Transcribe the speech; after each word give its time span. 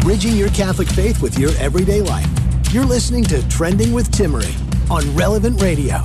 Bridging 0.00 0.34
your 0.34 0.48
Catholic 0.48 0.88
faith 0.88 1.20
with 1.20 1.38
your 1.38 1.50
everyday 1.58 2.00
life. 2.00 2.26
You're 2.72 2.86
listening 2.86 3.22
to 3.24 3.46
Trending 3.50 3.92
with 3.92 4.10
Timmerie 4.10 4.50
on 4.90 5.14
Relevant 5.14 5.60
Radio. 5.60 5.98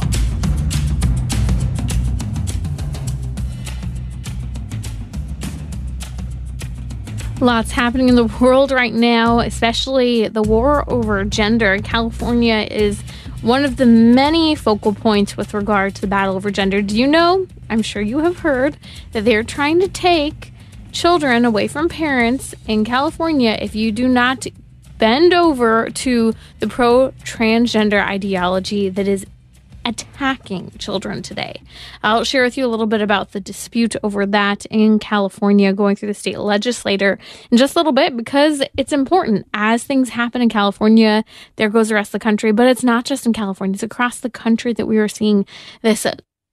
Lots 7.39 7.71
happening 7.71 8.09
in 8.09 8.15
the 8.15 8.25
world 8.25 8.71
right 8.71 8.93
now, 8.93 9.39
especially 9.39 10.27
the 10.27 10.43
war 10.43 10.83
over 10.91 11.23
gender. 11.23 11.79
California 11.79 12.67
is 12.69 13.01
one 13.41 13.63
of 13.63 13.77
the 13.77 13.85
many 13.85 14.55
focal 14.55 14.93
points 14.93 15.37
with 15.37 15.53
regard 15.53 15.95
to 15.95 16.01
the 16.01 16.07
battle 16.07 16.35
over 16.35 16.51
gender. 16.51 16.81
Do 16.81 16.97
you 16.97 17.07
know? 17.07 17.47
I'm 17.69 17.81
sure 17.81 18.01
you 18.01 18.19
have 18.19 18.39
heard 18.39 18.77
that 19.13 19.23
they're 19.23 19.43
trying 19.43 19.79
to 19.79 19.87
take 19.87 20.51
children 20.95 21.43
away 21.43 21.67
from 21.67 21.89
parents 21.89 22.55
in 22.67 22.85
California 22.85 23.57
if 23.61 23.75
you 23.75 23.91
do 23.91 24.07
not 24.07 24.47
bend 24.97 25.33
over 25.33 25.89
to 25.89 26.33
the 26.61 26.67
pro 26.67 27.11
transgender 27.21 28.01
ideology 28.01 28.87
that 28.87 29.05
is 29.05 29.25
attacking 29.83 30.71
children 30.79 31.21
today. 31.21 31.61
I'll 32.01 32.23
share 32.23 32.43
with 32.43 32.57
you 32.57 32.65
a 32.65 32.71
little 32.71 32.87
bit 32.87 33.01
about 33.01 33.33
the 33.33 33.41
dispute 33.41 33.97
over 34.03 34.25
that 34.25 34.65
in 34.67 34.97
California 34.97 35.73
going 35.73 35.97
through 35.97 36.07
the 36.07 36.13
state 36.13 36.39
legislature 36.39 37.19
in 37.51 37.57
just 37.57 37.75
a 37.75 37.79
little 37.79 37.91
bit 37.91 38.15
because 38.15 38.63
it's 38.77 38.93
important. 38.93 39.45
As 39.53 39.83
things 39.83 40.09
happen 40.09 40.41
in 40.41 40.47
California, 40.47 41.25
there 41.57 41.69
goes 41.69 41.89
the 41.89 41.95
rest 41.95 42.09
of 42.09 42.19
the 42.21 42.23
country, 42.23 42.53
but 42.53 42.67
it's 42.67 42.85
not 42.85 43.03
just 43.03 43.25
in 43.25 43.33
California, 43.33 43.73
it's 43.73 43.83
across 43.83 44.21
the 44.21 44.29
country 44.29 44.71
that 44.71 44.87
we 44.87 44.97
are 44.97 45.09
seeing 45.09 45.45
this 45.81 46.07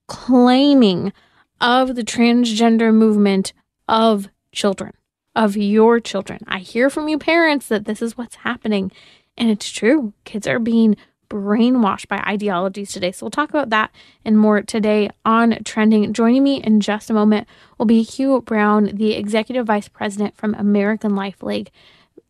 claiming 0.08 1.12
of 1.60 1.94
the 1.94 2.02
transgender 2.02 2.92
movement 2.92 3.52
of 3.88 4.28
children, 4.52 4.92
of 5.34 5.56
your 5.56 6.00
children. 6.00 6.40
I 6.46 6.58
hear 6.58 6.90
from 6.90 7.08
you 7.08 7.18
parents 7.18 7.68
that 7.68 7.84
this 7.84 8.02
is 8.02 8.16
what's 8.16 8.36
happening, 8.36 8.92
and 9.36 9.50
it's 9.50 9.70
true. 9.70 10.12
Kids 10.24 10.46
are 10.46 10.58
being 10.58 10.96
brainwashed 11.32 12.08
by 12.08 12.18
ideologies 12.18 12.92
today. 12.92 13.10
So 13.10 13.24
we'll 13.24 13.30
talk 13.30 13.48
about 13.48 13.70
that 13.70 13.90
and 14.24 14.38
more 14.38 14.60
today 14.60 15.08
on 15.24 15.58
Trending. 15.64 16.12
Joining 16.12 16.44
me 16.44 16.62
in 16.62 16.80
just 16.80 17.08
a 17.08 17.14
moment 17.14 17.48
will 17.78 17.86
be 17.86 18.02
Hugh 18.02 18.42
Brown, 18.42 18.90
the 18.92 19.14
Executive 19.14 19.66
Vice 19.66 19.88
President 19.88 20.36
from 20.36 20.54
American 20.54 21.16
Life 21.16 21.42
League. 21.42 21.70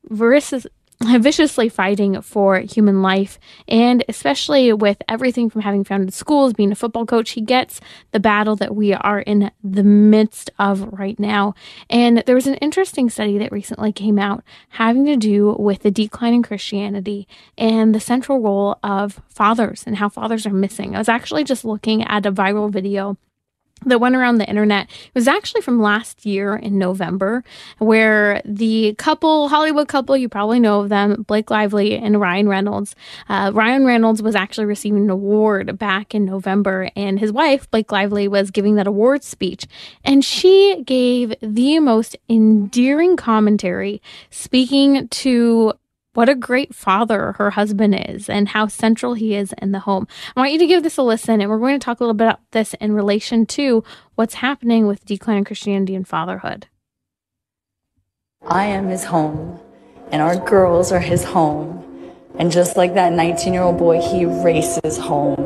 Versus 0.09 0.67
viciously 1.20 1.69
fighting 1.69 2.20
for 2.22 2.58
human 2.61 3.03
life. 3.03 3.39
And 3.69 4.05
especially 4.08 4.72
with 4.72 5.03
everything 5.09 5.50
from 5.50 5.62
having 5.62 5.84
founded 5.84 6.12
schools, 6.14 6.53
being 6.53 6.72
a 6.72 6.77
football 6.77 7.06
coach, 7.06 7.31
he 7.31 7.41
gets 7.41 7.81
the 8.12 8.20
battle 8.20 8.56
that 8.56 8.75
we 8.75 8.92
are 8.92 9.20
in 9.20 9.50
the 9.62 9.84
midst 9.84 10.50
of 10.59 10.92
right 10.92 11.19
now. 11.19 11.55
And 11.91 12.22
there 12.27 12.34
was 12.34 12.47
an 12.47 12.55
interesting 12.56 13.11
study 13.11 13.39
that 13.39 13.53
recently 13.53 13.92
came 13.92 14.19
out 14.19 14.44
having 14.70 15.06
to 15.06 15.17
do 15.17 15.56
with 15.59 15.83
the 15.83 15.91
decline 15.91 16.34
in 16.34 16.42
Christianity 16.42 17.27
and 17.59 17.94
the 17.94 18.00
central 18.00 18.41
role 18.41 18.78
of 18.83 19.20
fathers 19.28 19.84
and 19.87 19.97
how 19.97 20.09
fathers 20.09 20.47
are 20.47 20.50
missing. 20.50 20.94
I 20.94 20.98
was 20.98 21.09
actually 21.09 21.44
just 21.44 21.64
looking 21.64 22.03
at 22.05 22.27
a 22.27 22.33
viral 22.33 22.70
video 22.70 23.16
that 23.87 24.00
went 24.00 24.16
around 24.16 24.38
the 24.38 24.48
internet. 24.48 24.88
It 24.91 25.15
was 25.15 25.28
actually 25.28 25.62
from 25.62 25.81
last 25.81 26.25
year 26.26 26.56
in 26.56 26.78
November, 26.78 27.44
where 27.78 28.43
the 28.44 28.94
couple, 28.98 29.48
Hollywood 29.48 29.88
couple, 29.88 30.16
you 30.16 30.28
probably 30.28 30.60
know 30.60 30.81
of 30.81 30.88
them, 30.88 31.22
Blake 31.22 31.50
Lively 31.50 31.97
and 31.97 32.20
Ryan 32.20 32.48
Reynolds. 32.48 32.94
Uh, 33.28 33.50
Ryan 33.54 33.84
Reynolds 33.84 34.22
was 34.22 34.34
actually 34.34 34.66
receiving 34.66 35.04
an 35.04 35.10
award 35.10 35.78
back 35.78 36.15
in 36.15 36.25
November, 36.25 36.91
and 36.97 37.19
his 37.19 37.32
wife, 37.32 37.70
Blake 37.70 37.93
Lively, 37.93 38.28
was 38.28 38.50
giving 38.50 38.76
that 38.76 38.87
award 38.87 39.25
speech. 39.25 39.66
And 40.04 40.25
she 40.25 40.82
gave 40.84 41.34
the 41.41 41.78
most 41.81 42.16
endearing 42.28 43.16
commentary, 43.16 44.00
speaking 44.31 45.09
to 45.09 45.75
what 46.15 46.28
a 46.28 46.34
great 46.34 46.75
father 46.75 47.33
her 47.33 47.50
husband 47.50 47.95
is 48.09 48.28
and 48.28 48.49
how 48.49 48.67
central 48.67 49.15
he 49.15 49.34
is 49.34 49.55
in 49.61 49.73
the 49.73 49.81
home. 49.81 50.06
I 50.37 50.41
want 50.41 50.53
you 50.53 50.59
to 50.59 50.67
give 50.67 50.83
this 50.83 50.99
a 50.99 51.03
listen, 51.03 51.41
and 51.41 51.50
we're 51.50 51.59
going 51.59 51.78
to 51.78 51.84
talk 51.84 52.00
a 52.00 52.05
little 52.05 52.15
bit 52.15 52.27
about 52.27 52.41
this 52.50 52.75
in 52.75 52.93
relation 52.93 53.47
to 53.47 53.83
what's 54.15 54.34
happening 54.34 54.87
with 54.87 55.05
decline 55.05 55.39
in 55.39 55.45
Christianity 55.45 55.95
and 55.95 56.06
fatherhood. 56.06 56.67
I 58.47 58.67
am 58.67 58.89
his 58.89 59.05
home, 59.05 59.61
and 60.11 60.21
our 60.21 60.37
girls 60.37 60.93
are 60.93 61.00
his 61.00 61.25
home. 61.25 61.78
And 62.39 62.50
just 62.50 62.77
like 62.77 62.94
that 62.94 63.12
19 63.12 63.53
year 63.53 63.62
old 63.62 63.79
boy, 63.79 64.00
he 64.00 64.25
races 64.25 64.99
home. 64.99 65.37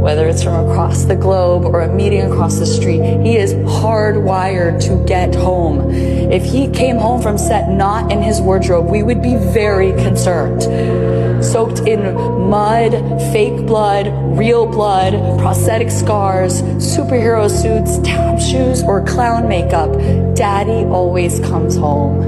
Whether 0.00 0.28
it's 0.28 0.42
from 0.42 0.68
across 0.68 1.04
the 1.04 1.16
globe 1.16 1.64
or 1.64 1.82
a 1.82 1.92
meeting 1.92 2.22
across 2.22 2.58
the 2.58 2.66
street, 2.66 3.02
he 3.22 3.36
is 3.36 3.54
hardwired 3.54 4.80
to 4.86 5.04
get 5.04 5.34
home. 5.34 5.90
If 5.90 6.44
he 6.44 6.68
came 6.68 6.96
home 6.96 7.20
from 7.20 7.38
set 7.38 7.70
not 7.70 8.12
in 8.12 8.22
his 8.22 8.40
wardrobe, 8.40 8.86
we 8.86 9.02
would 9.02 9.20
be 9.20 9.36
very 9.36 9.92
concerned. 9.92 10.62
Soaked 11.44 11.80
in 11.80 12.14
mud, 12.48 12.92
fake 13.32 13.66
blood, 13.66 14.08
real 14.38 14.66
blood, 14.66 15.12
prosthetic 15.38 15.90
scars, 15.90 16.62
superhero 16.62 17.50
suits, 17.50 17.98
tap 18.06 18.40
shoes, 18.40 18.82
or 18.82 19.04
clown 19.04 19.48
makeup, 19.48 19.92
daddy 20.34 20.84
always 20.84 21.40
comes 21.40 21.76
home. 21.76 22.22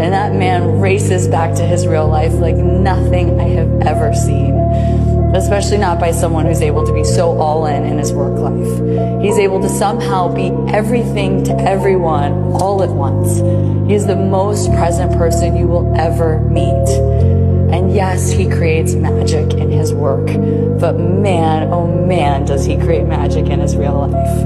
And 0.00 0.12
that 0.12 0.34
man 0.34 0.80
races 0.80 1.26
back 1.26 1.54
to 1.56 1.62
his 1.64 1.86
real 1.86 2.08
life 2.08 2.34
like 2.34 2.56
nothing 2.56 3.40
I 3.40 3.48
have 3.48 3.82
ever 3.82 4.14
seen. 4.14 4.54
Especially 5.34 5.78
not 5.78 6.00
by 6.00 6.10
someone 6.10 6.46
who's 6.46 6.62
able 6.62 6.86
to 6.86 6.92
be 6.92 7.04
so 7.04 7.38
all 7.38 7.66
in 7.66 7.84
in 7.84 7.98
his 7.98 8.12
work 8.12 8.38
life. 8.38 9.22
He's 9.22 9.38
able 9.38 9.60
to 9.60 9.68
somehow 9.68 10.32
be 10.32 10.50
everything 10.72 11.44
to 11.44 11.54
everyone 11.60 12.32
all 12.52 12.82
at 12.82 12.90
once. 12.90 13.38
He 13.88 13.94
is 13.94 14.06
the 14.06 14.16
most 14.16 14.70
present 14.72 15.12
person 15.12 15.56
you 15.56 15.66
will 15.66 15.94
ever 15.96 16.40
meet. 16.40 16.88
And 17.72 17.94
yes, 17.94 18.30
he 18.30 18.48
creates 18.48 18.94
magic 18.94 19.52
in 19.52 19.70
his 19.70 19.92
work, 19.92 20.26
but 20.80 20.98
man, 20.98 21.68
oh 21.70 21.86
man, 21.86 22.46
does 22.46 22.64
he 22.64 22.78
create 22.78 23.04
magic 23.04 23.46
in 23.46 23.60
his 23.60 23.76
real 23.76 24.08
life. 24.08 24.38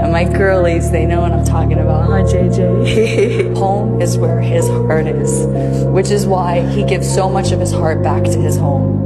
And 0.00 0.12
my 0.12 0.22
girlies, 0.22 0.92
they 0.92 1.04
know 1.04 1.22
what 1.22 1.32
I'm 1.32 1.44
talking 1.44 1.78
about, 1.78 2.06
huh, 2.06 2.22
JJ? 2.22 3.56
home 3.58 4.00
is 4.00 4.16
where 4.16 4.40
his 4.40 4.68
heart 4.68 5.08
is, 5.08 5.44
which 5.86 6.10
is 6.10 6.24
why 6.24 6.64
he 6.68 6.84
gives 6.84 7.12
so 7.12 7.28
much 7.28 7.50
of 7.50 7.58
his 7.58 7.72
heart 7.72 8.00
back 8.00 8.22
to 8.22 8.38
his 8.38 8.56
home. 8.56 8.97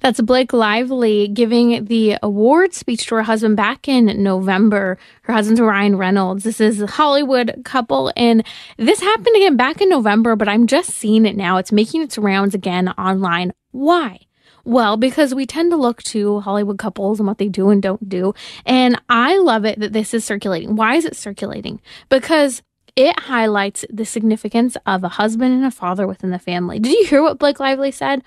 That's 0.00 0.20
Blake 0.22 0.54
Lively 0.54 1.28
giving 1.28 1.84
the 1.84 2.16
award 2.22 2.72
speech 2.72 3.06
to 3.06 3.16
her 3.16 3.22
husband 3.22 3.56
back 3.56 3.86
in 3.86 4.22
November. 4.22 4.98
Her 5.22 5.34
husband's 5.34 5.60
Ryan 5.60 5.96
Reynolds. 5.96 6.42
This 6.44 6.60
is 6.60 6.80
a 6.80 6.86
Hollywood 6.86 7.62
couple, 7.64 8.10
and 8.16 8.42
this 8.78 9.00
happened 9.00 9.36
again 9.36 9.56
back 9.56 9.82
in 9.82 9.90
November, 9.90 10.36
but 10.36 10.48
I'm 10.48 10.66
just 10.66 10.90
seeing 10.90 11.26
it 11.26 11.36
now. 11.36 11.58
It's 11.58 11.70
making 11.70 12.00
its 12.02 12.16
rounds 12.16 12.54
again 12.54 12.88
online. 12.90 13.52
Why? 13.72 14.20
Well, 14.64 14.96
because 14.96 15.34
we 15.34 15.46
tend 15.46 15.70
to 15.72 15.76
look 15.76 16.02
to 16.04 16.40
Hollywood 16.40 16.78
couples 16.78 17.20
and 17.20 17.26
what 17.26 17.38
they 17.38 17.48
do 17.48 17.68
and 17.70 17.82
don't 17.82 18.08
do. 18.08 18.34
And 18.64 19.00
I 19.08 19.38
love 19.38 19.64
it 19.64 19.80
that 19.80 19.92
this 19.92 20.14
is 20.14 20.24
circulating. 20.24 20.76
Why 20.76 20.94
is 20.94 21.04
it 21.04 21.16
circulating? 21.16 21.80
Because 22.08 22.62
it 22.96 23.18
highlights 23.20 23.84
the 23.90 24.04
significance 24.04 24.76
of 24.86 25.04
a 25.04 25.08
husband 25.08 25.54
and 25.54 25.64
a 25.64 25.70
father 25.70 26.06
within 26.06 26.30
the 26.30 26.38
family. 26.38 26.78
Did 26.78 26.92
you 26.92 27.06
hear 27.06 27.22
what 27.22 27.38
Blake 27.38 27.60
Lively 27.60 27.90
said? 27.90 28.22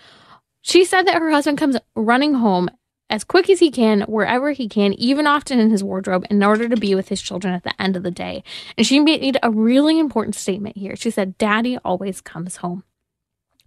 She 0.64 0.86
said 0.86 1.06
that 1.06 1.22
her 1.22 1.30
husband 1.30 1.58
comes 1.58 1.78
running 1.94 2.36
home 2.36 2.70
as 3.10 3.24
quick 3.24 3.50
as 3.50 3.60
he 3.60 3.70
can, 3.70 4.02
wherever 4.04 4.52
he 4.52 4.68
can, 4.68 4.94
even 4.94 5.28
often 5.28 5.60
in 5.60 5.70
his 5.70 5.84
wardrobe, 5.84 6.26
in 6.32 6.42
order 6.42 6.68
to 6.68 6.78
be 6.78 6.96
with 6.96 7.10
his 7.10 7.22
children 7.22 7.54
at 7.54 7.64
the 7.64 7.80
end 7.80 7.96
of 7.96 8.04
the 8.04 8.10
day. 8.10 8.44
And 8.78 8.88
she 8.88 9.00
made 9.00 9.38
a 9.44 9.52
really 9.52 10.00
important 10.00 10.36
statement 10.36 10.78
here. 10.78 10.96
She 10.96 11.12
said, 11.12 11.38
Daddy 11.38 11.78
always 11.84 12.22
comes 12.22 12.56
home. 12.58 12.84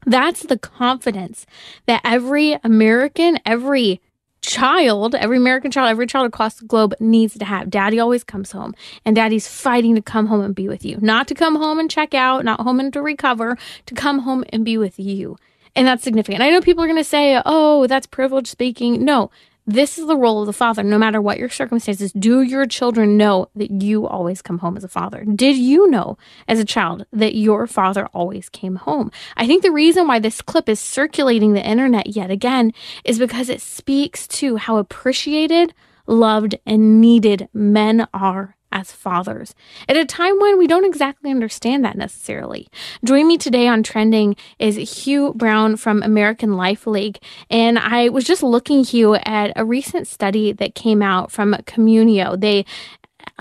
That's 0.06 0.42
the 0.42 0.58
confidence 0.58 1.46
that 1.84 2.00
every 2.02 2.58
American, 2.64 3.38
every 3.44 4.00
child, 4.40 5.14
every 5.14 5.36
American 5.36 5.70
child, 5.70 5.90
every 5.90 6.06
child 6.06 6.26
across 6.26 6.54
the 6.54 6.64
globe 6.64 6.94
needs 6.98 7.36
to 7.36 7.44
have. 7.44 7.68
Daddy 7.68 8.00
always 8.00 8.24
comes 8.24 8.52
home, 8.52 8.74
and 9.04 9.14
daddy's 9.14 9.46
fighting 9.46 9.94
to 9.96 10.02
come 10.02 10.26
home 10.26 10.40
and 10.40 10.54
be 10.54 10.66
with 10.66 10.84
you. 10.84 10.98
Not 11.00 11.28
to 11.28 11.34
come 11.34 11.56
home 11.56 11.78
and 11.78 11.90
check 11.90 12.14
out, 12.14 12.44
not 12.44 12.60
home 12.60 12.80
and 12.80 12.92
to 12.94 13.02
recover, 13.02 13.58
to 13.84 13.94
come 13.94 14.20
home 14.20 14.44
and 14.50 14.64
be 14.64 14.78
with 14.78 14.98
you. 14.98 15.36
And 15.76 15.86
that's 15.86 16.02
significant. 16.02 16.42
I 16.42 16.50
know 16.50 16.60
people 16.60 16.82
are 16.82 16.88
going 16.88 16.96
to 16.98 17.04
say, 17.04 17.40
oh, 17.44 17.86
that's 17.86 18.06
privilege 18.06 18.48
speaking. 18.48 19.04
No, 19.04 19.30
This 19.68 19.98
is 19.98 20.06
the 20.06 20.16
role 20.16 20.40
of 20.40 20.46
the 20.46 20.52
father. 20.52 20.84
No 20.84 20.96
matter 20.96 21.20
what 21.20 21.38
your 21.38 21.48
circumstances, 21.48 22.12
do 22.12 22.40
your 22.40 22.66
children 22.66 23.16
know 23.16 23.48
that 23.56 23.70
you 23.82 24.06
always 24.06 24.40
come 24.40 24.58
home 24.58 24.76
as 24.76 24.84
a 24.84 24.88
father? 24.88 25.24
Did 25.24 25.56
you 25.56 25.90
know 25.90 26.16
as 26.46 26.60
a 26.60 26.64
child 26.64 27.04
that 27.12 27.34
your 27.34 27.66
father 27.66 28.06
always 28.14 28.48
came 28.48 28.76
home? 28.76 29.10
I 29.36 29.46
think 29.48 29.62
the 29.64 29.72
reason 29.72 30.06
why 30.06 30.20
this 30.20 30.40
clip 30.40 30.68
is 30.68 30.78
circulating 30.78 31.52
the 31.52 31.66
internet 31.66 32.14
yet 32.14 32.30
again 32.30 32.72
is 33.04 33.18
because 33.18 33.48
it 33.48 33.60
speaks 33.60 34.28
to 34.28 34.54
how 34.56 34.76
appreciated, 34.76 35.74
loved, 36.06 36.54
and 36.64 37.00
needed 37.00 37.48
men 37.52 38.06
are 38.14 38.55
as 38.72 38.92
fathers 38.92 39.54
at 39.88 39.96
a 39.96 40.04
time 40.04 40.38
when 40.38 40.58
we 40.58 40.66
don't 40.66 40.84
exactly 40.84 41.30
understand 41.30 41.84
that 41.84 41.96
necessarily. 41.96 42.68
Joining 43.04 43.28
me 43.28 43.38
today 43.38 43.66
on 43.68 43.82
Trending 43.82 44.36
is 44.58 44.76
Hugh 44.76 45.32
Brown 45.34 45.76
from 45.76 46.02
American 46.02 46.56
Life 46.56 46.86
League. 46.86 47.18
And 47.50 47.78
I 47.78 48.08
was 48.08 48.24
just 48.24 48.42
looking, 48.42 48.84
Hugh, 48.84 49.14
at 49.14 49.52
a 49.56 49.64
recent 49.64 50.06
study 50.06 50.52
that 50.52 50.74
came 50.74 51.02
out 51.02 51.30
from 51.30 51.54
Communio. 51.66 52.38
They 52.38 52.64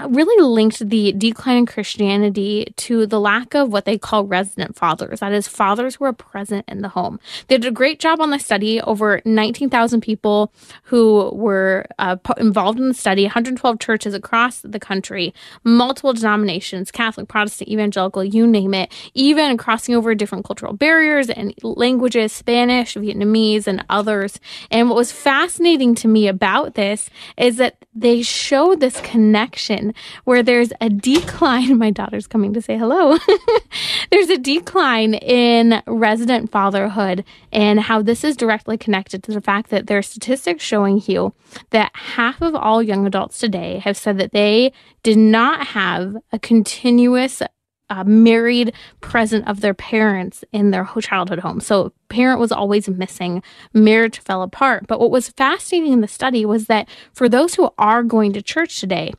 really 0.03 0.43
linked 0.43 0.87
the 0.89 1.13
decline 1.13 1.57
in 1.57 1.65
Christianity 1.65 2.73
to 2.75 3.05
the 3.07 3.19
lack 3.19 3.53
of 3.53 3.71
what 3.71 3.85
they 3.85 3.97
call 3.97 4.25
resident 4.25 4.75
fathers. 4.75 5.21
That 5.21 5.31
is, 5.31 5.47
fathers 5.47 5.95
who 5.95 6.05
are 6.05 6.13
present 6.13 6.65
in 6.67 6.81
the 6.81 6.89
home. 6.89 7.19
They 7.47 7.57
did 7.57 7.67
a 7.67 7.71
great 7.71 7.99
job 7.99 8.19
on 8.19 8.29
the 8.29 8.39
study. 8.39 8.81
Over 8.81 9.21
19,000 9.23 10.01
people 10.01 10.51
who 10.83 11.29
were 11.33 11.85
uh, 11.97 12.17
involved 12.37 12.77
in 12.77 12.89
the 12.89 12.93
study, 12.93 13.23
112 13.23 13.79
churches 13.79 14.13
across 14.13 14.59
the 14.61 14.79
country, 14.79 15.33
multiple 15.63 16.13
denominations 16.13 16.91
Catholic, 16.91 17.29
Protestant, 17.29 17.69
Evangelical, 17.69 18.23
you 18.23 18.45
name 18.45 18.73
it, 18.73 18.91
even 19.13 19.57
crossing 19.57 19.95
over 19.95 20.13
different 20.13 20.45
cultural 20.45 20.73
barriers 20.73 21.29
and 21.29 21.53
languages 21.63 22.33
Spanish, 22.33 22.95
Vietnamese, 22.95 23.65
and 23.65 23.85
others. 23.89 24.39
And 24.71 24.89
what 24.89 24.97
was 24.97 25.11
fascinating 25.11 25.95
to 25.95 26.07
me 26.09 26.27
about 26.27 26.75
this 26.75 27.09
is 27.37 27.57
that 27.57 27.77
they 27.93 28.21
showed 28.21 28.81
this 28.81 28.99
connection 29.01 29.84
where 30.23 30.43
there's 30.43 30.71
a 30.81 30.89
decline. 30.89 31.77
My 31.85 31.91
daughter's 31.91 32.27
coming 32.27 32.53
to 32.53 32.61
say 32.61 32.77
hello. 32.77 33.17
there's 34.11 34.29
a 34.29 34.37
decline 34.37 35.15
in 35.15 35.81
resident 35.87 36.51
fatherhood 36.51 37.23
and 37.51 37.79
how 37.81 38.01
this 38.01 38.23
is 38.23 38.37
directly 38.37 38.77
connected 38.77 39.23
to 39.23 39.31
the 39.31 39.41
fact 39.41 39.69
that 39.69 39.87
there 39.87 39.97
are 39.97 40.03
statistics 40.03 40.63
showing 40.63 41.01
you 41.05 41.33
that 41.71 41.91
half 41.93 42.41
of 42.41 42.55
all 42.55 42.81
young 42.81 43.05
adults 43.05 43.37
today 43.37 43.79
have 43.79 43.97
said 43.97 44.17
that 44.17 44.31
they 44.31 44.71
did 45.03 45.17
not 45.17 45.67
have 45.67 46.15
a 46.31 46.39
continuous 46.39 47.41
uh, 47.89 48.03
married 48.03 48.73
present 49.01 49.47
of 49.47 49.61
their 49.61 49.73
parents 49.73 50.43
in 50.51 50.71
their 50.71 50.89
childhood 51.01 51.39
home. 51.39 51.59
So, 51.59 51.93
parent 52.09 52.39
was 52.39 52.51
always 52.51 52.87
missing, 52.89 53.43
marriage 53.73 54.19
fell 54.19 54.41
apart. 54.41 54.87
But 54.87 54.99
what 54.99 55.11
was 55.11 55.29
fascinating 55.29 55.93
in 55.93 56.01
the 56.01 56.07
study 56.07 56.45
was 56.45 56.65
that 56.67 56.87
for 57.13 57.29
those 57.29 57.55
who 57.55 57.69
are 57.77 58.03
going 58.03 58.33
to 58.33 58.41
church 58.41 58.79
today, 58.79 59.13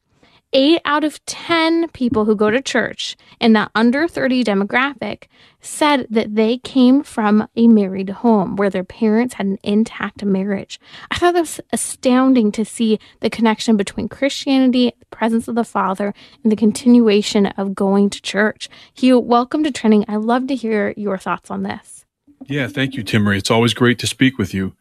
eight 0.52 0.80
out 0.84 1.04
of 1.04 1.24
10 1.26 1.88
people 1.88 2.24
who 2.24 2.34
go 2.34 2.50
to 2.50 2.62
church 2.62 3.16
in 3.40 3.52
that 3.54 3.70
under 3.74 4.06
30 4.08 4.44
demographic 4.44 5.24
said 5.60 6.06
that 6.10 6.34
they 6.34 6.58
came 6.58 7.02
from 7.02 7.48
a 7.56 7.66
married 7.66 8.10
home 8.10 8.56
where 8.56 8.70
their 8.70 8.84
parents 8.84 9.34
had 9.34 9.46
an 9.46 9.58
intact 9.62 10.24
marriage. 10.24 10.78
I 11.10 11.16
thought 11.16 11.34
that 11.34 11.40
was 11.40 11.60
astounding 11.72 12.52
to 12.52 12.64
see 12.64 12.98
the 13.20 13.30
connection 13.30 13.76
between 13.76 14.08
Christianity, 14.08 14.92
the 14.98 15.06
presence 15.06 15.48
of 15.48 15.56
the 15.56 15.64
Father, 15.64 16.14
and 16.42 16.52
the 16.52 16.56
continuation 16.56 17.46
of 17.46 17.74
going 17.74 18.10
to 18.10 18.22
church. 18.22 18.68
Hugh, 18.94 19.18
welcome 19.18 19.64
to 19.64 19.72
Trending. 19.72 20.04
I 20.08 20.16
love 20.16 20.46
to 20.46 20.54
hear 20.54 20.94
your 20.96 21.18
thoughts 21.18 21.50
on 21.50 21.64
this. 21.64 22.04
Yeah, 22.46 22.68
thank 22.68 22.94
you, 22.94 23.02
Timmerie. 23.02 23.38
It's 23.38 23.50
always 23.50 23.74
great 23.74 23.98
to 23.98 24.06
speak 24.06 24.38
with 24.38 24.54
you 24.54 24.74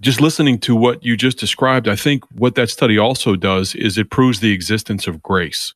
just 0.00 0.20
listening 0.20 0.58
to 0.60 0.74
what 0.74 1.04
you 1.04 1.16
just 1.16 1.38
described, 1.38 1.88
I 1.88 1.96
think 1.96 2.24
what 2.32 2.54
that 2.54 2.70
study 2.70 2.98
also 2.98 3.36
does 3.36 3.74
is 3.74 3.98
it 3.98 4.10
proves 4.10 4.40
the 4.40 4.52
existence 4.52 5.06
of 5.06 5.22
grace, 5.22 5.74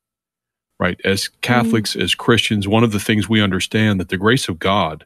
right? 0.78 0.98
As 1.04 1.28
Catholics, 1.42 1.92
mm-hmm. 1.92 2.02
as 2.02 2.14
Christians, 2.14 2.66
one 2.66 2.84
of 2.84 2.92
the 2.92 3.00
things 3.00 3.28
we 3.28 3.42
understand 3.42 4.00
that 4.00 4.08
the 4.08 4.16
grace 4.16 4.48
of 4.48 4.58
God, 4.58 5.04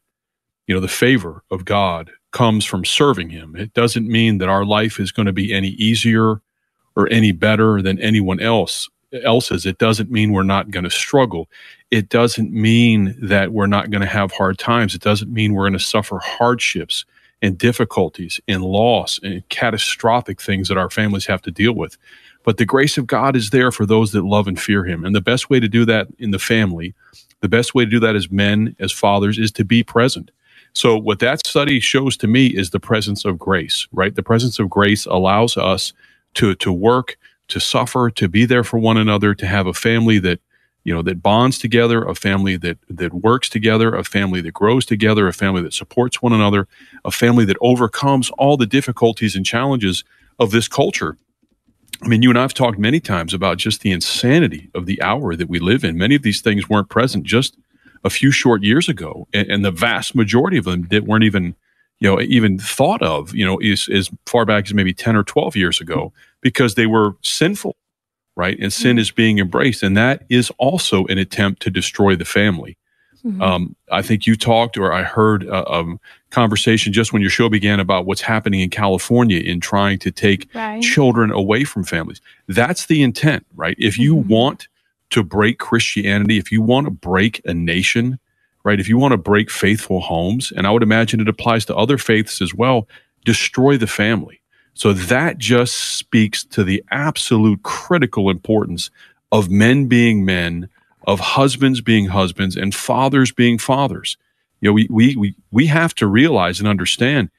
you 0.66 0.74
know, 0.74 0.80
the 0.80 0.88
favor 0.88 1.42
of 1.50 1.64
God 1.64 2.10
comes 2.30 2.64
from 2.64 2.84
serving 2.84 3.30
Him. 3.30 3.56
It 3.56 3.74
doesn't 3.74 4.06
mean 4.06 4.38
that 4.38 4.48
our 4.48 4.64
life 4.64 5.00
is 5.00 5.12
going 5.12 5.26
to 5.26 5.32
be 5.32 5.52
any 5.52 5.70
easier 5.70 6.40
or 6.94 7.08
any 7.10 7.32
better 7.32 7.82
than 7.82 7.98
anyone 8.00 8.40
else 8.40 8.88
else's. 9.24 9.66
It 9.66 9.78
doesn't 9.78 10.10
mean 10.10 10.32
we're 10.32 10.42
not 10.42 10.70
going 10.70 10.84
to 10.84 10.90
struggle. 10.90 11.48
It 11.90 12.08
doesn't 12.08 12.52
mean 12.52 13.16
that 13.20 13.52
we're 13.52 13.66
not 13.66 13.90
going 13.90 14.02
to 14.02 14.06
have 14.06 14.32
hard 14.32 14.58
times. 14.58 14.94
It 14.94 15.00
doesn't 15.00 15.32
mean 15.32 15.54
we're 15.54 15.64
going 15.64 15.72
to 15.72 15.78
suffer 15.78 16.18
hardships 16.18 17.04
and 17.42 17.56
difficulties 17.58 18.40
and 18.48 18.62
loss 18.62 19.20
and 19.22 19.48
catastrophic 19.48 20.40
things 20.40 20.68
that 20.68 20.78
our 20.78 20.90
families 20.90 21.26
have 21.26 21.42
to 21.42 21.50
deal 21.50 21.72
with. 21.72 21.96
But 22.44 22.56
the 22.56 22.64
grace 22.64 22.98
of 22.98 23.06
God 23.06 23.36
is 23.36 23.50
there 23.50 23.70
for 23.70 23.86
those 23.86 24.12
that 24.12 24.24
love 24.24 24.48
and 24.48 24.60
fear 24.60 24.84
Him. 24.84 25.04
And 25.04 25.14
the 25.14 25.20
best 25.20 25.50
way 25.50 25.60
to 25.60 25.68
do 25.68 25.84
that 25.84 26.08
in 26.18 26.30
the 26.30 26.38
family, 26.38 26.94
the 27.40 27.48
best 27.48 27.74
way 27.74 27.84
to 27.84 27.90
do 27.90 28.00
that 28.00 28.16
as 28.16 28.30
men, 28.30 28.74
as 28.78 28.92
fathers, 28.92 29.38
is 29.38 29.52
to 29.52 29.64
be 29.64 29.82
present. 29.82 30.30
So, 30.72 30.96
what 30.96 31.18
that 31.20 31.46
study 31.46 31.80
shows 31.80 32.16
to 32.18 32.26
me 32.26 32.46
is 32.46 32.70
the 32.70 32.80
presence 32.80 33.24
of 33.24 33.38
grace, 33.38 33.86
right? 33.92 34.14
The 34.14 34.22
presence 34.22 34.58
of 34.58 34.70
grace 34.70 35.06
allows 35.06 35.56
us 35.56 35.92
to, 36.34 36.54
to 36.56 36.72
work, 36.72 37.18
to 37.48 37.60
suffer, 37.60 38.10
to 38.10 38.28
be 38.28 38.44
there 38.44 38.64
for 38.64 38.78
one 38.78 38.96
another, 38.96 39.34
to 39.34 39.46
have 39.46 39.66
a 39.66 39.72
family 39.72 40.18
that 40.20 40.40
you 40.84 40.94
know 40.94 41.02
that 41.02 41.22
bonds 41.22 41.58
together 41.58 42.04
a 42.04 42.14
family 42.14 42.56
that 42.56 42.78
that 42.88 43.12
works 43.12 43.48
together 43.48 43.94
a 43.94 44.04
family 44.04 44.40
that 44.40 44.52
grows 44.52 44.86
together 44.86 45.28
a 45.28 45.32
family 45.32 45.62
that 45.62 45.74
supports 45.74 46.22
one 46.22 46.32
another 46.32 46.66
a 47.04 47.10
family 47.10 47.44
that 47.44 47.56
overcomes 47.60 48.30
all 48.38 48.56
the 48.56 48.66
difficulties 48.66 49.36
and 49.36 49.44
challenges 49.44 50.04
of 50.38 50.50
this 50.50 50.68
culture. 50.68 51.16
I 52.02 52.08
mean 52.08 52.22
you 52.22 52.30
and 52.30 52.38
i've 52.38 52.54
talked 52.54 52.78
many 52.78 53.00
times 53.00 53.34
about 53.34 53.58
just 53.58 53.80
the 53.80 53.90
insanity 53.90 54.70
of 54.74 54.86
the 54.86 55.00
hour 55.02 55.34
that 55.36 55.48
we 55.48 55.58
live 55.58 55.84
in. 55.84 55.98
Many 55.98 56.14
of 56.14 56.22
these 56.22 56.40
things 56.40 56.68
weren't 56.68 56.88
present 56.88 57.24
just 57.24 57.56
a 58.04 58.10
few 58.10 58.30
short 58.30 58.62
years 58.62 58.88
ago 58.88 59.26
and, 59.34 59.50
and 59.50 59.64
the 59.64 59.72
vast 59.72 60.14
majority 60.14 60.56
of 60.56 60.64
them 60.64 60.86
that 60.88 61.04
weren't 61.04 61.24
even 61.24 61.56
you 62.00 62.08
know 62.08 62.20
even 62.20 62.58
thought 62.58 63.02
of 63.02 63.34
you 63.34 63.44
know 63.44 63.58
is 63.58 63.88
as 63.88 64.10
far 64.26 64.44
back 64.44 64.66
as 64.66 64.74
maybe 64.74 64.94
10 64.94 65.16
or 65.16 65.24
12 65.24 65.56
years 65.56 65.80
ago 65.80 66.12
because 66.40 66.76
they 66.76 66.86
were 66.86 67.16
sinful 67.22 67.76
right? 68.38 68.56
And 68.60 68.72
sin 68.72 68.92
mm-hmm. 68.92 68.98
is 69.00 69.10
being 69.10 69.38
embraced. 69.40 69.82
And 69.82 69.96
that 69.96 70.22
is 70.28 70.50
also 70.58 71.04
an 71.06 71.18
attempt 71.18 71.60
to 71.62 71.70
destroy 71.70 72.14
the 72.14 72.24
family. 72.24 72.78
Mm-hmm. 73.26 73.42
Um, 73.42 73.76
I 73.90 74.00
think 74.00 74.28
you 74.28 74.36
talked, 74.36 74.78
or 74.78 74.92
I 74.92 75.02
heard 75.02 75.42
a, 75.42 75.68
a, 75.68 75.98
conversation 76.30 76.92
just 76.92 77.10
when 77.10 77.22
your 77.22 77.30
show 77.30 77.48
began 77.48 77.80
about 77.80 78.04
what's 78.04 78.20
happening 78.20 78.60
in 78.60 78.68
California 78.68 79.40
in 79.40 79.60
trying 79.60 79.98
to 79.98 80.10
take 80.10 80.46
right. 80.54 80.82
children 80.82 81.32
away 81.32 81.64
from 81.64 81.84
families. 81.84 82.20
That's 82.46 82.84
the 82.86 83.02
intent, 83.02 83.46
right? 83.56 83.74
If 83.78 83.98
you 83.98 84.14
mm-hmm. 84.14 84.28
want 84.28 84.68
to 85.10 85.24
break 85.24 85.58
Christianity, 85.58 86.38
if 86.38 86.52
you 86.52 86.62
want 86.62 86.86
to 86.86 86.90
break 86.90 87.40
a 87.44 87.54
nation, 87.54 88.20
right? 88.62 88.78
If 88.78 88.88
you 88.88 88.98
want 88.98 89.12
to 89.12 89.18
break 89.18 89.50
faithful 89.50 90.00
homes, 90.00 90.52
and 90.52 90.66
I 90.66 90.70
would 90.70 90.82
imagine 90.82 91.18
it 91.18 91.28
applies 91.28 91.64
to 91.64 91.76
other 91.76 91.98
faiths 91.98 92.40
as 92.40 92.54
well, 92.54 92.86
destroy 93.24 93.78
the 93.78 93.86
family. 93.86 94.37
So 94.78 94.92
that 94.92 95.38
just 95.38 95.74
speaks 95.74 96.44
to 96.44 96.62
the 96.62 96.84
absolute 96.92 97.64
critical 97.64 98.30
importance 98.30 98.90
of 99.32 99.50
men 99.50 99.88
being 99.88 100.24
men, 100.24 100.68
of 101.04 101.18
husbands 101.18 101.80
being 101.80 102.06
husbands, 102.06 102.56
and 102.56 102.72
fathers 102.72 103.32
being 103.32 103.58
fathers. 103.58 104.16
You 104.60 104.68
know, 104.68 104.72
we, 104.72 104.86
we, 104.88 105.16
we, 105.16 105.34
we 105.50 105.66
have 105.66 105.96
to 105.96 106.06
realize 106.06 106.60
and 106.60 106.68
understand 106.68 107.30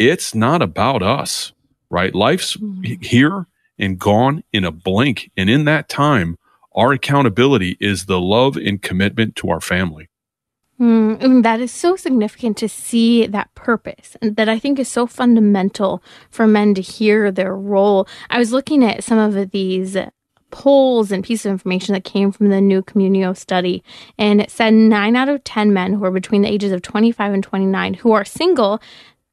it's 0.00 0.34
not 0.34 0.60
about 0.60 1.04
us, 1.04 1.52
right? 1.88 2.12
Life's 2.12 2.56
mm-hmm. 2.56 3.00
here 3.00 3.46
and 3.78 3.96
gone 3.96 4.42
in 4.52 4.64
a 4.64 4.72
blink. 4.72 5.30
And 5.36 5.48
in 5.48 5.66
that 5.66 5.88
time, 5.88 6.36
our 6.74 6.90
accountability 6.92 7.76
is 7.78 8.06
the 8.06 8.20
love 8.20 8.56
and 8.56 8.82
commitment 8.82 9.36
to 9.36 9.50
our 9.50 9.60
family. 9.60 10.08
Mm, 10.80 11.42
that 11.42 11.60
is 11.60 11.72
so 11.72 11.96
significant 11.96 12.56
to 12.58 12.68
see 12.68 13.26
that 13.26 13.52
purpose, 13.56 14.16
and 14.22 14.36
that 14.36 14.48
I 14.48 14.60
think 14.60 14.78
is 14.78 14.88
so 14.88 15.06
fundamental 15.08 16.02
for 16.30 16.46
men 16.46 16.74
to 16.74 16.80
hear 16.80 17.32
their 17.32 17.56
role. 17.56 18.06
I 18.30 18.38
was 18.38 18.52
looking 18.52 18.84
at 18.84 19.02
some 19.02 19.18
of 19.18 19.50
these 19.50 19.96
polls 20.50 21.10
and 21.10 21.24
pieces 21.24 21.46
of 21.46 21.52
information 21.52 21.94
that 21.94 22.04
came 22.04 22.30
from 22.30 22.48
the 22.48 22.60
new 22.60 22.82
Communio 22.82 23.36
study, 23.36 23.82
and 24.18 24.40
it 24.40 24.52
said 24.52 24.72
nine 24.72 25.16
out 25.16 25.28
of 25.28 25.42
10 25.42 25.72
men 25.72 25.94
who 25.94 26.04
are 26.04 26.12
between 26.12 26.42
the 26.42 26.52
ages 26.52 26.70
of 26.70 26.80
25 26.82 27.32
and 27.32 27.42
29 27.42 27.94
who 27.94 28.12
are 28.12 28.24
single 28.24 28.80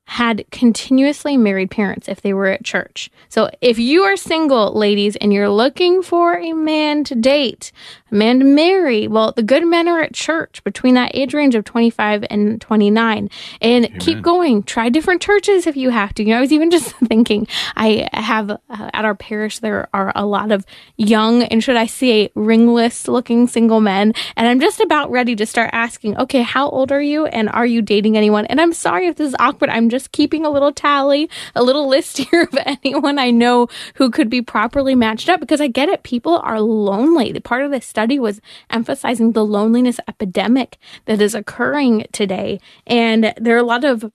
had 0.07 0.45
continuously 0.51 1.35
married 1.35 1.71
parents 1.71 2.07
if 2.07 2.21
they 2.21 2.33
were 2.33 2.45
at 2.45 2.63
church. 2.63 3.09
So 3.27 3.50
if 3.59 3.79
you 3.79 4.03
are 4.03 4.15
single, 4.15 4.71
ladies, 4.74 5.15
and 5.15 5.33
you're 5.33 5.50
looking 5.50 6.03
for 6.03 6.38
a 6.38 6.53
man 6.53 7.03
to 7.05 7.15
date, 7.15 7.71
a 8.12 8.15
man 8.15 8.39
to 8.39 8.45
marry, 8.45 9.07
well, 9.07 9.31
the 9.31 9.41
good 9.41 9.65
men 9.65 9.88
are 9.88 10.01
at 10.01 10.13
church 10.13 10.63
between 10.63 10.93
that 10.93 11.15
age 11.15 11.33
range 11.33 11.55
of 11.55 11.65
25 11.65 12.24
and 12.29 12.62
29. 12.62 13.29
And 13.62 13.85
Amen. 13.85 14.00
keep 14.00 14.21
going. 14.21 14.62
Try 14.62 14.89
different 14.89 15.24
churches 15.24 15.65
if 15.65 15.75
you 15.75 15.89
have 15.89 16.13
to. 16.15 16.24
You 16.24 16.29
know, 16.29 16.38
I 16.38 16.41
was 16.41 16.53
even 16.53 16.69
just 16.75 16.93
thinking, 16.97 17.47
I 17.75 18.07
have 18.13 18.51
uh, 18.51 18.57
at 18.69 19.05
our 19.05 19.15
parish, 19.15 19.59
there 19.59 19.89
are 19.91 20.12
a 20.15 20.25
lot 20.25 20.51
of 20.51 20.65
young 20.97 21.43
and 21.43 21.63
should 21.63 21.77
I 21.77 21.88
say 21.88 22.29
ringless 22.35 23.07
looking 23.07 23.47
single 23.47 23.81
men. 23.81 24.13
And 24.35 24.47
I'm 24.47 24.59
just 24.59 24.79
about 24.79 25.09
ready 25.09 25.35
to 25.38 25.47
start 25.47 25.71
asking, 25.74 26.17
okay, 26.17 26.43
how 26.43 26.69
old 26.69 26.91
are 26.91 27.01
you? 27.01 27.25
And 27.25 27.50
are 27.50 27.65
you 27.65 27.81
dating 27.81 28.17
anyone? 28.17 28.45
And 28.45 28.62
I'm 28.62 28.74
sorry 28.74 29.07
if 29.07 29.15
this 29.15 29.29
is 29.29 29.35
awkward. 29.39 29.71
I'm 29.71 29.89
just 29.89 29.94
keeping 30.11 30.45
a 30.45 30.49
little 30.49 30.71
tally, 30.71 31.29
a 31.55 31.63
little 31.63 31.87
list 31.95 32.17
here 32.17 32.43
of 32.43 32.57
anyone 32.65 33.19
I 33.19 33.31
know 33.31 33.67
who 33.95 34.09
could 34.09 34.29
be 34.29 34.41
properly 34.41 34.95
matched 34.95 35.29
up 35.29 35.39
because 35.39 35.61
I 35.61 35.67
get 35.67 35.89
it. 35.89 36.03
People 36.03 36.37
are 36.39 36.59
lonely. 36.59 37.31
The 37.31 37.41
part 37.41 37.63
of 37.63 37.71
this 37.71 37.85
study 37.85 38.19
was 38.19 38.41
emphasizing 38.69 39.31
the 39.31 39.45
loneliness 39.45 39.99
epidemic 40.07 40.77
that 41.05 41.21
is 41.21 41.35
occurring 41.35 42.05
today. 42.11 42.59
And 42.85 43.33
there 43.37 43.55
are 43.55 43.59
a 43.59 43.63
lot 43.63 43.83
of 43.83 44.11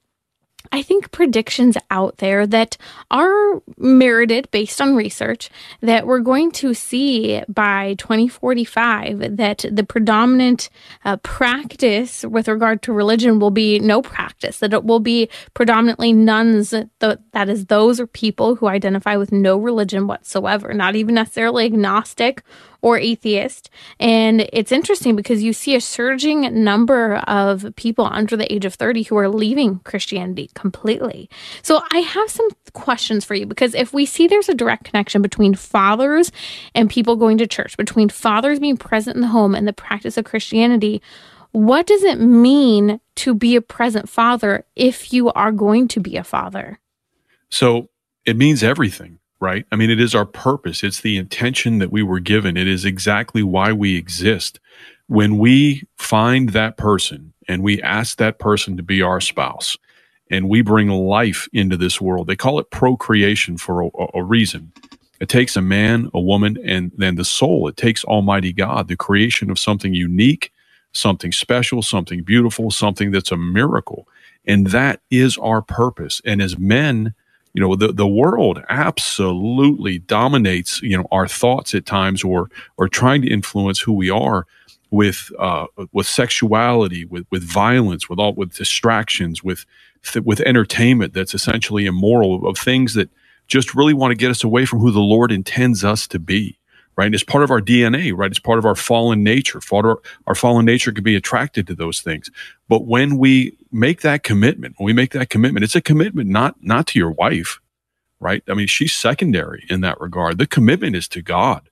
I 0.72 0.82
think 0.82 1.10
predictions 1.10 1.76
out 1.90 2.18
there 2.18 2.46
that 2.46 2.76
are 3.10 3.60
merited 3.76 4.48
based 4.52 4.80
on 4.80 4.94
research 4.94 5.50
that 5.80 6.06
we're 6.06 6.20
going 6.20 6.52
to 6.52 6.74
see 6.74 7.42
by 7.48 7.94
2045 7.94 9.36
that 9.36 9.64
the 9.68 9.82
predominant 9.82 10.70
uh, 11.04 11.16
practice 11.18 12.24
with 12.24 12.46
regard 12.46 12.82
to 12.82 12.92
religion 12.92 13.40
will 13.40 13.50
be 13.50 13.80
no 13.80 14.00
practice, 14.00 14.60
that 14.60 14.72
it 14.72 14.84
will 14.84 15.00
be 15.00 15.28
predominantly 15.54 16.12
nones, 16.12 16.70
that 16.70 17.48
is, 17.48 17.66
those 17.66 17.98
are 17.98 18.06
people 18.06 18.54
who 18.54 18.68
identify 18.68 19.16
with 19.16 19.32
no 19.32 19.56
religion 19.56 20.06
whatsoever, 20.06 20.72
not 20.72 20.94
even 20.94 21.16
necessarily 21.16 21.64
agnostic 21.64 22.44
or 22.82 22.98
atheist. 22.98 23.70
And 23.98 24.48
it's 24.52 24.72
interesting 24.72 25.16
because 25.16 25.42
you 25.42 25.52
see 25.52 25.74
a 25.74 25.80
surging 25.80 26.62
number 26.64 27.16
of 27.26 27.72
people 27.76 28.08
under 28.10 28.36
the 28.36 28.52
age 28.52 28.64
of 28.64 28.74
30 28.74 29.04
who 29.04 29.16
are 29.16 29.28
leaving 29.28 29.80
Christianity 29.80 30.50
completely. 30.54 31.28
So 31.62 31.82
I 31.92 31.98
have 31.98 32.30
some 32.30 32.48
questions 32.72 33.24
for 33.24 33.34
you 33.34 33.46
because 33.46 33.74
if 33.74 33.92
we 33.92 34.06
see 34.06 34.26
there's 34.26 34.48
a 34.48 34.54
direct 34.54 34.84
connection 34.84 35.22
between 35.22 35.54
fathers 35.54 36.32
and 36.74 36.90
people 36.90 37.16
going 37.16 37.38
to 37.38 37.46
church, 37.46 37.76
between 37.76 38.08
fathers 38.08 38.58
being 38.58 38.76
present 38.76 39.16
in 39.16 39.22
the 39.22 39.28
home 39.28 39.54
and 39.54 39.68
the 39.68 39.72
practice 39.72 40.16
of 40.16 40.24
Christianity, 40.24 41.02
what 41.52 41.86
does 41.86 42.04
it 42.04 42.20
mean 42.20 43.00
to 43.16 43.34
be 43.34 43.56
a 43.56 43.60
present 43.60 44.08
father 44.08 44.64
if 44.76 45.12
you 45.12 45.30
are 45.32 45.52
going 45.52 45.88
to 45.88 46.00
be 46.00 46.16
a 46.16 46.24
father? 46.24 46.78
So 47.50 47.88
it 48.24 48.36
means 48.36 48.62
everything 48.62 49.19
right? 49.40 49.66
I 49.72 49.76
mean, 49.76 49.90
it 49.90 50.00
is 50.00 50.14
our 50.14 50.26
purpose. 50.26 50.84
It's 50.84 51.00
the 51.00 51.16
intention 51.16 51.78
that 51.78 51.90
we 51.90 52.02
were 52.02 52.20
given. 52.20 52.56
It 52.56 52.68
is 52.68 52.84
exactly 52.84 53.42
why 53.42 53.72
we 53.72 53.96
exist. 53.96 54.60
When 55.06 55.38
we 55.38 55.84
find 55.96 56.50
that 56.50 56.76
person 56.76 57.32
and 57.48 57.62
we 57.62 57.82
ask 57.82 58.18
that 58.18 58.38
person 58.38 58.76
to 58.76 58.82
be 58.82 59.02
our 59.02 59.20
spouse 59.20 59.76
and 60.30 60.48
we 60.48 60.62
bring 60.62 60.88
life 60.88 61.48
into 61.52 61.76
this 61.76 62.00
world, 62.00 62.26
they 62.26 62.36
call 62.36 62.60
it 62.60 62.70
procreation 62.70 63.56
for 63.56 63.82
a, 63.82 63.90
a 64.14 64.22
reason. 64.22 64.72
It 65.20 65.28
takes 65.28 65.56
a 65.56 65.62
man, 65.62 66.10
a 66.14 66.20
woman, 66.20 66.58
and 66.64 66.92
then 66.96 67.16
the 67.16 67.24
soul. 67.24 67.66
It 67.68 67.76
takes 67.76 68.04
Almighty 68.04 68.52
God, 68.52 68.88
the 68.88 68.96
creation 68.96 69.50
of 69.50 69.58
something 69.58 69.92
unique, 69.94 70.52
something 70.92 71.32
special, 71.32 71.82
something 71.82 72.22
beautiful, 72.22 72.70
something 72.70 73.10
that's 73.10 73.32
a 73.32 73.36
miracle. 73.36 74.06
And 74.46 74.68
that 74.68 75.00
is 75.10 75.36
our 75.38 75.60
purpose. 75.60 76.22
And 76.24 76.40
as 76.40 76.58
men, 76.58 77.14
you 77.54 77.60
know 77.60 77.74
the, 77.74 77.92
the 77.92 78.06
world 78.06 78.62
absolutely 78.68 79.98
dominates 79.98 80.80
you 80.82 80.96
know 80.96 81.06
our 81.10 81.26
thoughts 81.26 81.74
at 81.74 81.86
times 81.86 82.22
or 82.22 82.50
or 82.76 82.88
trying 82.88 83.22
to 83.22 83.28
influence 83.28 83.80
who 83.80 83.92
we 83.92 84.10
are 84.10 84.46
with 84.90 85.30
uh, 85.38 85.66
with 85.92 86.06
sexuality 86.06 87.04
with 87.04 87.26
with 87.30 87.42
violence 87.42 88.08
with 88.08 88.18
all 88.18 88.34
with 88.34 88.54
distractions 88.54 89.42
with 89.42 89.64
with 90.24 90.40
entertainment 90.40 91.12
that's 91.12 91.34
essentially 91.34 91.86
immoral 91.86 92.46
of 92.46 92.56
things 92.56 92.94
that 92.94 93.10
just 93.46 93.74
really 93.74 93.94
want 93.94 94.12
to 94.12 94.16
get 94.16 94.30
us 94.30 94.44
away 94.44 94.64
from 94.64 94.78
who 94.78 94.92
the 94.92 95.00
Lord 95.00 95.32
intends 95.32 95.84
us 95.84 96.06
to 96.08 96.18
be 96.18 96.59
right? 97.00 97.14
It's 97.14 97.24
part 97.24 97.42
of 97.42 97.50
our 97.50 97.62
DNA, 97.62 98.12
right? 98.14 98.30
It's 98.30 98.38
part 98.38 98.58
of 98.58 98.66
our 98.66 98.74
fallen 98.74 99.24
nature. 99.24 99.58
Our 99.72 100.34
fallen 100.34 100.66
nature 100.66 100.92
can 100.92 101.02
be 101.02 101.16
attracted 101.16 101.66
to 101.68 101.74
those 101.74 102.02
things. 102.02 102.30
But 102.68 102.84
when 102.84 103.16
we 103.16 103.56
make 103.72 104.02
that 104.02 104.22
commitment, 104.22 104.74
when 104.76 104.84
we 104.84 104.92
make 104.92 105.12
that 105.12 105.30
commitment, 105.30 105.64
it's 105.64 105.74
a 105.74 105.80
commitment 105.80 106.28
not 106.28 106.56
not 106.60 106.86
to 106.88 106.98
your 106.98 107.12
wife, 107.12 107.58
right? 108.20 108.42
I 108.48 108.52
mean, 108.52 108.66
she's 108.66 108.92
secondary 108.92 109.64
in 109.70 109.80
that 109.80 109.98
regard. 109.98 110.36
The 110.36 110.46
commitment 110.46 110.94
is 110.94 111.08
to 111.08 111.22
God, 111.22 111.70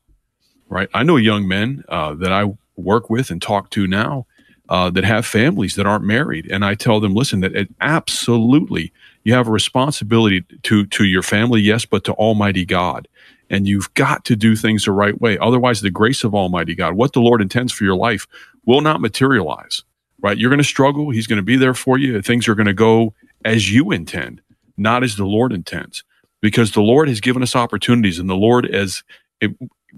right? 0.71 0.89
I 0.95 1.03
know 1.03 1.17
young 1.17 1.47
men 1.47 1.85
uh, 1.91 2.15
that 2.15 2.33
I 2.33 2.57
work 2.77 3.11
with 3.11 3.31
and 3.31 3.43
talk 3.43 3.69
to 3.73 3.87
now 3.87 4.27
uh, 4.71 4.89
that 4.89 5.05
have 5.05 5.27
families 5.27 5.75
that 5.75 5.87
aren't 5.87 6.05
married, 6.05 6.51
and 6.51 6.65
I 6.65 6.75
tell 6.75 7.01
them, 7.01 7.15
listen, 7.15 7.41
that 7.41 7.55
it 7.55 7.69
absolutely 7.83 8.95
you 9.25 9.35
have 9.35 9.47
a 9.47 9.51
responsibility 9.51 10.41
to 10.63 10.87
to 10.87 11.05
your 11.05 11.23
family, 11.23 11.61
yes, 11.61 11.85
but 11.85 12.05
to 12.05 12.15
Almighty 12.15 12.65
God 12.65 13.07
and 13.51 13.67
you've 13.67 13.93
got 13.95 14.25
to 14.27 14.37
do 14.37 14.57
things 14.57 14.85
the 14.85 14.93
right 14.93 15.21
way. 15.21 15.39
Otherwise, 15.39 15.81
the 15.81 15.91
grace 15.91 16.25
of 16.25 16.35
Almighty 16.35 16.75
God, 16.75 16.95
what 16.95 17.13
the 17.13 17.21
Lord 17.21 17.41
intends 17.41 17.73
for 17.73 17.85
your 17.85 17.97
life, 17.97 18.27
will 18.67 18.81
not 18.81 19.01
materialize, 19.01 19.85
right? 20.21 20.37
You're 20.37 20.51
going 20.51 20.59
to 20.59 20.65
struggle. 20.65 21.11
He's 21.11 21.27
going 21.27 21.39
to 21.39 21.43
be 21.43 21.57
there 21.57 21.75
for 21.75 21.99
you. 21.99 22.21
Things 22.23 22.49
are 22.49 22.55
going 22.55 22.67
to 22.67 22.75
go 22.75 23.15
as 23.45 23.73
you 23.73 23.91
intend, 23.91 24.41
not 24.77 25.03
as 25.03 25.17
the 25.17 25.25
Lord 25.25 25.53
intends, 25.53 26.05
because 26.41 26.73
the 26.73 26.83
Lord 26.83 27.09
has 27.09 27.21
given 27.21 27.43
us 27.43 27.57
opportunities, 27.57 28.19
and 28.19 28.29
the 28.29 28.37
Lord, 28.37 28.67
as 28.67 29.03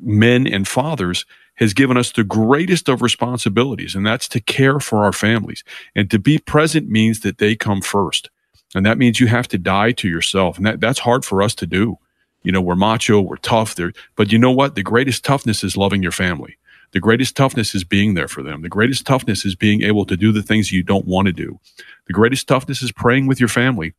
men 0.01 0.47
and 0.47 0.69
fathers, 0.69 1.27
has 1.57 1.75
given 1.75 1.97
us 1.97 2.13
the 2.13 2.25
greatest 2.25 2.89
of 2.89 3.03
responsibilities, 3.03 3.95
and 3.95 4.07
that's 4.07 4.29
to 4.29 4.41
care 4.41 4.81
for 4.81 5.05
our 5.05 5.13
families. 5.13 5.63
And 5.95 6.11
to 6.11 6.19
be 6.19 6.39
present 6.39 6.89
means 6.89 7.21
that 7.21 7.39
they 7.39 7.55
come 7.55 7.83
first. 7.83 8.31
And 8.75 8.87
that 8.87 8.99
means 8.99 9.21
you 9.21 9.27
have 9.27 9.49
to 9.49 9.59
die 9.59 9.93
to 9.93 10.09
yourself. 10.09 10.57
And 10.57 10.65
that, 10.65 10.81
that's 10.81 11.01
hard 11.01 11.25
for 11.25 11.43
us 11.43 11.55
to 11.57 11.67
do. 11.67 11.99
You 12.43 12.53
know, 12.53 12.61
we're 12.61 12.75
macho, 12.75 13.21
we're 13.21 13.37
tough. 13.37 13.77
But 14.17 14.33
you 14.33 14.39
know 14.39 14.51
what? 14.51 14.75
The 14.75 14.83
greatest 14.83 15.25
toughness 15.25 15.63
is 15.63 15.77
loving 15.77 16.03
your 16.03 16.13
family. 16.13 16.57
The 16.93 17.01
greatest 17.01 17.37
toughness 17.37 17.75
is 17.75 17.85
being 17.85 18.15
there 18.15 18.29
for 18.29 18.43
them. 18.43 18.63
The 18.63 18.69
greatest 18.69 19.07
toughness 19.07 19.45
is 19.45 19.55
being 19.55 19.83
able 19.83 20.05
to 20.07 20.17
do 20.17 20.33
the 20.33 20.43
things 20.43 20.73
you 20.73 20.83
don't 20.83 21.07
want 21.07 21.27
to 21.27 21.33
do. 21.33 21.61
The 22.07 22.13
greatest 22.13 22.49
toughness 22.49 22.83
is 22.83 22.91
praying 22.91 23.27
with 23.27 23.39
your 23.39 23.49
family. 23.49 23.95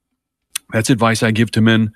That's 0.71 0.89
advice 0.89 1.23
I 1.23 1.31
give 1.31 1.51
to 1.51 1.61
men. 1.61 1.93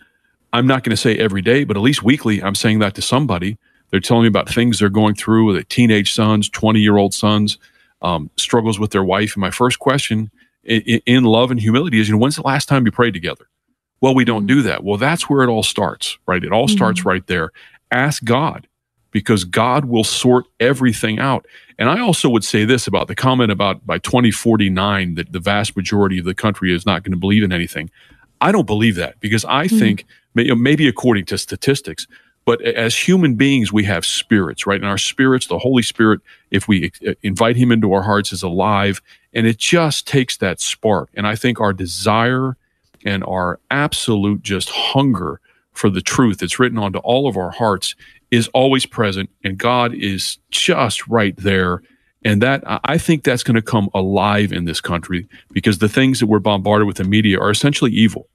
I'm 0.53 0.67
not 0.67 0.83
going 0.83 0.91
to 0.91 0.97
say 0.97 1.17
every 1.17 1.41
day, 1.41 1.65
but 1.65 1.75
at 1.75 1.83
least 1.83 2.03
weekly, 2.03 2.41
I'm 2.41 2.55
saying 2.55 2.79
that 2.79 2.95
to 2.95 3.01
somebody. 3.01 3.57
They're 3.89 3.99
telling 3.99 4.23
me 4.23 4.29
about 4.29 4.49
things 4.49 4.79
they're 4.79 4.89
going 4.89 5.15
through 5.15 5.45
with 5.45 5.55
their 5.55 5.63
teenage 5.63 6.13
sons, 6.13 6.49
20 6.49 6.79
year 6.79 6.97
old 6.97 7.13
sons, 7.13 7.57
um, 8.01 8.29
struggles 8.37 8.79
with 8.79 8.91
their 8.91 9.03
wife. 9.03 9.35
And 9.35 9.41
my 9.41 9.51
first 9.51 9.79
question 9.79 10.31
in, 10.63 11.01
in 11.05 11.23
love 11.23 11.51
and 11.51 11.59
humility 11.59 11.99
is, 11.99 12.07
you 12.07 12.13
know, 12.13 12.19
when's 12.19 12.35
the 12.37 12.41
last 12.41 12.67
time 12.67 12.85
you 12.85 12.91
prayed 12.91 13.13
together? 13.13 13.47
Well, 14.05 14.13
we 14.13 14.23
don't 14.23 14.45
do 14.45 14.61
that. 14.61 14.83
Well, 14.83 14.99
that's 14.99 15.31
where 15.31 15.41
it 15.41 15.49
all 15.49 15.63
starts, 15.63 16.19
right? 16.27 16.43
It 16.43 16.51
all 16.51 16.67
mm-hmm. 16.67 16.75
starts 16.75 17.05
right 17.05 17.25
there. 17.25 17.51
Ask 17.89 18.23
God 18.23 18.67
because 19.09 19.45
God 19.45 19.85
will 19.85 20.03
sort 20.03 20.45
everything 20.59 21.17
out. 21.17 21.47
And 21.79 21.89
I 21.89 22.01
also 22.01 22.29
would 22.29 22.43
say 22.43 22.65
this 22.65 22.85
about 22.85 23.07
the 23.07 23.15
comment 23.15 23.51
about 23.51 23.83
by 23.83 23.97
2049 23.97 25.15
that 25.15 25.31
the 25.31 25.39
vast 25.39 25.75
majority 25.75 26.19
of 26.19 26.25
the 26.25 26.35
country 26.35 26.71
is 26.71 26.85
not 26.85 27.01
going 27.01 27.13
to 27.13 27.17
believe 27.17 27.41
in 27.41 27.51
anything. 27.51 27.89
I 28.41 28.51
don't 28.51 28.67
believe 28.67 28.93
that 28.97 29.19
because 29.21 29.43
I 29.43 29.65
mm-hmm. 29.65 29.79
think 29.79 30.05
maybe 30.35 30.87
according 30.87 31.25
to 31.25 31.37
statistics, 31.39 32.05
but 32.45 32.61
as 32.61 32.95
human 32.95 33.33
beings, 33.33 33.73
we 33.73 33.85
have 33.85 34.05
spirits, 34.05 34.67
right? 34.67 34.79
And 34.79 34.87
our 34.87 34.99
spirits, 34.99 35.47
the 35.47 35.57
Holy 35.57 35.81
Spirit, 35.81 36.21
if 36.51 36.67
we 36.67 36.91
uh, 37.07 37.13
invite 37.23 37.55
Him 37.55 37.71
into 37.71 37.91
our 37.91 38.03
hearts, 38.03 38.31
is 38.31 38.43
alive. 38.43 39.01
And 39.33 39.47
it 39.47 39.57
just 39.57 40.05
takes 40.05 40.37
that 40.37 40.61
spark. 40.61 41.09
And 41.15 41.25
I 41.25 41.35
think 41.35 41.59
our 41.59 41.73
desire 41.73 42.55
and 43.05 43.23
our 43.23 43.59
absolute 43.71 44.41
just 44.41 44.69
hunger 44.69 45.39
for 45.71 45.89
the 45.89 46.01
truth 46.01 46.39
that's 46.39 46.59
written 46.59 46.77
onto 46.77 46.99
all 46.99 47.27
of 47.27 47.37
our 47.37 47.51
hearts 47.51 47.95
is 48.31 48.47
always 48.49 48.85
present 48.85 49.29
and 49.43 49.57
God 49.57 49.93
is 49.93 50.37
just 50.49 51.07
right 51.07 51.35
there. 51.37 51.81
And 52.23 52.41
that 52.41 52.63
I 52.65 52.97
think 52.97 53.23
that's 53.23 53.43
going 53.43 53.55
to 53.55 53.61
come 53.61 53.89
alive 53.93 54.51
in 54.51 54.65
this 54.65 54.81
country 54.81 55.27
because 55.51 55.77
the 55.77 55.89
things 55.89 56.19
that 56.19 56.25
we're 56.25 56.39
bombarded 56.39 56.87
with 56.87 56.97
the 56.97 57.03
media 57.03 57.39
are 57.39 57.51
essentially 57.51 57.91
evil, 57.91 58.27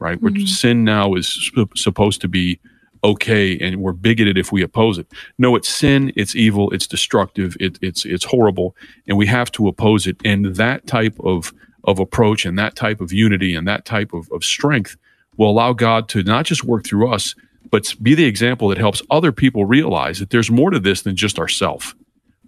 right? 0.00 0.20
Mm-hmm. 0.20 0.38
Where 0.38 0.46
sin 0.46 0.82
now 0.82 1.14
is 1.14 1.28
sp- 1.28 1.76
supposed 1.76 2.20
to 2.22 2.28
be 2.28 2.58
okay 3.04 3.56
and 3.58 3.80
we're 3.80 3.92
bigoted 3.92 4.36
if 4.36 4.50
we 4.50 4.62
oppose 4.62 4.98
it. 4.98 5.06
No, 5.38 5.54
it's 5.54 5.68
sin, 5.68 6.12
it's 6.16 6.34
evil, 6.34 6.70
it's 6.72 6.88
destructive, 6.88 7.56
it, 7.60 7.78
it's 7.80 8.04
it's 8.04 8.24
horrible, 8.24 8.74
and 9.06 9.16
we 9.16 9.26
have 9.26 9.52
to 9.52 9.68
oppose 9.68 10.08
it. 10.08 10.16
And 10.24 10.56
that 10.56 10.86
type 10.88 11.14
of 11.20 11.52
of 11.86 11.98
approach 11.98 12.44
and 12.44 12.58
that 12.58 12.76
type 12.76 13.00
of 13.00 13.12
unity 13.12 13.54
and 13.54 13.66
that 13.68 13.84
type 13.84 14.12
of, 14.12 14.30
of 14.32 14.44
strength 14.44 14.96
will 15.36 15.50
allow 15.50 15.72
God 15.72 16.08
to 16.10 16.22
not 16.22 16.46
just 16.46 16.64
work 16.64 16.84
through 16.84 17.12
us, 17.12 17.34
but 17.70 17.94
be 18.02 18.14
the 18.14 18.24
example 18.24 18.68
that 18.68 18.78
helps 18.78 19.02
other 19.10 19.32
people 19.32 19.64
realize 19.64 20.18
that 20.18 20.30
there's 20.30 20.50
more 20.50 20.70
to 20.70 20.78
this 20.78 21.02
than 21.02 21.16
just 21.16 21.38
ourself, 21.38 21.94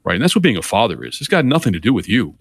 right? 0.04 0.14
And 0.14 0.22
that's 0.22 0.34
what 0.34 0.42
being 0.42 0.56
a 0.56 0.62
father 0.62 1.04
is. 1.04 1.18
It's 1.20 1.28
got 1.28 1.44
nothing 1.44 1.72
to 1.72 1.80
do 1.80 1.92
with 1.92 2.08
you, 2.08 2.36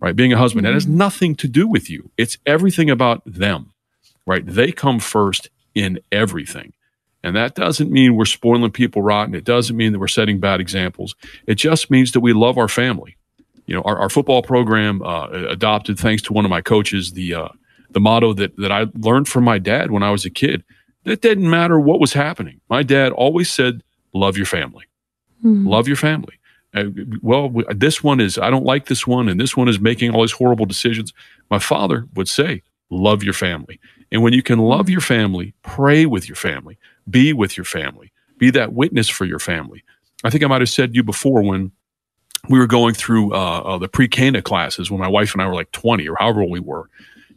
right? 0.00 0.16
Being 0.16 0.32
a 0.32 0.38
husband, 0.38 0.64
mm-hmm. 0.64 0.72
that 0.72 0.76
has 0.76 0.86
nothing 0.86 1.34
to 1.36 1.48
do 1.48 1.66
with 1.66 1.90
you. 1.90 2.10
It's 2.16 2.38
everything 2.46 2.90
about 2.90 3.22
them, 3.26 3.72
right? 4.26 4.44
They 4.46 4.72
come 4.72 5.00
first 5.00 5.50
in 5.74 6.00
everything. 6.12 6.72
And 7.22 7.34
that 7.34 7.54
doesn't 7.54 7.90
mean 7.90 8.14
we're 8.14 8.24
spoiling 8.24 8.70
people 8.70 9.02
rotten. 9.02 9.34
It 9.34 9.44
doesn't 9.44 9.76
mean 9.76 9.92
that 9.92 9.98
we're 9.98 10.08
setting 10.08 10.38
bad 10.38 10.60
examples. 10.60 11.16
It 11.46 11.56
just 11.56 11.90
means 11.90 12.12
that 12.12 12.20
we 12.20 12.32
love 12.32 12.56
our 12.56 12.68
family 12.68 13.17
you 13.68 13.74
know, 13.74 13.82
our, 13.82 13.98
our 13.98 14.08
football 14.08 14.42
program 14.42 15.02
uh, 15.02 15.28
adopted, 15.28 15.98
thanks 15.98 16.22
to 16.22 16.32
one 16.32 16.46
of 16.46 16.50
my 16.50 16.62
coaches, 16.62 17.12
the 17.12 17.34
uh, 17.34 17.48
the 17.90 18.00
motto 18.00 18.32
that 18.32 18.56
that 18.56 18.72
I 18.72 18.86
learned 18.94 19.28
from 19.28 19.44
my 19.44 19.58
dad 19.58 19.90
when 19.90 20.02
I 20.02 20.10
was 20.10 20.24
a 20.24 20.30
kid. 20.30 20.64
It 21.04 21.20
didn't 21.20 21.48
matter 21.48 21.78
what 21.78 22.00
was 22.00 22.14
happening. 22.14 22.60
My 22.68 22.82
dad 22.82 23.12
always 23.12 23.50
said, 23.50 23.82
"Love 24.14 24.38
your 24.38 24.46
family, 24.46 24.86
mm-hmm. 25.44 25.68
love 25.68 25.86
your 25.86 25.98
family." 25.98 26.34
Uh, 26.74 26.84
well, 27.22 27.52
this 27.74 28.02
one 28.02 28.20
is 28.20 28.38
I 28.38 28.48
don't 28.48 28.64
like 28.64 28.86
this 28.86 29.06
one, 29.06 29.28
and 29.28 29.38
this 29.38 29.54
one 29.54 29.68
is 29.68 29.78
making 29.78 30.14
all 30.14 30.22
these 30.22 30.32
horrible 30.32 30.66
decisions. 30.66 31.12
My 31.50 31.58
father 31.58 32.06
would 32.14 32.28
say, 32.28 32.62
love 32.90 33.22
your 33.22 33.34
family. 33.34 33.78
And 34.10 34.22
when 34.22 34.32
you 34.32 34.42
can 34.42 34.58
love 34.58 34.88
your 34.88 35.00
family, 35.00 35.54
pray 35.62 36.06
with 36.06 36.28
your 36.28 36.36
family, 36.36 36.78
be 37.08 37.32
with 37.32 37.56
your 37.56 37.64
family, 37.64 38.12
be 38.38 38.50
that 38.50 38.72
witness 38.72 39.08
for 39.08 39.26
your 39.26 39.38
family. 39.38 39.82
I 40.24 40.30
think 40.30 40.42
I 40.42 40.46
might 40.46 40.62
have 40.62 40.70
said 40.70 40.92
to 40.92 40.96
you 40.96 41.02
before 41.02 41.42
when 41.42 41.72
we 42.48 42.58
were 42.58 42.66
going 42.66 42.94
through 42.94 43.34
uh, 43.34 43.60
uh, 43.60 43.78
the 43.78 43.88
pre-Cana 43.88 44.42
classes 44.42 44.90
when 44.90 45.00
my 45.00 45.08
wife 45.08 45.32
and 45.32 45.42
I 45.42 45.46
were 45.46 45.54
like 45.54 45.70
20 45.72 46.08
or 46.08 46.16
however 46.18 46.42
old 46.42 46.50
we 46.50 46.60
were. 46.60 46.88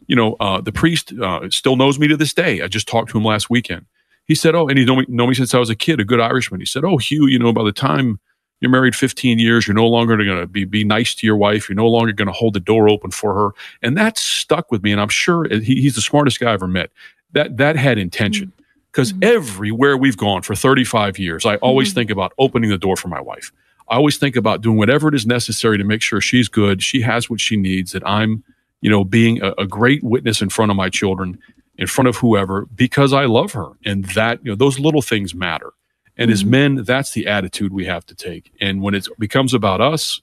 You 0.06 0.16
know, 0.16 0.36
uh, 0.40 0.60
the 0.60 0.72
priest 0.72 1.12
uh, 1.20 1.48
still 1.50 1.76
knows 1.76 1.98
me 1.98 2.08
to 2.08 2.16
this 2.16 2.34
day. 2.34 2.60
I 2.62 2.68
just 2.68 2.88
talked 2.88 3.10
to 3.10 3.18
him 3.18 3.24
last 3.24 3.48
weekend. 3.48 3.86
He 4.26 4.34
said, 4.34 4.54
"Oh, 4.54 4.68
and 4.68 4.78
he's 4.78 4.86
known 4.86 4.98
me, 4.98 5.06
known 5.08 5.28
me 5.28 5.34
since 5.34 5.54
I 5.54 5.58
was 5.58 5.70
a 5.70 5.74
kid, 5.74 6.00
a 6.00 6.04
good 6.04 6.20
Irishman." 6.20 6.60
He 6.60 6.66
said, 6.66 6.84
"Oh, 6.84 6.96
Hugh, 6.96 7.26
you 7.26 7.38
know, 7.38 7.52
by 7.52 7.64
the 7.64 7.72
time 7.72 8.20
you're 8.60 8.70
married 8.70 8.94
15 8.94 9.38
years, 9.38 9.66
you're 9.66 9.74
no 9.74 9.86
longer 9.86 10.16
going 10.16 10.40
to 10.40 10.46
be 10.46 10.64
be 10.64 10.84
nice 10.84 11.14
to 11.16 11.26
your 11.26 11.36
wife. 11.36 11.68
You're 11.68 11.76
no 11.76 11.88
longer 11.88 12.12
going 12.12 12.26
to 12.26 12.32
hold 12.32 12.54
the 12.54 12.60
door 12.60 12.88
open 12.88 13.10
for 13.10 13.34
her." 13.34 13.50
And 13.80 13.96
that 13.96 14.18
stuck 14.18 14.70
with 14.70 14.82
me, 14.82 14.92
and 14.92 15.00
I'm 15.00 15.08
sure 15.08 15.48
he, 15.48 15.80
he's 15.80 15.94
the 15.94 16.00
smartest 16.00 16.40
guy 16.40 16.50
I 16.50 16.54
ever 16.54 16.68
met. 16.68 16.90
That 17.32 17.56
that 17.56 17.76
had 17.76 17.98
intention 17.98 18.52
because 18.90 19.12
mm-hmm. 19.12 19.24
everywhere 19.24 19.96
we've 19.96 20.16
gone 20.16 20.42
for 20.42 20.54
35 20.54 21.18
years, 21.18 21.46
I 21.46 21.56
always 21.56 21.88
mm-hmm. 21.88 21.94
think 21.96 22.10
about 22.10 22.32
opening 22.38 22.70
the 22.70 22.78
door 22.78 22.96
for 22.96 23.08
my 23.08 23.20
wife. 23.20 23.50
I 23.88 23.96
always 23.96 24.16
think 24.16 24.36
about 24.36 24.62
doing 24.62 24.76
whatever 24.76 25.08
it 25.08 25.14
is 25.14 25.26
necessary 25.26 25.78
to 25.78 25.84
make 25.84 26.02
sure 26.02 26.20
she's 26.20 26.48
good, 26.48 26.82
she 26.82 27.02
has 27.02 27.28
what 27.28 27.40
she 27.40 27.56
needs, 27.56 27.92
that 27.92 28.06
I'm, 28.06 28.44
you 28.80 28.90
know, 28.90 29.04
being 29.04 29.42
a, 29.42 29.52
a 29.58 29.66
great 29.66 30.02
witness 30.02 30.40
in 30.40 30.48
front 30.48 30.70
of 30.70 30.76
my 30.76 30.88
children, 30.88 31.38
in 31.76 31.86
front 31.86 32.08
of 32.08 32.16
whoever, 32.16 32.66
because 32.74 33.12
I 33.12 33.24
love 33.24 33.52
her. 33.52 33.70
And 33.84 34.04
that, 34.06 34.44
you 34.44 34.50
know, 34.50 34.56
those 34.56 34.78
little 34.78 35.02
things 35.02 35.34
matter. 35.34 35.72
And 36.16 36.28
mm-hmm. 36.28 36.32
as 36.32 36.44
men, 36.44 36.74
that's 36.84 37.12
the 37.12 37.26
attitude 37.26 37.72
we 37.72 37.86
have 37.86 38.06
to 38.06 38.14
take. 38.14 38.52
And 38.60 38.82
when 38.82 38.94
it 38.94 39.08
becomes 39.18 39.54
about 39.54 39.80
us, 39.80 40.20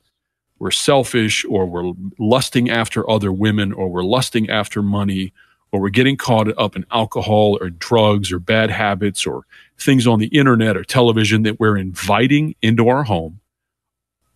we're 0.59 0.71
selfish 0.71 1.45
or 1.45 1.65
we're 1.65 1.93
lusting 2.17 2.69
after 2.69 3.09
other 3.09 3.31
women 3.31 3.71
or 3.71 3.89
we're 3.89 4.03
lusting 4.03 4.49
after 4.49 4.81
money 4.81 5.33
or 5.71 5.79
we're 5.79 5.89
getting 5.89 6.17
caught 6.17 6.47
up 6.57 6.75
in 6.75 6.85
alcohol 6.91 7.57
or 7.61 7.69
drugs 7.69 8.31
or 8.31 8.39
bad 8.39 8.69
habits 8.69 9.25
or 9.25 9.43
things 9.77 10.05
on 10.05 10.19
the 10.19 10.27
internet 10.27 10.75
or 10.75 10.83
television 10.83 11.43
that 11.43 11.59
we're 11.59 11.77
inviting 11.77 12.55
into 12.61 12.89
our 12.89 13.03
home 13.03 13.39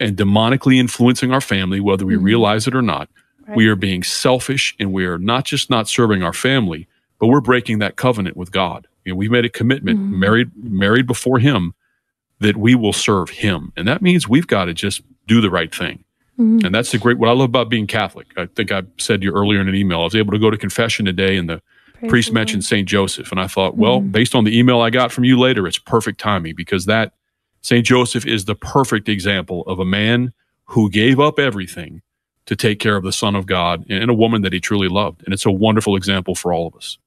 and 0.03 0.17
demonically 0.17 0.77
influencing 0.77 1.31
our 1.31 1.41
family, 1.41 1.79
whether 1.79 2.05
we 2.05 2.15
mm-hmm. 2.15 2.23
realize 2.23 2.67
it 2.67 2.75
or 2.75 2.81
not. 2.81 3.09
Right. 3.47 3.57
We 3.57 3.67
are 3.67 3.75
being 3.75 4.03
selfish 4.03 4.75
and 4.79 4.93
we 4.93 5.05
are 5.05 5.17
not 5.17 5.45
just 5.45 5.69
not 5.69 5.87
serving 5.87 6.23
our 6.23 6.33
family, 6.33 6.87
but 7.19 7.27
we're 7.27 7.41
breaking 7.41 7.79
that 7.79 7.95
covenant 7.95 8.37
with 8.37 8.51
God. 8.51 8.87
You 9.05 9.13
know, 9.13 9.17
we 9.17 9.29
made 9.29 9.45
a 9.45 9.49
commitment, 9.49 9.99
mm-hmm. 9.99 10.19
married, 10.19 10.51
married 10.55 11.07
before 11.07 11.39
Him, 11.39 11.73
that 12.39 12.57
we 12.57 12.75
will 12.75 12.93
serve 12.93 13.29
Him, 13.29 13.71
and 13.77 13.87
that 13.87 14.01
means 14.01 14.27
we've 14.27 14.47
got 14.47 14.65
to 14.65 14.73
just 14.73 15.01
do 15.27 15.41
the 15.41 15.49
right 15.49 15.73
thing. 15.73 16.03
Mm-hmm. 16.39 16.65
And 16.65 16.75
that's 16.75 16.91
the 16.91 16.97
great. 16.97 17.17
What 17.19 17.29
I 17.29 17.33
love 17.33 17.49
about 17.49 17.69
being 17.69 17.85
Catholic, 17.85 18.27
I 18.37 18.47
think 18.47 18.71
I 18.71 18.83
said 18.97 19.21
to 19.21 19.25
you 19.25 19.33
earlier 19.33 19.61
in 19.61 19.69
an 19.69 19.75
email. 19.75 20.01
I 20.01 20.05
was 20.05 20.15
able 20.15 20.31
to 20.31 20.39
go 20.39 20.49
to 20.49 20.57
confession 20.57 21.05
today, 21.05 21.37
and 21.37 21.49
the 21.49 21.61
Praise 21.99 22.09
priest 22.09 22.33
mentioned 22.33 22.65
Saint 22.65 22.87
Joseph, 22.87 23.31
and 23.31 23.39
I 23.39 23.47
thought, 23.47 23.77
well, 23.77 23.99
mm-hmm. 23.99 24.09
based 24.09 24.35
on 24.35 24.43
the 24.43 24.57
email 24.57 24.81
I 24.81 24.89
got 24.89 25.11
from 25.11 25.23
you 25.23 25.39
later, 25.39 25.67
it's 25.67 25.79
perfect 25.79 26.19
timing 26.19 26.55
because 26.55 26.85
that 26.85 27.13
St. 27.63 27.85
Joseph 27.85 28.25
is 28.25 28.45
the 28.45 28.55
perfect 28.55 29.07
example 29.07 29.61
of 29.67 29.79
a 29.79 29.85
man 29.85 30.33
who 30.65 30.89
gave 30.89 31.19
up 31.19 31.39
everything 31.39 32.01
to 32.45 32.57
take 32.57 32.79
care 32.79 32.97
of 32.97 33.03
the 33.03 33.13
Son 33.13 33.35
of 33.35 33.45
God 33.45 33.85
and 33.89 34.11
a 34.11 34.13
woman 34.13 34.41
that 34.41 34.51
he 34.51 34.59
truly 34.59 34.89
loved. 34.89 35.23
And 35.23 35.33
it's 35.33 35.45
a 35.45 35.51
wonderful 35.51 35.95
example 35.95 36.35
for 36.35 36.51
all 36.51 36.67
of 36.67 36.75
us. 36.75 36.97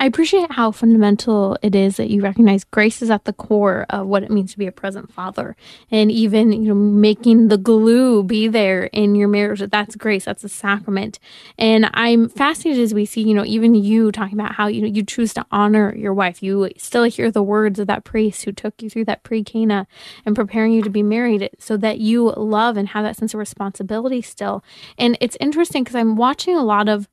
I 0.00 0.06
appreciate 0.06 0.52
how 0.52 0.70
fundamental 0.70 1.58
it 1.60 1.74
is 1.74 1.98
that 1.98 2.08
you 2.08 2.22
recognize 2.22 2.64
grace 2.64 3.02
is 3.02 3.10
at 3.10 3.26
the 3.26 3.34
core 3.34 3.84
of 3.90 4.06
what 4.06 4.22
it 4.22 4.30
means 4.30 4.50
to 4.52 4.58
be 4.58 4.66
a 4.66 4.72
present 4.72 5.12
father. 5.12 5.54
And 5.90 6.10
even, 6.10 6.52
you 6.54 6.68
know, 6.68 6.74
making 6.74 7.48
the 7.48 7.58
glue 7.58 8.22
be 8.24 8.48
there 8.48 8.84
in 8.84 9.14
your 9.14 9.28
marriage. 9.28 9.60
That 9.60 9.70
that's 9.70 9.96
grace, 9.96 10.24
that's 10.24 10.42
a 10.42 10.48
sacrament. 10.48 11.18
And 11.58 11.90
I'm 11.92 12.30
fascinated 12.30 12.82
as 12.82 12.94
we 12.94 13.04
see, 13.04 13.20
you 13.20 13.34
know, 13.34 13.44
even 13.44 13.74
you 13.74 14.10
talking 14.10 14.40
about 14.40 14.54
how, 14.54 14.68
you 14.68 14.80
know, 14.80 14.88
you 14.88 15.02
choose 15.02 15.34
to 15.34 15.44
honor 15.52 15.94
your 15.94 16.14
wife. 16.14 16.42
You 16.42 16.70
still 16.78 17.04
hear 17.04 17.30
the 17.30 17.42
words 17.42 17.78
of 17.78 17.86
that 17.88 18.04
priest 18.04 18.44
who 18.44 18.52
took 18.52 18.80
you 18.80 18.88
through 18.88 19.04
that 19.04 19.22
pre 19.22 19.44
Cana 19.44 19.86
and 20.24 20.34
preparing 20.34 20.72
you 20.72 20.80
to 20.80 20.88
be 20.88 21.02
married 21.02 21.50
so 21.58 21.76
that 21.76 21.98
you 21.98 22.30
love 22.30 22.78
and 22.78 22.88
have 22.88 23.04
that 23.04 23.16
sense 23.16 23.34
of 23.34 23.38
responsibility 23.38 24.22
still. 24.22 24.64
And 24.96 25.18
it's 25.20 25.36
interesting 25.40 25.84
because 25.84 25.96
I'm 25.96 26.16
watching 26.16 26.56
a 26.56 26.64
lot 26.64 26.88
of 26.88 27.06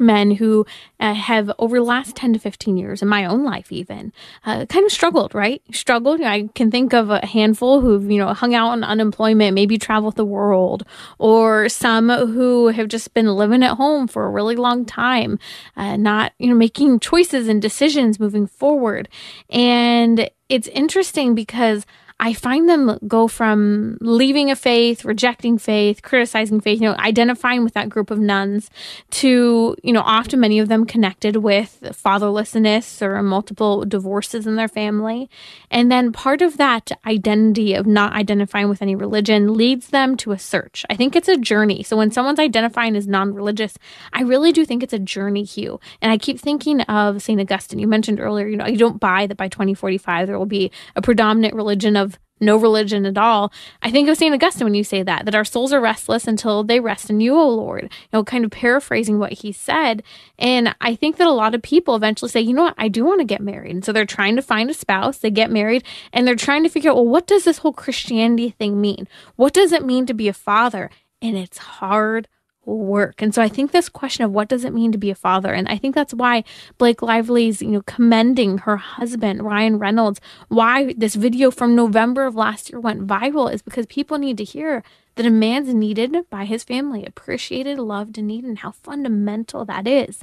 men 0.00 0.32
who 0.32 0.66
uh, 1.00 1.14
have 1.14 1.50
over 1.58 1.78
the 1.78 1.84
last 1.84 2.16
10 2.16 2.34
to 2.34 2.38
15 2.38 2.76
years 2.76 3.02
in 3.02 3.08
my 3.08 3.24
own 3.24 3.44
life 3.44 3.72
even 3.72 4.12
uh, 4.44 4.66
kind 4.66 4.84
of 4.84 4.92
struggled 4.92 5.34
right? 5.34 5.62
Struggled. 5.72 6.20
I 6.20 6.48
can 6.54 6.70
think 6.70 6.92
of 6.92 7.10
a 7.10 7.24
handful 7.24 7.80
who've 7.80 8.10
you 8.10 8.18
know 8.18 8.32
hung 8.34 8.54
out 8.54 8.68
on 8.70 8.84
unemployment 8.84 9.54
maybe 9.54 9.78
traveled 9.78 10.16
the 10.16 10.24
world 10.24 10.84
or 11.18 11.68
some 11.68 12.08
who 12.08 12.68
have 12.68 12.88
just 12.88 13.14
been 13.14 13.26
living 13.28 13.62
at 13.62 13.76
home 13.76 14.08
for 14.08 14.26
a 14.26 14.30
really 14.30 14.56
long 14.56 14.84
time 14.84 15.38
uh, 15.76 15.96
not 15.96 16.32
you 16.38 16.48
know 16.48 16.54
making 16.54 17.00
choices 17.00 17.48
and 17.48 17.62
decisions 17.62 18.20
moving 18.20 18.46
forward. 18.46 19.08
And 19.50 20.30
it's 20.48 20.68
interesting 20.68 21.34
because 21.34 21.86
I 22.20 22.32
find 22.32 22.68
them 22.68 22.98
go 23.06 23.28
from 23.28 23.96
leaving 24.00 24.50
a 24.50 24.56
faith, 24.56 25.04
rejecting 25.04 25.56
faith, 25.56 26.02
criticizing 26.02 26.60
faith, 26.60 26.80
you 26.80 26.88
know, 26.88 26.96
identifying 26.96 27.62
with 27.62 27.74
that 27.74 27.88
group 27.88 28.10
of 28.10 28.18
nones 28.18 28.70
to, 29.10 29.76
you 29.84 29.92
know, 29.92 30.00
often 30.00 30.40
many 30.40 30.58
of 30.58 30.68
them 30.68 30.84
connected 30.84 31.36
with 31.36 31.78
fatherlessness 31.82 33.00
or 33.02 33.22
multiple 33.22 33.84
divorces 33.84 34.48
in 34.48 34.56
their 34.56 34.66
family. 34.66 35.30
And 35.70 35.92
then 35.92 36.10
part 36.10 36.42
of 36.42 36.56
that 36.56 36.90
identity 37.06 37.74
of 37.74 37.86
not 37.86 38.14
identifying 38.14 38.68
with 38.68 38.82
any 38.82 38.96
religion 38.96 39.54
leads 39.54 39.88
them 39.88 40.16
to 40.16 40.32
a 40.32 40.38
search. 40.38 40.84
I 40.90 40.96
think 40.96 41.14
it's 41.14 41.28
a 41.28 41.36
journey. 41.36 41.84
So 41.84 41.96
when 41.96 42.10
someone's 42.10 42.40
identifying 42.40 42.96
as 42.96 43.06
non 43.06 43.32
religious, 43.32 43.78
I 44.12 44.22
really 44.22 44.50
do 44.50 44.64
think 44.64 44.82
it's 44.82 44.92
a 44.92 44.98
journey, 44.98 45.44
Hugh. 45.44 45.78
And 46.02 46.10
I 46.10 46.18
keep 46.18 46.40
thinking 46.40 46.80
of 46.82 47.22
St. 47.22 47.40
Augustine. 47.40 47.78
You 47.78 47.86
mentioned 47.86 48.18
earlier, 48.18 48.48
you 48.48 48.56
know, 48.56 48.66
you 48.66 48.76
don't 48.76 48.98
buy 48.98 49.28
that 49.28 49.36
by 49.36 49.46
2045 49.46 50.26
there 50.26 50.38
will 50.38 50.46
be 50.46 50.72
a 50.96 51.02
predominant 51.02 51.54
religion 51.54 51.96
of 51.96 52.07
no 52.40 52.56
religion 52.56 53.06
at 53.06 53.18
all. 53.18 53.52
I 53.82 53.90
think 53.90 54.08
of 54.08 54.16
St. 54.16 54.34
Augustine 54.34 54.66
when 54.66 54.74
you 54.74 54.84
say 54.84 55.02
that, 55.02 55.24
that 55.24 55.34
our 55.34 55.44
souls 55.44 55.72
are 55.72 55.80
restless 55.80 56.26
until 56.26 56.64
they 56.64 56.80
rest 56.80 57.10
in 57.10 57.20
you, 57.20 57.34
O 57.34 57.48
Lord. 57.48 57.84
You 57.84 58.08
know, 58.12 58.24
kind 58.24 58.44
of 58.44 58.50
paraphrasing 58.50 59.18
what 59.18 59.32
he 59.34 59.52
said. 59.52 60.02
And 60.38 60.74
I 60.80 60.94
think 60.94 61.16
that 61.16 61.26
a 61.26 61.32
lot 61.32 61.54
of 61.54 61.62
people 61.62 61.96
eventually 61.96 62.30
say, 62.30 62.40
you 62.40 62.54
know 62.54 62.64
what, 62.64 62.74
I 62.78 62.88
do 62.88 63.04
want 63.04 63.20
to 63.20 63.24
get 63.24 63.40
married. 63.40 63.74
And 63.74 63.84
so 63.84 63.92
they're 63.92 64.04
trying 64.04 64.36
to 64.36 64.42
find 64.42 64.70
a 64.70 64.74
spouse, 64.74 65.18
they 65.18 65.30
get 65.30 65.50
married, 65.50 65.84
and 66.12 66.26
they're 66.26 66.34
trying 66.34 66.62
to 66.62 66.68
figure 66.68 66.90
out, 66.90 66.96
well, 66.96 67.06
what 67.06 67.26
does 67.26 67.44
this 67.44 67.58
whole 67.58 67.72
Christianity 67.72 68.50
thing 68.50 68.80
mean? 68.80 69.08
What 69.36 69.52
does 69.52 69.72
it 69.72 69.84
mean 69.84 70.06
to 70.06 70.14
be 70.14 70.28
a 70.28 70.32
father? 70.32 70.90
And 71.20 71.36
it's 71.36 71.58
hard 71.58 72.28
work. 72.76 73.22
And 73.22 73.34
so 73.34 73.42
I 73.42 73.48
think 73.48 73.70
this 73.70 73.88
question 73.88 74.24
of 74.24 74.32
what 74.32 74.48
does 74.48 74.64
it 74.64 74.74
mean 74.74 74.92
to 74.92 74.98
be 74.98 75.10
a 75.10 75.14
father, 75.14 75.52
and 75.52 75.68
I 75.68 75.78
think 75.78 75.94
that's 75.94 76.14
why 76.14 76.44
Blake 76.76 77.02
Lively's, 77.02 77.62
you 77.62 77.68
know, 77.68 77.82
commending 77.82 78.58
her 78.58 78.76
husband, 78.76 79.42
Ryan 79.42 79.78
Reynolds, 79.78 80.20
why 80.48 80.94
this 80.96 81.14
video 81.14 81.50
from 81.50 81.74
November 81.74 82.26
of 82.26 82.34
last 82.34 82.70
year 82.70 82.80
went 82.80 83.06
viral 83.06 83.52
is 83.52 83.62
because 83.62 83.86
people 83.86 84.18
need 84.18 84.36
to 84.38 84.44
hear 84.44 84.82
that 85.18 85.26
a 85.26 85.30
man's 85.30 85.74
needed 85.74 86.16
by 86.30 86.44
his 86.44 86.62
family, 86.62 87.04
appreciated, 87.04 87.76
loved, 87.78 88.18
and 88.18 88.28
needed, 88.28 88.48
and 88.48 88.60
how 88.60 88.70
fundamental 88.70 89.64
that 89.64 89.86
is. 89.86 90.22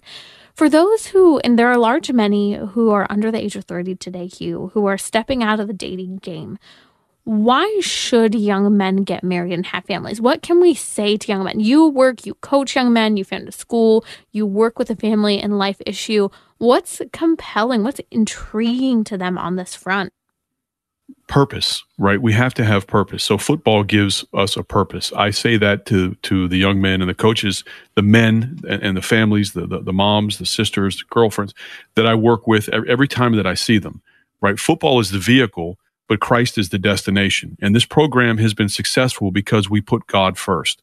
For 0.54 0.70
those 0.70 1.08
who, 1.08 1.40
and 1.40 1.60
there 1.60 1.68
are 1.68 1.78
large 1.78 2.10
many 2.14 2.54
who 2.54 2.92
are 2.92 3.06
under 3.10 3.30
the 3.30 3.44
age 3.44 3.58
of 3.58 3.66
30 3.66 3.96
today, 3.96 4.28
Hugh, 4.28 4.72
who 4.74 4.86
are 4.86 4.98
stepping 4.98 5.44
out 5.44 5.60
of 5.60 5.68
the 5.68 5.74
dating 5.74 6.20
game, 6.20 6.58
why 7.26 7.80
should 7.82 8.36
young 8.36 8.78
men 8.78 8.98
get 8.98 9.24
married 9.24 9.52
and 9.52 9.66
have 9.66 9.86
families? 9.86 10.22
What 10.22 10.44
can 10.44 10.62
we 10.62 10.76
say 10.76 11.18
to 11.18 11.28
young 11.28 11.44
men? 11.44 11.60
You 11.60 11.88
work, 11.88 12.26
you 12.26 12.36
coach 12.36 12.76
young 12.76 12.94
men, 12.94 13.18
you 13.18 13.24
found 13.24 13.50
a 13.50 13.52
school, 13.52 14.06
you 14.32 14.46
work 14.46 14.78
with 14.78 14.92
a 14.92 14.96
family 14.96 15.40
and 15.40 15.58
life 15.58 15.82
issue. 15.88 16.30
What's 16.60 17.02
compelling? 17.12 17.84
What's 17.84 18.00
intriguing 18.12 19.04
to 19.06 19.18
them 19.18 19.40
on 19.40 19.56
this 19.56 19.74
front? 19.74 20.14
Purpose, 21.28 21.84
right? 21.98 22.22
We 22.22 22.34
have 22.34 22.54
to 22.56 22.64
have 22.64 22.86
purpose. 22.86 23.24
So 23.24 23.40
football 23.40 23.84
gives 23.84 24.24
us 24.32 24.56
a 24.56 24.64
purpose. 24.64 25.12
I 25.14 25.32
say 25.32 25.58
that 25.58 25.88
to 25.88 26.14
to 26.24 26.48
the 26.48 26.58
young 26.58 26.80
men 26.80 27.02
and 27.02 27.10
the 27.10 27.16
coaches, 27.16 27.64
the 27.96 28.04
men 28.04 28.60
and, 28.70 28.96
the 28.96 29.02
families, 29.02 29.54
the, 29.54 29.66
the 29.66 29.82
the 29.82 29.94
moms, 29.94 30.38
the 30.38 30.46
sisters, 30.46 30.98
the 30.98 31.04
girlfriends 31.10 31.56
that 31.96 32.06
I 32.06 32.14
work 32.14 32.46
with 32.46 32.70
every 32.70 33.08
time 33.08 33.36
that 33.36 33.48
I 33.48 33.56
see 33.56 33.80
them. 33.80 34.04
Right? 34.42 34.60
Football 34.60 35.00
is 35.00 35.10
the 35.10 35.20
vehicle 35.20 35.80
but 36.08 36.20
Christ 36.20 36.58
is 36.58 36.70
the 36.70 36.80
destination. 36.80 37.58
And 37.62 37.76
this 37.76 37.86
program 37.86 38.38
has 38.38 38.54
been 38.54 38.70
successful 38.70 39.32
because 39.32 39.70
we 39.70 39.82
put 39.82 40.08
God 40.08 40.38
first. 40.38 40.82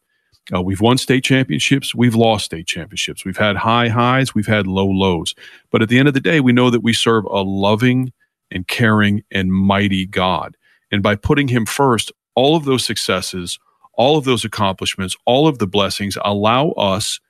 Uh, 0.52 0.60
we've 0.60 0.80
won 0.80 0.98
state 0.98 1.22
championships. 1.22 1.94
We've 1.94 2.16
lost 2.16 2.46
state 2.46 2.66
championships. 2.66 3.24
We've 3.24 3.36
had 3.36 3.56
high 3.56 3.88
highs. 3.88 4.34
We've 4.34 4.46
had 4.46 4.66
low 4.66 4.86
lows. 4.86 5.34
But 5.70 5.82
at 5.82 5.88
the 5.88 5.98
end 5.98 6.08
of 6.08 6.14
the 6.14 6.20
day, 6.20 6.40
we 6.40 6.52
know 6.52 6.70
that 6.70 6.82
we 6.82 6.92
serve 6.92 7.24
a 7.26 7.42
loving 7.42 8.12
and 8.50 8.66
caring 8.66 9.22
and 9.30 9.52
mighty 9.52 10.04
God. 10.04 10.56
And 10.90 11.02
by 11.02 11.14
putting 11.14 11.48
Him 11.48 11.64
first, 11.64 12.10
all 12.34 12.56
of 12.56 12.64
those 12.64 12.84
successes, 12.84 13.58
all 13.94 14.16
of 14.16 14.24
those 14.24 14.44
accomplishments, 14.44 15.16
all 15.26 15.46
of 15.46 15.58
the 15.58 15.66
blessings 15.66 16.18
allow 16.24 16.70
us 16.70 17.20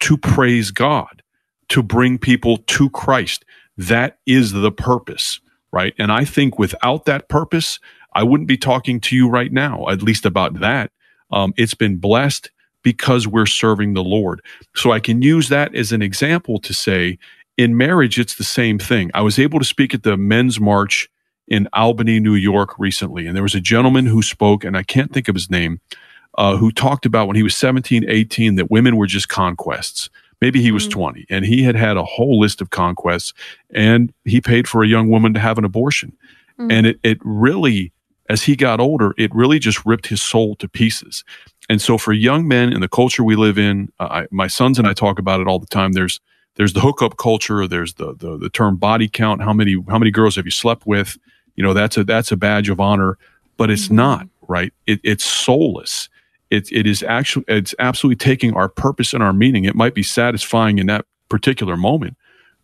to 0.00 0.18
praise 0.18 0.70
God, 0.70 1.22
to 1.70 1.82
bring 1.82 2.18
people 2.18 2.58
to 2.58 2.90
Christ. 2.90 3.44
That 3.76 4.18
is 4.26 4.52
the 4.52 4.70
purpose 4.72 5.40
right? 5.74 5.92
And 5.98 6.12
I 6.12 6.24
think 6.24 6.58
without 6.58 7.04
that 7.04 7.28
purpose, 7.28 7.80
I 8.14 8.22
wouldn't 8.22 8.48
be 8.48 8.56
talking 8.56 9.00
to 9.00 9.16
you 9.16 9.28
right 9.28 9.52
now, 9.52 9.88
at 9.88 10.02
least 10.02 10.24
about 10.24 10.60
that. 10.60 10.92
Um, 11.32 11.52
it's 11.56 11.74
been 11.74 11.96
blessed 11.96 12.50
because 12.82 13.26
we're 13.26 13.46
serving 13.46 13.94
the 13.94 14.04
Lord. 14.04 14.40
So 14.76 14.92
I 14.92 15.00
can 15.00 15.20
use 15.20 15.48
that 15.48 15.74
as 15.74 15.90
an 15.90 16.00
example 16.00 16.60
to 16.60 16.72
say 16.72 17.18
in 17.56 17.76
marriage, 17.76 18.18
it's 18.18 18.36
the 18.36 18.44
same 18.44 18.78
thing. 18.78 19.10
I 19.14 19.22
was 19.22 19.38
able 19.38 19.58
to 19.58 19.64
speak 19.64 19.94
at 19.94 20.04
the 20.04 20.16
men's 20.16 20.60
march 20.60 21.08
in 21.48 21.68
Albany, 21.72 22.20
New 22.20 22.34
York 22.34 22.78
recently, 22.78 23.26
and 23.26 23.34
there 23.34 23.42
was 23.42 23.54
a 23.54 23.60
gentleman 23.60 24.06
who 24.06 24.22
spoke, 24.22 24.64
and 24.64 24.76
I 24.76 24.82
can't 24.82 25.12
think 25.12 25.28
of 25.28 25.34
his 25.34 25.50
name, 25.50 25.80
uh, 26.36 26.56
who 26.56 26.70
talked 26.70 27.04
about 27.04 27.26
when 27.26 27.36
he 27.36 27.42
was 27.42 27.56
17, 27.56 28.04
18, 28.08 28.56
that 28.56 28.70
women 28.70 28.96
were 28.96 29.06
just 29.06 29.28
conquests. 29.28 30.08
Maybe 30.44 30.60
he 30.60 30.72
was 30.72 30.82
mm-hmm. 30.82 31.00
20 31.00 31.26
and 31.30 31.46
he 31.46 31.62
had 31.62 31.74
had 31.74 31.96
a 31.96 32.04
whole 32.04 32.38
list 32.38 32.60
of 32.60 32.68
conquests 32.68 33.32
and 33.70 34.12
he 34.26 34.42
paid 34.42 34.68
for 34.68 34.82
a 34.82 34.86
young 34.86 35.08
woman 35.08 35.32
to 35.32 35.40
have 35.40 35.56
an 35.56 35.64
abortion. 35.64 36.14
Mm-hmm. 36.58 36.70
And 36.70 36.86
it, 36.86 37.00
it 37.02 37.18
really, 37.22 37.94
as 38.28 38.42
he 38.42 38.54
got 38.54 38.78
older, 38.78 39.14
it 39.16 39.34
really 39.34 39.58
just 39.58 39.86
ripped 39.86 40.08
his 40.08 40.20
soul 40.20 40.54
to 40.56 40.68
pieces. 40.68 41.24
And 41.70 41.80
so 41.80 41.96
for 41.96 42.12
young 42.12 42.46
men 42.46 42.74
in 42.74 42.82
the 42.82 42.90
culture 42.90 43.24
we 43.24 43.36
live 43.36 43.56
in, 43.56 43.90
uh, 43.98 44.08
I, 44.10 44.26
my 44.30 44.46
sons 44.46 44.78
and 44.78 44.86
I 44.86 44.92
talk 44.92 45.18
about 45.18 45.40
it 45.40 45.48
all 45.48 45.58
the 45.58 45.64
time. 45.64 45.92
There's, 45.92 46.20
there's 46.56 46.74
the 46.74 46.80
hookup 46.80 47.16
culture. 47.16 47.66
There's 47.66 47.94
the, 47.94 48.14
the, 48.14 48.36
the 48.36 48.50
term 48.50 48.76
body 48.76 49.08
count. 49.08 49.40
How 49.40 49.54
many, 49.54 49.82
how 49.88 49.98
many 49.98 50.10
girls 50.10 50.36
have 50.36 50.44
you 50.44 50.50
slept 50.50 50.86
with? 50.86 51.16
You 51.56 51.64
know, 51.64 51.72
that's 51.72 51.96
a, 51.96 52.04
that's 52.04 52.30
a 52.30 52.36
badge 52.36 52.68
of 52.68 52.80
honor, 52.80 53.16
but 53.56 53.70
it's 53.70 53.86
mm-hmm. 53.86 53.96
not 53.96 54.28
right. 54.46 54.74
It, 54.86 55.00
it's 55.04 55.24
soulless. 55.24 56.10
It, 56.54 56.72
it 56.72 56.86
is 56.86 57.02
actually, 57.02 57.44
it's 57.48 57.74
absolutely 57.78 58.16
taking 58.16 58.54
our 58.54 58.68
purpose 58.68 59.14
and 59.14 59.22
our 59.22 59.32
meaning. 59.32 59.64
It 59.64 59.74
might 59.74 59.94
be 59.94 60.02
satisfying 60.02 60.78
in 60.78 60.86
that 60.86 61.04
particular 61.28 61.76
moment, 61.76 62.16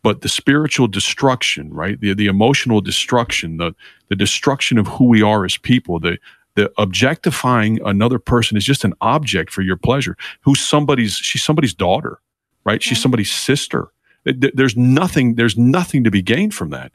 but 0.02 0.20
the 0.20 0.28
spiritual 0.28 0.88
destruction, 0.88 1.74
right? 1.74 2.00
The, 2.00 2.14
the 2.14 2.26
emotional 2.26 2.80
destruction, 2.80 3.56
the, 3.56 3.74
the 4.08 4.16
destruction 4.16 4.78
of 4.78 4.86
who 4.86 5.06
we 5.06 5.22
are 5.22 5.44
as 5.44 5.56
people, 5.56 5.98
the, 5.98 6.18
the 6.54 6.70
objectifying 6.76 7.80
another 7.84 8.18
person 8.18 8.56
is 8.56 8.64
just 8.64 8.84
an 8.84 8.94
object 9.00 9.50
for 9.52 9.62
your 9.62 9.76
pleasure. 9.76 10.16
Who's 10.42 10.60
somebody's, 10.60 11.16
she's 11.16 11.42
somebody's 11.42 11.74
daughter, 11.74 12.20
right? 12.64 12.82
She's 12.82 13.00
somebody's 13.00 13.32
sister. 13.32 13.88
There's 14.24 14.76
nothing, 14.76 15.34
there's 15.36 15.56
nothing 15.56 16.04
to 16.04 16.10
be 16.10 16.22
gained 16.22 16.54
from 16.54 16.70
that. 16.70 16.92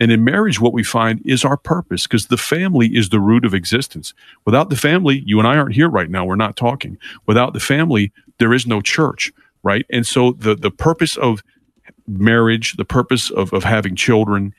And 0.00 0.12
in 0.12 0.24
marriage, 0.24 0.60
what 0.60 0.72
we 0.72 0.84
find 0.84 1.20
is 1.24 1.44
our 1.44 1.56
purpose 1.56 2.04
because 2.06 2.26
the 2.26 2.36
family 2.36 2.88
is 2.88 3.08
the 3.08 3.20
root 3.20 3.44
of 3.44 3.54
existence. 3.54 4.14
Without 4.44 4.70
the 4.70 4.76
family, 4.76 5.22
you 5.26 5.38
and 5.38 5.48
I 5.48 5.56
aren't 5.56 5.74
here 5.74 5.88
right 5.88 6.10
now. 6.10 6.24
We're 6.24 6.36
not 6.36 6.56
talking. 6.56 6.98
Without 7.26 7.52
the 7.52 7.60
family, 7.60 8.12
there 8.38 8.52
is 8.52 8.66
no 8.66 8.80
church, 8.80 9.32
right? 9.62 9.86
And 9.90 10.06
so 10.06 10.32
the, 10.32 10.54
the 10.54 10.70
purpose 10.70 11.16
of 11.16 11.42
marriage, 12.06 12.76
the 12.76 12.84
purpose 12.84 13.30
of, 13.30 13.52
of 13.52 13.64
having 13.64 13.96
children 13.96 14.54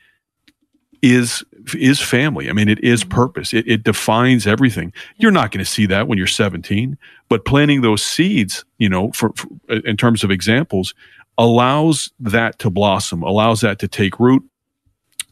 is 1.02 1.44
is 1.74 2.00
family. 2.00 2.48
I 2.48 2.52
mean, 2.52 2.68
it 2.68 2.82
is 2.82 3.02
mm-hmm. 3.02 3.10
purpose. 3.10 3.52
It, 3.52 3.68
it 3.68 3.82
defines 3.82 4.46
everything. 4.46 4.92
You're 5.16 5.30
not 5.30 5.50
going 5.50 5.64
to 5.64 5.70
see 5.70 5.86
that 5.86 6.08
when 6.08 6.18
you're 6.18 6.26
17, 6.26 6.96
but 7.28 7.44
planting 7.44 7.82
those 7.82 8.02
seeds, 8.02 8.64
you 8.78 8.88
know, 8.88 9.12
for, 9.12 9.32
for 9.36 9.48
in 9.68 9.96
terms 9.96 10.24
of 10.24 10.30
examples, 10.30 10.94
allows 11.36 12.10
that 12.18 12.58
to 12.60 12.70
blossom, 12.70 13.22
allows 13.22 13.60
that 13.60 13.78
to 13.78 13.88
take 13.88 14.18
root, 14.18 14.42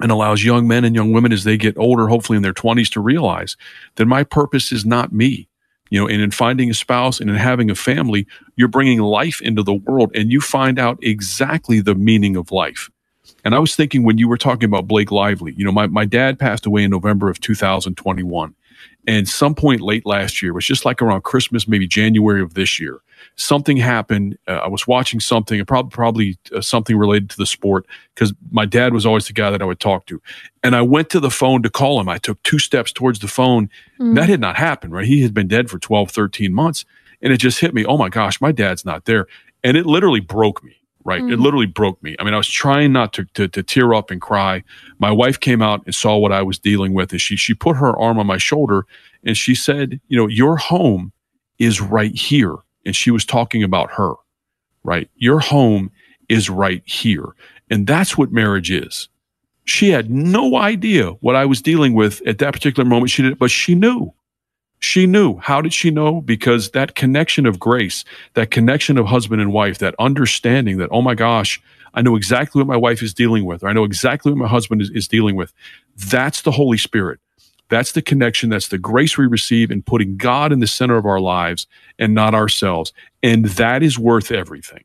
and 0.00 0.10
allows 0.10 0.44
young 0.44 0.68
men 0.68 0.84
and 0.84 0.94
young 0.94 1.12
women 1.12 1.32
as 1.32 1.44
they 1.44 1.56
get 1.56 1.76
older, 1.78 2.08
hopefully 2.08 2.36
in 2.36 2.42
their 2.42 2.52
20s, 2.52 2.90
to 2.92 3.00
realize 3.00 3.56
that 3.96 4.06
my 4.06 4.24
purpose 4.24 4.72
is 4.72 4.84
not 4.84 5.12
me. 5.12 5.48
You 5.88 6.00
know, 6.00 6.08
and 6.08 6.20
in 6.20 6.32
finding 6.32 6.68
a 6.68 6.74
spouse 6.74 7.20
and 7.20 7.30
in 7.30 7.36
having 7.36 7.70
a 7.70 7.76
family, 7.76 8.26
you're 8.56 8.66
bringing 8.66 8.98
life 8.98 9.40
into 9.40 9.62
the 9.62 9.74
world 9.74 10.10
and 10.16 10.32
you 10.32 10.40
find 10.40 10.80
out 10.80 10.98
exactly 11.00 11.80
the 11.80 11.94
meaning 11.94 12.34
of 12.34 12.50
life. 12.50 12.90
And 13.44 13.54
I 13.54 13.60
was 13.60 13.76
thinking 13.76 14.02
when 14.02 14.18
you 14.18 14.28
were 14.28 14.36
talking 14.36 14.64
about 14.64 14.88
Blake 14.88 15.12
Lively, 15.12 15.54
you 15.56 15.64
know, 15.64 15.70
my, 15.70 15.86
my 15.86 16.04
dad 16.04 16.38
passed 16.38 16.66
away 16.66 16.82
in 16.82 16.90
November 16.90 17.30
of 17.30 17.40
2021. 17.40 18.54
And 19.06 19.28
some 19.28 19.54
point 19.54 19.80
late 19.80 20.04
last 20.04 20.42
year, 20.42 20.50
it 20.50 20.54
was 20.54 20.66
just 20.66 20.84
like 20.84 21.00
around 21.00 21.22
Christmas, 21.22 21.68
maybe 21.68 21.86
January 21.86 22.42
of 22.42 22.54
this 22.54 22.80
year, 22.80 23.00
something 23.36 23.76
happened. 23.76 24.36
Uh, 24.48 24.60
I 24.64 24.68
was 24.68 24.86
watching 24.86 25.20
something, 25.20 25.64
probably 25.64 25.90
probably 25.90 26.38
uh, 26.52 26.60
something 26.60 26.96
related 26.96 27.30
to 27.30 27.36
the 27.36 27.46
sport, 27.46 27.86
because 28.14 28.34
my 28.50 28.66
dad 28.66 28.92
was 28.92 29.06
always 29.06 29.26
the 29.26 29.32
guy 29.32 29.50
that 29.50 29.62
I 29.62 29.64
would 29.64 29.80
talk 29.80 30.06
to. 30.06 30.20
And 30.62 30.74
I 30.74 30.82
went 30.82 31.10
to 31.10 31.20
the 31.20 31.30
phone 31.30 31.62
to 31.62 31.70
call 31.70 32.00
him. 32.00 32.08
I 32.08 32.18
took 32.18 32.42
two 32.42 32.58
steps 32.58 32.92
towards 32.92 33.20
the 33.20 33.28
phone. 33.28 33.70
Mm. 34.00 34.16
That 34.16 34.28
had 34.28 34.40
not 34.40 34.56
happened, 34.56 34.92
right? 34.92 35.06
He 35.06 35.22
had 35.22 35.34
been 35.34 35.48
dead 35.48 35.70
for 35.70 35.78
12, 35.78 36.10
13 36.10 36.52
months. 36.52 36.84
And 37.22 37.32
it 37.32 37.38
just 37.38 37.60
hit 37.60 37.72
me. 37.72 37.84
Oh 37.84 37.96
my 37.96 38.08
gosh, 38.08 38.40
my 38.40 38.52
dad's 38.52 38.84
not 38.84 39.04
there. 39.04 39.26
And 39.64 39.76
it 39.76 39.86
literally 39.86 40.20
broke 40.20 40.62
me 40.62 40.76
right? 41.06 41.22
Mm. 41.22 41.32
It 41.32 41.38
literally 41.38 41.66
broke 41.66 42.02
me. 42.02 42.16
I 42.18 42.24
mean, 42.24 42.34
I 42.34 42.36
was 42.36 42.48
trying 42.48 42.92
not 42.92 43.12
to, 43.14 43.24
to, 43.34 43.46
to 43.48 43.62
tear 43.62 43.94
up 43.94 44.10
and 44.10 44.20
cry. 44.20 44.64
My 44.98 45.10
wife 45.10 45.38
came 45.38 45.62
out 45.62 45.82
and 45.86 45.94
saw 45.94 46.18
what 46.18 46.32
I 46.32 46.42
was 46.42 46.58
dealing 46.58 46.92
with, 46.92 47.12
and 47.12 47.20
she 47.20 47.36
she 47.36 47.54
put 47.54 47.76
her 47.76 47.96
arm 47.98 48.18
on 48.18 48.26
my 48.26 48.38
shoulder 48.38 48.84
and 49.24 49.36
she 49.36 49.54
said, 49.54 50.00
"You 50.08 50.18
know, 50.18 50.26
your 50.26 50.56
home 50.56 51.12
is 51.58 51.80
right 51.80 52.14
here." 52.14 52.56
And 52.84 52.94
she 52.94 53.10
was 53.10 53.24
talking 53.24 53.62
about 53.62 53.90
her, 53.92 54.12
right? 54.84 55.08
Your 55.16 55.40
home 55.40 55.90
is 56.28 56.50
right 56.50 56.82
here, 56.84 57.28
and 57.70 57.86
that's 57.86 58.18
what 58.18 58.32
marriage 58.32 58.70
is. 58.70 59.08
She 59.64 59.90
had 59.90 60.10
no 60.10 60.56
idea 60.56 61.10
what 61.20 61.34
I 61.34 61.44
was 61.44 61.62
dealing 61.62 61.94
with 61.94 62.24
at 62.26 62.38
that 62.38 62.52
particular 62.52 62.88
moment. 62.88 63.10
She 63.10 63.22
did, 63.22 63.38
but 63.38 63.50
she 63.50 63.74
knew. 63.74 64.12
She 64.78 65.06
knew. 65.06 65.38
How 65.38 65.60
did 65.60 65.72
she 65.72 65.90
know? 65.90 66.20
Because 66.20 66.70
that 66.70 66.94
connection 66.94 67.46
of 67.46 67.58
grace, 67.58 68.04
that 68.34 68.50
connection 68.50 68.98
of 68.98 69.06
husband 69.06 69.40
and 69.40 69.52
wife, 69.52 69.78
that 69.78 69.94
understanding 69.98 70.78
that, 70.78 70.90
oh 70.92 71.02
my 71.02 71.14
gosh, 71.14 71.60
I 71.94 72.02
know 72.02 72.14
exactly 72.14 72.60
what 72.60 72.68
my 72.68 72.76
wife 72.76 73.02
is 73.02 73.14
dealing 73.14 73.46
with, 73.46 73.62
or 73.62 73.68
I 73.68 73.72
know 73.72 73.84
exactly 73.84 74.30
what 74.30 74.38
my 74.38 74.48
husband 74.48 74.82
is, 74.82 74.90
is 74.90 75.08
dealing 75.08 75.34
with. 75.34 75.52
That's 75.96 76.42
the 76.42 76.50
Holy 76.50 76.76
Spirit. 76.76 77.20
That's 77.68 77.92
the 77.92 78.02
connection. 78.02 78.50
That's 78.50 78.68
the 78.68 78.78
grace 78.78 79.18
we 79.18 79.26
receive 79.26 79.70
in 79.70 79.82
putting 79.82 80.16
God 80.16 80.52
in 80.52 80.60
the 80.60 80.66
center 80.66 80.96
of 80.96 81.06
our 81.06 81.20
lives 81.20 81.66
and 81.98 82.14
not 82.14 82.34
ourselves. 82.34 82.92
And 83.22 83.46
that 83.46 83.82
is 83.82 83.98
worth 83.98 84.30
everything. 84.30 84.84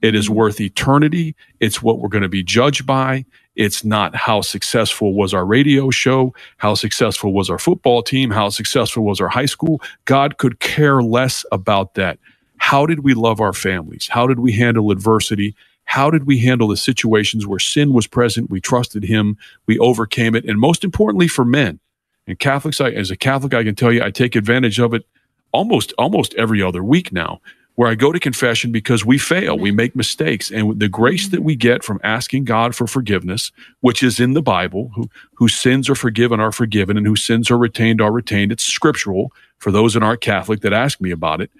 It 0.00 0.14
is 0.14 0.30
worth 0.30 0.60
eternity. 0.60 1.36
It's 1.60 1.82
what 1.82 1.98
we're 1.98 2.08
going 2.08 2.22
to 2.22 2.28
be 2.28 2.42
judged 2.42 2.86
by. 2.86 3.24
It's 3.54 3.84
not 3.84 4.14
how 4.14 4.40
successful 4.40 5.14
was 5.14 5.34
our 5.34 5.44
radio 5.44 5.90
show, 5.90 6.34
how 6.56 6.74
successful 6.74 7.32
was 7.32 7.50
our 7.50 7.58
football 7.58 8.02
team, 8.02 8.30
how 8.30 8.48
successful 8.48 9.04
was 9.04 9.20
our 9.20 9.28
high 9.28 9.46
school. 9.46 9.80
God 10.06 10.38
could 10.38 10.60
care 10.60 11.02
less 11.02 11.44
about 11.52 11.94
that. 11.94 12.18
How 12.56 12.86
did 12.86 13.00
we 13.00 13.14
love 13.14 13.40
our 13.40 13.52
families? 13.52 14.08
How 14.08 14.26
did 14.26 14.38
we 14.38 14.52
handle 14.52 14.90
adversity? 14.90 15.54
How 15.84 16.10
did 16.10 16.26
we 16.26 16.38
handle 16.38 16.68
the 16.68 16.76
situations 16.76 17.46
where 17.46 17.58
sin 17.58 17.92
was 17.92 18.06
present? 18.06 18.50
We 18.50 18.60
trusted 18.60 19.04
Him, 19.04 19.36
we 19.66 19.78
overcame 19.78 20.34
it. 20.34 20.44
And 20.44 20.58
most 20.58 20.84
importantly, 20.84 21.28
for 21.28 21.44
men, 21.44 21.80
and 22.26 22.38
Catholics, 22.38 22.80
I, 22.80 22.90
as 22.90 23.10
a 23.10 23.16
Catholic, 23.16 23.52
I 23.52 23.64
can 23.64 23.74
tell 23.74 23.92
you, 23.92 24.02
I 24.02 24.10
take 24.10 24.36
advantage 24.36 24.78
of 24.78 24.94
it 24.94 25.04
almost 25.52 25.92
almost 25.98 26.34
every 26.34 26.62
other 26.62 26.82
week 26.82 27.12
now 27.12 27.40
where 27.74 27.88
I 27.88 27.94
go 27.94 28.12
to 28.12 28.20
confession 28.20 28.70
because 28.70 29.04
we 29.04 29.16
fail, 29.18 29.58
we 29.58 29.70
make 29.70 29.96
mistakes, 29.96 30.50
and 30.50 30.78
the 30.78 30.88
grace 30.88 31.28
that 31.28 31.42
we 31.42 31.56
get 31.56 31.82
from 31.82 32.00
asking 32.04 32.44
God 32.44 32.74
for 32.74 32.86
forgiveness, 32.86 33.50
which 33.80 34.02
is 34.02 34.20
in 34.20 34.34
the 34.34 34.42
Bible, 34.42 34.90
who, 34.94 35.08
whose 35.34 35.54
sins 35.54 35.88
are 35.88 35.94
forgiven 35.94 36.38
are 36.38 36.52
forgiven, 36.52 36.96
and 36.96 37.06
whose 37.06 37.22
sins 37.22 37.50
are 37.50 37.58
retained 37.58 38.00
are 38.00 38.12
retained. 38.12 38.52
It's 38.52 38.64
scriptural 38.64 39.32
for 39.58 39.70
those 39.70 39.94
that 39.94 40.02
aren't 40.02 40.20
Catholic 40.20 40.60
that 40.60 40.72
ask 40.72 41.00
me 41.00 41.10
about 41.10 41.40
it. 41.40 41.50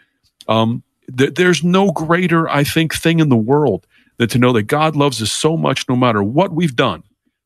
Um, 0.49 0.83
th- 1.17 1.35
there's 1.35 1.65
no 1.65 1.93
greater, 1.93 2.49
I 2.49 2.65
think, 2.65 2.95
thing 2.95 3.21
in 3.21 3.31
the 3.31 3.37
world 3.37 3.87
than 4.19 4.29
to 4.29 4.39
know 4.39 4.53
that 4.53 4.65
God 4.65 4.95
loves 4.95 5.23
us 5.23 5.33
so 5.33 5.57
much, 5.57 5.89
no 5.89 5.97
matter 5.97 6.23
what 6.23 6.53
we've 6.53 6.77
done. 6.77 7.03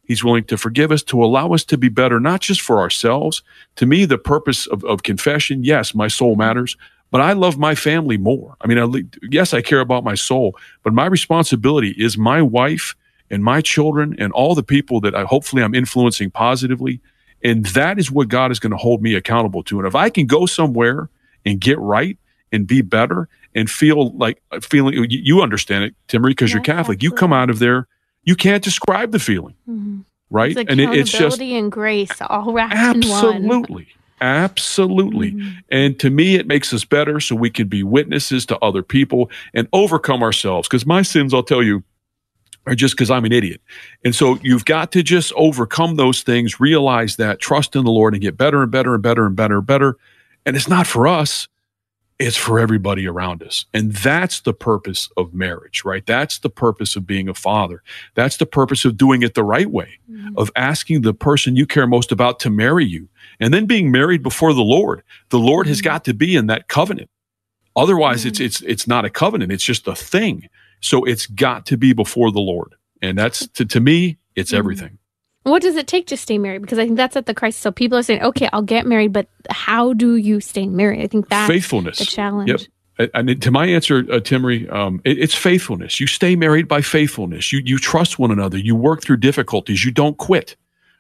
He's 0.07 0.23
willing 0.23 0.45
to 0.45 0.57
forgive 0.57 0.93
us, 0.93 1.03
to 1.05 1.23
allow 1.23 1.53
us 1.53 1.65
to 1.65 1.77
be 1.77 1.89
better, 1.89 2.21
not 2.21 2.41
just 2.41 2.61
for 2.61 2.79
ourselves. 2.81 3.43
To 3.77 3.87
me, 3.87 4.05
the 4.05 4.19
purpose 4.19 4.67
of, 4.67 4.85
of 4.85 5.03
confession, 5.03 5.65
yes, 5.65 5.95
my 5.95 6.07
soul 6.09 6.37
matters, 6.37 6.77
but 7.11 7.21
I 7.21 7.33
love 7.33 7.59
my 7.59 7.75
family 7.75 8.19
more. 8.19 8.57
I 8.61 8.67
mean, 8.67 8.79
I, 8.79 9.19
yes, 9.31 9.55
I 9.55 9.63
care 9.63 9.81
about 9.81 10.05
my 10.05 10.15
soul, 10.15 10.57
but 10.83 10.93
my 10.93 11.07
responsibility 11.07 11.91
is 11.91 12.19
my 12.19 12.43
wife 12.43 12.95
and 13.31 13.43
my 13.43 13.61
children 13.61 14.17
and 14.19 14.33
all 14.33 14.55
the 14.55 14.63
people 14.63 15.01
that 15.01 15.15
I 15.15 15.25
hopefully 15.25 15.63
I'm 15.63 15.75
influencing 15.75 16.31
positively. 16.31 17.01
And 17.43 17.67
that 17.67 17.99
is 17.99 18.11
what 18.11 18.29
God 18.29 18.51
is 18.51 18.59
going 18.59 18.73
to 18.73 18.77
hold 18.77 19.03
me 19.03 19.15
accountable 19.15 19.63
to. 19.65 19.79
And 19.79 19.87
if 19.87 19.95
I 19.95 20.11
can 20.11 20.27
go 20.27 20.47
somewhere 20.47 21.09
and 21.45 21.61
get 21.61 21.79
right 21.79 22.19
and 22.51 22.67
be 22.67 22.83
better 22.83 23.29
and 23.55 23.71
feel 23.71 24.11
like 24.17 24.43
feeling, 24.63 25.07
you 25.09 25.43
understand 25.43 25.85
it, 25.85 25.95
Timmerie, 26.09 26.31
because 26.31 26.53
you're 26.53 26.63
Catholic. 26.63 26.97
Absolutely. 26.97 27.05
You 27.05 27.13
come 27.13 27.33
out 27.33 27.51
of 27.51 27.59
there, 27.59 27.87
you 28.25 28.35
can't 28.37 28.65
describe 28.65 29.13
the 29.13 29.19
feeling, 29.19 29.55
mm-hmm. 29.69 30.01
right? 30.31 30.57
It's 30.57 30.71
and 30.71 30.81
it, 30.81 30.93
it's 30.95 31.13
just 31.13 31.41
and 31.41 31.71
grace 31.71 32.11
all 32.21 32.53
wrapped 32.53 32.75
absolutely. 32.75 33.37
in 33.37 33.49
one. 33.49 33.59
Absolutely. 33.61 33.89
Mm-hmm. 35.33 35.49
And 35.71 35.99
to 36.01 36.11
me, 36.11 36.35
it 36.37 36.47
makes 36.47 36.73
us 36.73 36.85
better 36.85 37.21
so 37.21 37.37
we 37.37 37.51
can 37.51 37.69
be 37.69 37.83
witnesses 37.83 38.47
to 38.47 38.59
other 38.59 38.83
people 38.83 39.31
and 39.55 39.69
overcome 39.73 40.23
ourselves. 40.23 40.69
Because 40.69 40.87
my 40.87 41.03
sins, 41.03 41.35
I'll 41.35 41.43
tell 41.43 41.63
you, 41.63 41.83
are 42.67 42.75
just 42.75 42.97
because 42.97 43.11
I'm 43.11 43.25
an 43.25 43.33
idiot. 43.33 43.61
And 44.05 44.15
so 44.15 44.39
you've 44.43 44.65
got 44.65 44.91
to 44.93 45.03
just 45.03 45.33
overcome 45.37 45.97
those 45.97 46.23
things, 46.23 46.59
realize 46.59 47.17
that, 47.17 47.39
trust 47.41 47.77
in 47.77 47.85
the 47.85 47.91
Lord, 47.91 48.15
and 48.15 48.21
get 48.21 48.37
better 48.37 48.63
and 48.63 48.71
better 48.71 48.95
and 48.95 49.03
better 49.03 49.25
and 49.25 49.37
better 49.37 49.59
and 49.59 49.67
better. 49.67 49.97
And 50.45 50.57
it's 50.57 50.69
not 50.69 50.87
for 50.87 51.07
us, 51.07 51.49
it's 52.19 52.37
for 52.37 52.59
everybody 52.59 53.07
around 53.07 53.43
us. 53.43 53.67
And 53.75 53.93
that's 53.93 54.41
the 54.41 54.55
purpose 54.55 55.11
of 55.17 55.35
marriage, 55.35 55.85
right? 55.85 56.05
That's 56.07 56.39
the 56.39 56.49
purpose 56.49 56.97
of 56.97 57.07
being 57.07 57.29
a 57.29 57.35
father. 57.35 57.83
That's 58.15 58.39
the 58.39 58.47
purpose 58.47 58.85
of 58.85 58.97
doing 58.97 59.23
it 59.23 59.35
the 59.35 59.45
right 59.45 59.71
way, 59.71 59.99
mm-hmm. 60.11 60.37
of 60.39 60.51
asking 60.57 61.03
the 61.03 61.13
person 61.13 61.57
you 61.57 61.67
care 61.67 61.87
most 61.87 62.13
about 62.13 62.41
to 62.41 62.51
marry 62.51 62.87
you 62.87 63.09
and 63.39 63.53
then 63.53 63.67
being 63.67 63.91
married 63.91 64.23
before 64.23 64.55
the 64.55 64.63
Lord. 64.63 65.03
The 65.29 65.39
Lord 65.39 65.67
has 65.67 65.79
mm-hmm. 65.79 65.85
got 65.85 66.05
to 66.05 66.15
be 66.15 66.37
in 66.37 66.47
that 66.47 66.69
covenant. 66.69 67.11
Otherwise, 67.75 68.21
mm-hmm. 68.21 68.29
it's 68.29 68.41
it's 68.41 68.61
it's 68.63 68.87
not 68.87 69.05
a 69.05 69.11
covenant. 69.11 69.53
It's 69.53 69.65
just 69.65 69.87
a 69.87 69.95
thing. 69.95 70.49
So 70.81 71.05
it's 71.05 71.27
got 71.27 71.67
to 71.67 71.77
be 71.77 71.93
before 71.93 72.33
the 72.33 72.41
Lord, 72.41 72.75
and 73.03 73.19
that's 73.19 73.47
to 73.49 73.67
to 73.67 73.81
me, 73.81 74.17
it's 74.35 74.53
mm-hmm. 74.53 74.59
everything. 74.59 74.99
What 75.47 75.63
does 75.63 75.77
it 75.77 75.87
take 75.87 76.09
to 76.09 76.17
stay 76.17 76.39
married? 76.39 76.63
Because 76.63 76.81
I 76.81 76.85
think 76.85 76.97
that's 76.97 77.15
at 77.15 77.27
the 77.27 77.35
crisis. 77.35 77.61
So 77.61 77.71
people 77.71 77.97
are 77.97 78.03
saying, 78.03 78.21
"Okay, 78.21 78.49
I'll 78.53 78.63
get 78.63 78.85
married," 78.85 79.13
but 79.13 79.29
how 79.49 79.93
do 79.93 80.17
you 80.17 80.41
stay 80.41 80.67
married? 80.67 81.03
I 81.03 81.07
think 81.07 81.29
that's 81.29 81.49
faithfulness, 81.49 81.99
the 81.99 82.05
challenge. 82.05 82.51
Yep. 82.51 83.11
And 83.15 83.41
to 83.43 83.51
my 83.53 83.67
answer, 83.67 83.99
uh, 83.99 84.19
Timmerie, 84.19 84.73
um, 84.73 85.01
it, 85.05 85.19
it's 85.19 85.35
faithfulness. 85.35 86.01
You 86.01 86.09
stay 86.09 86.35
married 86.35 86.67
by 86.67 86.81
faithfulness. 86.81 87.53
You 87.53 87.61
you 87.65 87.79
trust 87.79 88.19
one 88.19 88.33
another. 88.33 88.59
You 88.59 88.75
work 88.75 89.03
through 89.03 89.19
difficulties. 89.19 89.85
You 89.85 89.93
don't 89.93 90.17
quit, 90.17 90.57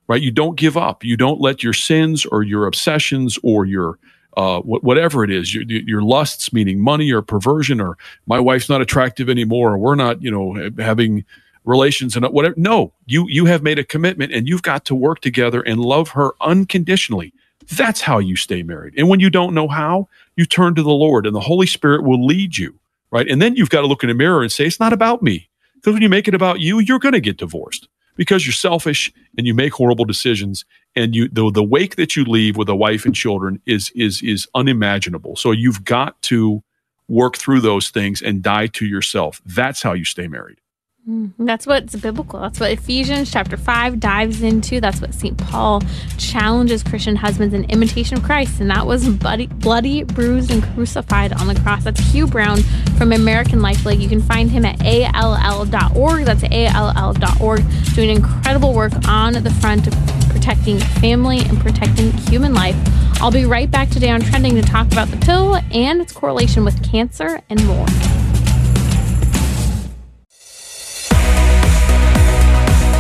right? 0.07 0.23
You 0.23 0.31
don't 0.31 0.57
give 0.57 0.77
up. 0.77 1.03
You 1.03 1.17
don't 1.17 1.41
let 1.41 1.65
your 1.65 1.73
sins 1.73 2.25
or 2.25 2.45
your 2.45 2.67
obsessions 2.67 3.39
or 3.43 3.65
your 3.65 3.99
uh, 4.37 4.61
whatever 4.61 5.25
it 5.25 5.31
is, 5.31 5.55
your, 5.55 5.65
your 5.65 6.03
lusts, 6.03 6.53
meaning 6.53 6.79
money 6.79 7.11
or 7.11 7.23
perversion, 7.23 7.81
or 7.81 7.97
my 8.27 8.39
wife's 8.39 8.69
not 8.69 8.83
attractive 8.83 9.31
anymore, 9.31 9.73
or 9.73 9.79
we're 9.79 9.95
not, 9.95 10.23
you 10.23 10.31
know, 10.31 10.71
having 10.79 11.25
relations 11.67 12.17
and 12.17 12.25
whatever. 12.27 12.55
No, 12.57 12.93
you 13.07 13.27
you 13.29 13.45
have 13.47 13.63
made 13.63 13.79
a 13.79 13.85
commitment, 13.85 14.33
and 14.33 14.49
you've 14.49 14.63
got 14.63 14.85
to 14.87 14.95
work 14.95 15.21
together 15.21 15.61
and 15.61 15.81
love 15.81 16.11
her 16.11 16.33
unconditionally. 16.41 17.33
That's 17.71 18.03
how 18.03 18.19
you 18.19 18.37
stay 18.37 18.63
married. 18.63 18.95
And 18.97 19.09
when 19.09 19.21
you 19.21 19.29
don't 19.29 19.55
know 19.55 19.69
how, 19.69 20.09
you 20.37 20.47
turn 20.47 20.75
to 20.77 20.83
the 20.83 20.91
Lord, 20.91 21.27
and 21.27 21.35
the 21.35 21.41
Holy 21.41 21.67
Spirit 21.67 22.05
will 22.05 22.25
lead 22.25 22.57
you, 22.57 22.79
right? 23.11 23.29
And 23.29 23.43
then 23.43 23.57
you've 23.57 23.71
got 23.71 23.81
to 23.83 23.87
look 23.87 24.03
in 24.03 24.09
the 24.09 24.15
mirror 24.15 24.43
and 24.43 24.51
say, 24.51 24.67
"It's 24.67 24.81
not 24.81 24.93
about 24.93 25.23
me," 25.23 25.49
because 25.75 25.93
when 25.93 26.03
you 26.03 26.09
make 26.09 26.29
it 26.29 26.35
about 26.35 26.61
you, 26.61 26.79
you're 26.79 26.99
going 26.99 27.15
to 27.15 27.21
get 27.21 27.37
divorced 27.37 27.89
because 28.17 28.47
you're 28.47 28.53
selfish 28.53 29.13
and 29.37 29.47
you 29.47 29.55
make 29.55 29.75
horrible 29.75 30.05
decisions 30.05 30.65
and 30.97 31.15
you 31.15 31.29
the, 31.29 31.51
the 31.53 31.63
wake 31.63 31.97
that 31.97 32.17
you 32.17 32.25
leave 32.25 32.57
with 32.57 32.69
a 32.69 32.75
wife 32.75 33.05
and 33.05 33.15
children 33.15 33.61
is 33.67 33.91
is 33.95 34.23
is 34.23 34.49
unimaginable 34.55 35.37
so 35.37 35.53
you've 35.53 35.85
got 35.85 36.21
to 36.23 36.63
work 37.09 37.37
through 37.37 37.61
those 37.61 37.91
things 37.91 38.21
and 38.21 38.43
die 38.43 38.67
to 38.67 38.87
yourself 38.87 39.41
that's 39.47 39.83
how 39.83 39.93
you 39.93 40.05
stay 40.05 40.27
married 40.27 40.61
Mm-hmm. 41.09 41.47
that's 41.47 41.69
what's 41.69 41.95
biblical. 41.95 42.40
That's 42.40 42.59
what 42.59 42.73
Ephesians 42.73 43.31
chapter 43.31 43.57
5 43.57 44.01
dives 44.01 44.42
into. 44.42 44.81
That's 44.81 45.01
what 45.01 45.14
St. 45.14 45.38
Paul 45.38 45.81
challenges 46.19 46.83
Christian 46.83 47.14
husbands 47.14 47.55
in 47.55 47.62
imitation 47.71 48.19
of 48.19 48.25
Christ. 48.25 48.59
And 48.59 48.69
that 48.71 48.87
was 48.87 49.09
bloody, 49.09 49.47
bloody, 49.47 50.03
bruised, 50.03 50.51
and 50.51 50.64
crucified 50.75 51.33
on 51.35 51.47
the 51.47 51.55
cross. 51.61 51.85
That's 51.85 52.01
Hugh 52.01 52.27
Brown 52.27 52.61
from 52.99 53.12
American 53.12 53.62
Life 53.62 53.87
League. 53.87 54.01
You 54.01 54.09
can 54.09 54.21
find 54.21 54.51
him 54.51 54.64
at 54.64 54.81
all.org. 55.14 56.25
That's 56.25 56.42
all.org. 56.75 57.64
Doing 57.95 58.11
incredible 58.11 58.75
work 58.75 58.92
on 59.07 59.35
the 59.35 59.57
front 59.61 59.87
of 59.87 59.95
protecting 60.31 60.81
family 60.81 61.38
and 61.38 61.61
protecting 61.61 62.11
human 62.11 62.53
life. 62.53 62.77
I'll 63.23 63.31
be 63.31 63.45
right 63.45 63.71
back 63.71 63.90
today 63.90 64.11
on 64.11 64.23
Trending 64.23 64.57
to 64.57 64.62
talk 64.62 64.88
about 64.88 65.09
the 65.09 65.19
pill 65.19 65.55
and 65.71 66.01
its 66.01 66.12
correlation 66.12 66.64
with 66.64 66.83
cancer 66.83 67.40
and 67.49 67.64
more. 67.64 67.87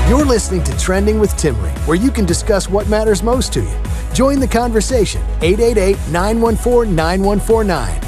You're 0.08 0.24
listening 0.24 0.62
to 0.62 0.78
Trending 0.78 1.18
with 1.18 1.32
Timmerie, 1.32 1.76
where 1.84 1.96
you 1.96 2.12
can 2.12 2.24
discuss 2.24 2.70
what 2.70 2.88
matters 2.88 3.24
most 3.24 3.52
to 3.54 3.60
you. 3.60 3.82
Join 4.14 4.38
the 4.38 4.46
conversation 4.46 5.20
888 5.42 5.96
914 6.12 6.94
9149. 6.94 8.00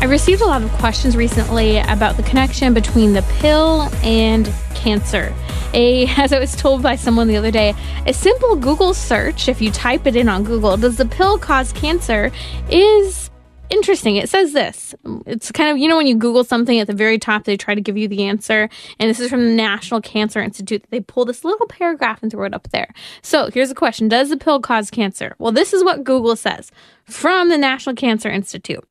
I 0.00 0.04
received 0.04 0.40
a 0.40 0.46
lot 0.46 0.62
of 0.62 0.70
questions 0.74 1.16
recently 1.16 1.78
about 1.78 2.16
the 2.16 2.22
connection 2.22 2.72
between 2.72 3.12
the 3.12 3.22
pill 3.40 3.88
and 4.04 4.48
cancer. 4.76 5.34
A, 5.74 6.06
as 6.16 6.32
I 6.32 6.38
was 6.38 6.54
told 6.54 6.84
by 6.84 6.94
someone 6.94 7.26
the 7.26 7.36
other 7.36 7.50
day, 7.50 7.74
a 8.06 8.14
simple 8.14 8.54
Google 8.54 8.94
search, 8.94 9.48
if 9.48 9.60
you 9.60 9.72
type 9.72 10.06
it 10.06 10.14
in 10.14 10.28
on 10.28 10.44
Google, 10.44 10.76
does 10.76 10.96
the 10.96 11.06
pill 11.06 11.38
cause 11.38 11.72
cancer, 11.72 12.30
is 12.70 13.27
interesting. 13.70 14.16
It 14.16 14.28
says 14.28 14.52
this. 14.52 14.94
It's 15.26 15.52
kind 15.52 15.70
of, 15.70 15.78
you 15.78 15.88
know, 15.88 15.96
when 15.96 16.06
you 16.06 16.16
Google 16.16 16.44
something 16.44 16.78
at 16.78 16.86
the 16.86 16.94
very 16.94 17.18
top, 17.18 17.44
they 17.44 17.56
try 17.56 17.74
to 17.74 17.80
give 17.80 17.96
you 17.96 18.08
the 18.08 18.24
answer. 18.24 18.68
And 18.98 19.08
this 19.08 19.20
is 19.20 19.30
from 19.30 19.44
the 19.44 19.54
National 19.54 20.00
Cancer 20.00 20.40
Institute. 20.40 20.84
They 20.90 21.00
pull 21.00 21.24
this 21.24 21.44
little 21.44 21.66
paragraph 21.66 22.22
and 22.22 22.30
throw 22.30 22.46
it 22.46 22.54
up 22.54 22.68
there. 22.70 22.92
So 23.22 23.50
here's 23.50 23.70
a 23.70 23.74
question 23.74 24.08
Does 24.08 24.30
the 24.30 24.36
pill 24.36 24.60
cause 24.60 24.90
cancer? 24.90 25.34
Well, 25.38 25.52
this 25.52 25.72
is 25.72 25.84
what 25.84 26.04
Google 26.04 26.36
says 26.36 26.70
from 27.04 27.48
the 27.48 27.58
National 27.58 27.94
Cancer 27.94 28.30
Institute. 28.30 28.84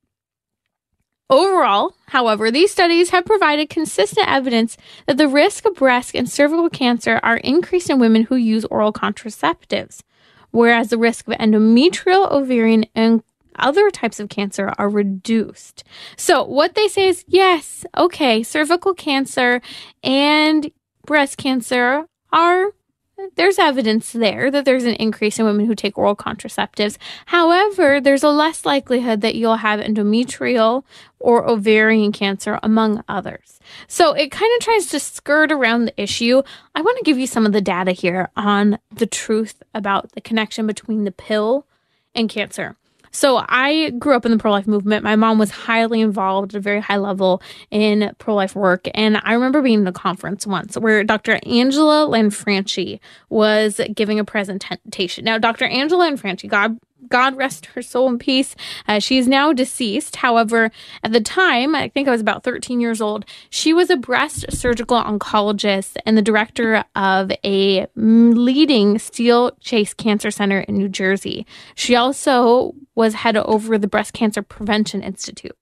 Overall, 1.29 1.93
however, 2.07 2.49
these 2.49 2.71
studies 2.71 3.09
have 3.09 3.25
provided 3.25 3.69
consistent 3.69 4.29
evidence 4.29 4.77
that 5.07 5.17
the 5.17 5.27
risk 5.27 5.65
of 5.65 5.75
breast 5.75 6.15
and 6.15 6.29
cervical 6.29 6.69
cancer 6.69 7.19
are 7.21 7.37
increased 7.37 7.89
in 7.89 7.99
women 7.99 8.23
who 8.23 8.37
use 8.37 8.63
oral 8.65 8.93
contraceptives, 8.93 10.03
whereas 10.51 10.89
the 10.89 10.97
risk 10.97 11.27
of 11.27 11.33
endometrial, 11.33 12.31
ovarian, 12.31 12.85
and 12.95 13.23
other 13.57 13.89
types 13.89 14.19
of 14.19 14.29
cancer 14.29 14.73
are 14.77 14.89
reduced. 14.89 15.83
So, 16.15 16.43
what 16.43 16.75
they 16.75 16.87
say 16.87 17.07
is 17.07 17.25
yes, 17.27 17.85
okay, 17.97 18.43
cervical 18.43 18.93
cancer 18.93 19.61
and 20.03 20.71
breast 21.05 21.37
cancer 21.37 22.07
are 22.31 22.71
there's 23.35 23.57
evidence 23.57 24.11
there 24.11 24.51
that 24.51 24.63
there's 24.65 24.83
an 24.83 24.93
increase 24.95 25.39
in 25.39 25.45
women 25.45 25.65
who 25.65 25.73
take 25.73 25.97
oral 25.97 26.15
contraceptives. 26.15 26.97
However, 27.27 27.99
there's 27.99 28.23
a 28.23 28.29
less 28.29 28.63
likelihood 28.63 29.21
that 29.21 29.35
you'll 29.35 29.55
have 29.55 29.79
endometrial 29.79 30.83
or 31.19 31.49
ovarian 31.49 32.11
cancer, 32.11 32.59
among 32.61 33.03
others. 33.07 33.59
So 33.87 34.13
it 34.13 34.29
kind 34.29 34.51
of 34.55 34.63
tries 34.63 34.85
to 34.87 34.99
skirt 34.99 35.51
around 35.51 35.85
the 35.85 36.01
issue. 36.01 36.43
I 36.75 36.81
want 36.81 36.97
to 36.99 37.03
give 37.03 37.17
you 37.17 37.25
some 37.25 37.45
of 37.45 37.53
the 37.53 37.61
data 37.61 37.91
here 37.91 38.29
on 38.35 38.77
the 38.93 39.07
truth 39.07 39.63
about 39.73 40.11
the 40.11 40.21
connection 40.21 40.67
between 40.67 41.03
the 41.03 41.11
pill 41.11 41.65
and 42.13 42.29
cancer. 42.29 42.75
So 43.17 43.43
I 43.49 43.89
grew 43.97 44.15
up 44.15 44.27
in 44.27 44.31
the 44.31 44.37
pro 44.37 44.51
life 44.51 44.67
movement. 44.67 45.03
My 45.03 45.15
mom 45.15 45.39
was 45.39 45.49
highly 45.49 46.01
involved 46.01 46.53
at 46.53 46.59
a 46.59 46.61
very 46.61 46.79
high 46.79 46.97
level 46.97 47.41
in 47.71 48.13
pro 48.19 48.35
life 48.35 48.55
work. 48.55 48.87
And 48.93 49.19
I 49.23 49.33
remember 49.33 49.63
being 49.63 49.79
in 49.79 49.87
a 49.87 49.91
conference 49.91 50.45
once 50.45 50.77
where 50.77 51.03
Dr. 51.03 51.39
Angela 51.47 52.07
Lanfranchi 52.07 52.99
was 53.31 53.81
giving 53.95 54.19
a 54.19 54.23
presentation. 54.23 55.25
Now, 55.25 55.39
Dr. 55.39 55.65
Angela 55.65 56.11
Lanfranchi, 56.11 56.47
God 56.47 56.77
God 57.09 57.37
rest 57.37 57.67
her 57.67 57.81
soul 57.81 58.09
in 58.09 58.17
peace. 58.17 58.55
Uh, 58.87 58.99
she 58.99 59.17
is 59.17 59.27
now 59.27 59.53
deceased. 59.53 60.17
However, 60.17 60.71
at 61.03 61.13
the 61.13 61.21
time, 61.21 61.75
I 61.75 61.89
think 61.89 62.07
I 62.07 62.11
was 62.11 62.21
about 62.21 62.43
13 62.43 62.81
years 62.81 63.01
old, 63.01 63.25
she 63.49 63.73
was 63.73 63.89
a 63.89 63.97
breast 63.97 64.45
surgical 64.51 65.01
oncologist 65.01 65.97
and 66.05 66.17
the 66.17 66.21
director 66.21 66.83
of 66.95 67.31
a 67.43 67.87
leading 67.95 68.99
Steeplechase 68.99 69.93
Cancer 69.93 70.31
Center 70.31 70.61
in 70.61 70.77
New 70.77 70.89
Jersey. 70.89 71.45
She 71.75 71.95
also 71.95 72.73
was 72.95 73.15
head 73.15 73.37
over 73.37 73.77
the 73.77 73.87
Breast 73.87 74.13
Cancer 74.13 74.41
Prevention 74.41 75.03
Institute. 75.03 75.57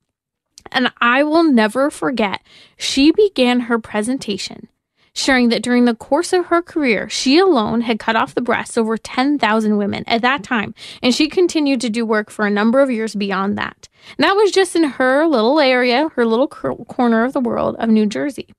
And 0.71 0.91
I 0.99 1.23
will 1.23 1.43
never 1.43 1.91
forget, 1.91 2.41
she 2.77 3.11
began 3.11 3.61
her 3.61 3.77
presentation 3.77 4.67
sharing 5.15 5.49
that 5.49 5.63
during 5.63 5.85
the 5.85 5.95
course 5.95 6.33
of 6.33 6.47
her 6.47 6.61
career, 6.61 7.09
she 7.09 7.39
alone 7.39 7.81
had 7.81 7.97
cut 7.97 8.15
off 8.15 8.35
the 8.35 8.41
breasts 8.41 8.77
over 8.77 8.97
10,000 8.97 9.77
women 9.77 10.03
at 10.05 10.21
that 10.21 10.43
time, 10.43 10.75
and 11.01 11.15
she 11.15 11.27
continued 11.27 11.81
to 11.81 11.89
do 11.89 12.05
work 12.05 12.29
for 12.29 12.45
a 12.45 12.51
number 12.51 12.81
of 12.81 12.91
years 12.91 13.15
beyond 13.15 13.57
that. 13.57 13.87
And 14.17 14.23
that 14.23 14.35
was 14.35 14.51
just 14.51 14.75
in 14.75 14.83
her 14.83 15.25
little 15.25 15.59
area, 15.59 16.09
her 16.15 16.25
little 16.25 16.47
corner 16.47 17.23
of 17.23 17.33
the 17.33 17.39
world 17.39 17.75
of 17.79 17.89
New 17.89 18.05
Jersey. 18.05 18.49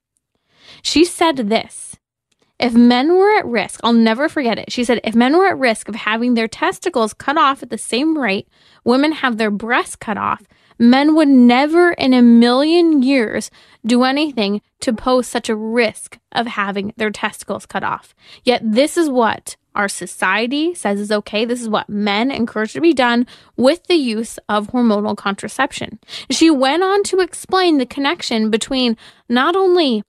She 0.82 1.04
said 1.04 1.36
this 1.36 1.96
if 2.58 2.72
men 2.72 3.14
were 3.14 3.36
at 3.36 3.46
risk, 3.46 3.80
I'll 3.84 3.92
never 3.92 4.28
forget 4.28 4.58
it. 4.58 4.72
She 4.72 4.82
said, 4.82 5.00
if 5.04 5.14
men 5.14 5.36
were 5.36 5.46
at 5.46 5.58
risk 5.58 5.88
of 5.88 5.94
having 5.94 6.34
their 6.34 6.48
testicles 6.48 7.12
cut 7.12 7.36
off 7.36 7.62
at 7.62 7.68
the 7.68 7.78
same 7.78 8.16
rate 8.16 8.48
women 8.82 9.12
have 9.12 9.36
their 9.36 9.50
breasts 9.50 9.96
cut 9.96 10.16
off, 10.16 10.42
Men 10.78 11.14
would 11.14 11.28
never 11.28 11.92
in 11.92 12.12
a 12.12 12.22
million 12.22 13.02
years 13.02 13.50
do 13.84 14.04
anything 14.04 14.60
to 14.80 14.92
pose 14.92 15.26
such 15.26 15.48
a 15.48 15.56
risk 15.56 16.18
of 16.32 16.46
having 16.46 16.92
their 16.96 17.10
testicles 17.10 17.66
cut 17.66 17.82
off. 17.82 18.14
Yet, 18.44 18.60
this 18.64 18.96
is 18.96 19.08
what 19.08 19.56
our 19.74 19.88
society 19.88 20.74
says 20.74 21.00
is 21.00 21.12
okay. 21.12 21.44
This 21.44 21.60
is 21.60 21.68
what 21.68 21.88
men 21.88 22.30
encourage 22.30 22.72
to 22.72 22.80
be 22.80 22.94
done 22.94 23.26
with 23.56 23.86
the 23.86 23.94
use 23.94 24.38
of 24.48 24.68
hormonal 24.68 25.16
contraception. 25.16 25.98
She 26.30 26.50
went 26.50 26.82
on 26.82 27.02
to 27.04 27.20
explain 27.20 27.78
the 27.78 27.86
connection 27.86 28.50
between 28.50 28.96
not 29.28 29.54
only 29.54 30.02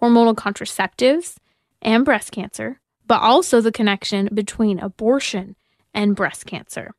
hormonal 0.00 0.34
contraceptives 0.34 1.36
and 1.80 2.04
breast 2.04 2.30
cancer, 2.30 2.80
but 3.06 3.20
also 3.20 3.60
the 3.60 3.72
connection 3.72 4.28
between 4.32 4.78
abortion 4.78 5.56
and 5.94 6.16
breast 6.16 6.46
cancer 6.46 6.92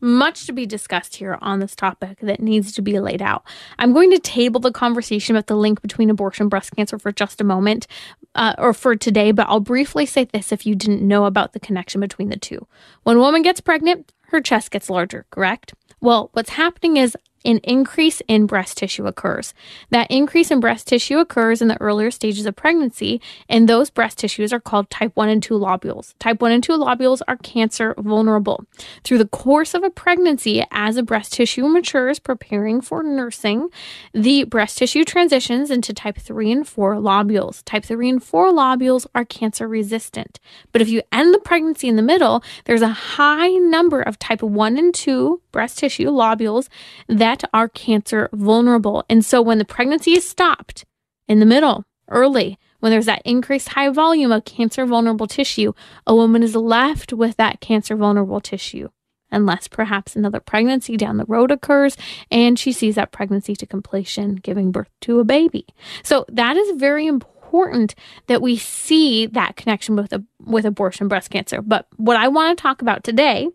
much 0.00 0.46
to 0.46 0.52
be 0.52 0.66
discussed 0.66 1.16
here 1.16 1.38
on 1.40 1.60
this 1.60 1.74
topic 1.74 2.18
that 2.20 2.40
needs 2.40 2.72
to 2.72 2.82
be 2.82 3.00
laid 3.00 3.22
out. 3.22 3.44
I'm 3.78 3.92
going 3.92 4.10
to 4.10 4.18
table 4.18 4.60
the 4.60 4.72
conversation 4.72 5.36
about 5.36 5.46
the 5.46 5.56
link 5.56 5.82
between 5.82 6.10
abortion 6.10 6.44
and 6.44 6.50
breast 6.50 6.74
cancer 6.74 6.98
for 6.98 7.12
just 7.12 7.40
a 7.40 7.44
moment, 7.44 7.86
uh, 8.34 8.54
or 8.58 8.72
for 8.72 8.96
today, 8.96 9.32
but 9.32 9.46
I'll 9.48 9.60
briefly 9.60 10.06
say 10.06 10.24
this 10.24 10.52
if 10.52 10.66
you 10.66 10.74
didn't 10.74 11.06
know 11.06 11.24
about 11.24 11.52
the 11.52 11.60
connection 11.60 12.00
between 12.00 12.28
the 12.28 12.36
two. 12.36 12.66
When 13.02 13.16
a 13.16 13.20
woman 13.20 13.42
gets 13.42 13.60
pregnant, 13.60 14.12
her 14.28 14.40
chest 14.40 14.70
gets 14.70 14.88
larger, 14.88 15.26
correct? 15.30 15.74
Well, 16.00 16.30
what's 16.32 16.50
happening 16.50 16.96
is 16.96 17.16
an 17.44 17.58
increase 17.58 18.20
in 18.28 18.46
breast 18.46 18.78
tissue 18.78 19.06
occurs. 19.06 19.54
That 19.90 20.10
increase 20.10 20.50
in 20.50 20.60
breast 20.60 20.88
tissue 20.88 21.18
occurs 21.18 21.62
in 21.62 21.68
the 21.68 21.80
earlier 21.80 22.10
stages 22.10 22.46
of 22.46 22.56
pregnancy, 22.56 23.20
and 23.48 23.68
those 23.68 23.90
breast 23.90 24.18
tissues 24.18 24.52
are 24.52 24.60
called 24.60 24.90
type 24.90 25.12
1 25.14 25.28
and 25.28 25.42
2 25.42 25.54
lobules. 25.54 26.14
Type 26.18 26.40
1 26.40 26.52
and 26.52 26.62
2 26.62 26.72
lobules 26.72 27.20
are 27.28 27.36
cancer 27.36 27.94
vulnerable. 27.98 28.64
Through 29.04 29.18
the 29.18 29.28
course 29.28 29.74
of 29.74 29.82
a 29.82 29.90
pregnancy, 29.90 30.64
as 30.70 30.96
a 30.96 31.02
breast 31.02 31.32
tissue 31.32 31.66
matures, 31.66 32.18
preparing 32.18 32.80
for 32.80 33.02
nursing, 33.02 33.68
the 34.12 34.44
breast 34.44 34.78
tissue 34.78 35.04
transitions 35.04 35.70
into 35.70 35.94
type 35.94 36.18
3 36.18 36.52
and 36.52 36.68
4 36.68 36.96
lobules. 36.96 37.62
Type 37.64 37.84
3 37.84 38.08
and 38.08 38.24
4 38.24 38.50
lobules 38.50 39.06
are 39.14 39.24
cancer 39.24 39.66
resistant. 39.66 40.38
But 40.72 40.82
if 40.82 40.88
you 40.88 41.02
end 41.12 41.32
the 41.32 41.38
pregnancy 41.38 41.88
in 41.88 41.96
the 41.96 42.02
middle, 42.02 42.42
there's 42.64 42.82
a 42.82 42.88
high 42.88 43.48
number 43.48 44.02
of 44.02 44.18
type 44.18 44.42
1 44.42 44.76
and 44.76 44.94
2 44.94 45.40
breast 45.52 45.78
tissue 45.78 46.10
lobules 46.10 46.68
that 47.08 47.29
are 47.52 47.68
cancer 47.68 48.28
vulnerable. 48.32 49.04
And 49.08 49.24
so 49.24 49.42
when 49.42 49.58
the 49.58 49.64
pregnancy 49.64 50.12
is 50.12 50.28
stopped 50.28 50.84
in 51.28 51.40
the 51.40 51.46
middle, 51.46 51.84
early, 52.08 52.58
when 52.80 52.90
there's 52.90 53.06
that 53.06 53.22
increased 53.24 53.70
high 53.70 53.90
volume 53.90 54.32
of 54.32 54.44
cancer 54.44 54.84
vulnerable 54.86 55.26
tissue, 55.26 55.72
a 56.06 56.14
woman 56.14 56.42
is 56.42 56.56
left 56.56 57.12
with 57.12 57.36
that 57.36 57.60
cancer 57.60 57.96
vulnerable 57.96 58.40
tissue. 58.40 58.88
Unless 59.32 59.68
perhaps 59.68 60.16
another 60.16 60.40
pregnancy 60.40 60.96
down 60.96 61.16
the 61.16 61.24
road 61.26 61.52
occurs 61.52 61.96
and 62.32 62.58
she 62.58 62.72
sees 62.72 62.96
that 62.96 63.12
pregnancy 63.12 63.54
to 63.54 63.66
completion, 63.66 64.34
giving 64.34 64.72
birth 64.72 64.90
to 65.02 65.20
a 65.20 65.24
baby. 65.24 65.66
So 66.02 66.24
that 66.28 66.56
is 66.56 66.80
very 66.80 67.06
important 67.06 67.94
that 68.26 68.42
we 68.42 68.56
see 68.56 69.26
that 69.26 69.54
connection 69.54 69.94
with 69.94 70.12
a, 70.12 70.24
with 70.44 70.66
abortion 70.66 71.06
breast 71.06 71.30
cancer. 71.30 71.62
But 71.62 71.86
what 71.96 72.16
I 72.16 72.26
want 72.26 72.58
to 72.58 72.60
talk 72.60 72.82
about 72.82 73.04
today 73.04 73.48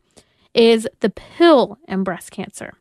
is 0.53 0.87
the 1.01 1.09
pill 1.09 1.77
and 1.89 2.05
breast 2.05 2.31
cancer. 2.31 2.75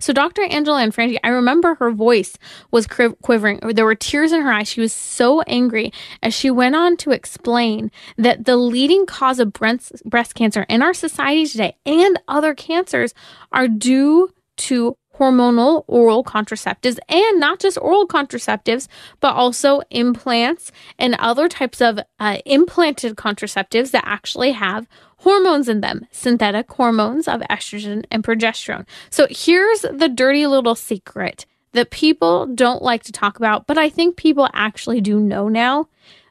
So 0.00 0.12
Dr. 0.12 0.42
Angela 0.42 0.80
Lanfranchi, 0.80 1.18
I 1.22 1.28
remember 1.28 1.74
her 1.76 1.90
voice 1.90 2.36
was 2.70 2.86
quivering. 2.86 3.60
There 3.60 3.84
were 3.84 3.94
tears 3.94 4.32
in 4.32 4.40
her 4.40 4.50
eyes. 4.52 4.68
She 4.68 4.80
was 4.80 4.92
so 4.92 5.42
angry 5.42 5.92
as 6.22 6.34
she 6.34 6.50
went 6.50 6.74
on 6.74 6.96
to 6.98 7.10
explain 7.10 7.90
that 8.16 8.46
the 8.46 8.56
leading 8.56 9.06
cause 9.06 9.38
of 9.38 9.52
breast, 9.52 10.02
breast 10.04 10.34
cancer 10.34 10.64
in 10.68 10.82
our 10.82 10.94
society 10.94 11.46
today 11.46 11.76
and 11.84 12.18
other 12.26 12.54
cancers 12.54 13.14
are 13.52 13.68
due 13.68 14.32
to 14.56 14.96
hormonal 15.20 15.84
oral 15.86 16.24
contraceptives 16.24 16.98
and 17.08 17.38
not 17.38 17.60
just 17.60 17.76
oral 17.78 18.08
contraceptives, 18.08 18.88
but 19.20 19.34
also 19.34 19.82
implants 19.90 20.72
and 20.98 21.14
other 21.16 21.46
types 21.48 21.82
of 21.82 22.00
uh, 22.18 22.38
implanted 22.46 23.16
contraceptives 23.16 23.90
that 23.90 24.04
actually 24.06 24.52
have 24.52 24.88
hormones 25.18 25.68
in 25.68 25.82
them, 25.82 26.06
synthetic 26.10 26.72
hormones 26.72 27.28
of 27.28 27.42
estrogen 27.42 28.04
and 28.10 28.24
progesterone. 28.24 28.86
So 29.10 29.26
here's 29.28 29.82
the 29.82 30.08
dirty 30.08 30.46
little 30.46 30.74
secret 30.74 31.44
that 31.72 31.90
people 31.90 32.46
don't 32.46 32.82
like 32.82 33.02
to 33.04 33.12
talk 33.12 33.36
about, 33.36 33.66
but 33.66 33.76
I 33.76 33.90
think 33.90 34.16
people 34.16 34.48
actually 34.54 35.02
do 35.02 35.20
know 35.20 35.48
now. 35.48 35.88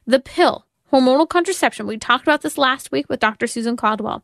The 0.08 0.20
pill, 0.20 0.66
hormonal 0.92 1.30
contraception. 1.30 1.86
We 1.86 1.98
talked 1.98 2.24
about 2.24 2.42
this 2.42 2.58
last 2.58 2.92
week 2.92 3.08
with 3.08 3.20
Dr. 3.20 3.46
Susan 3.46 3.78
Caldwell. 3.78 4.24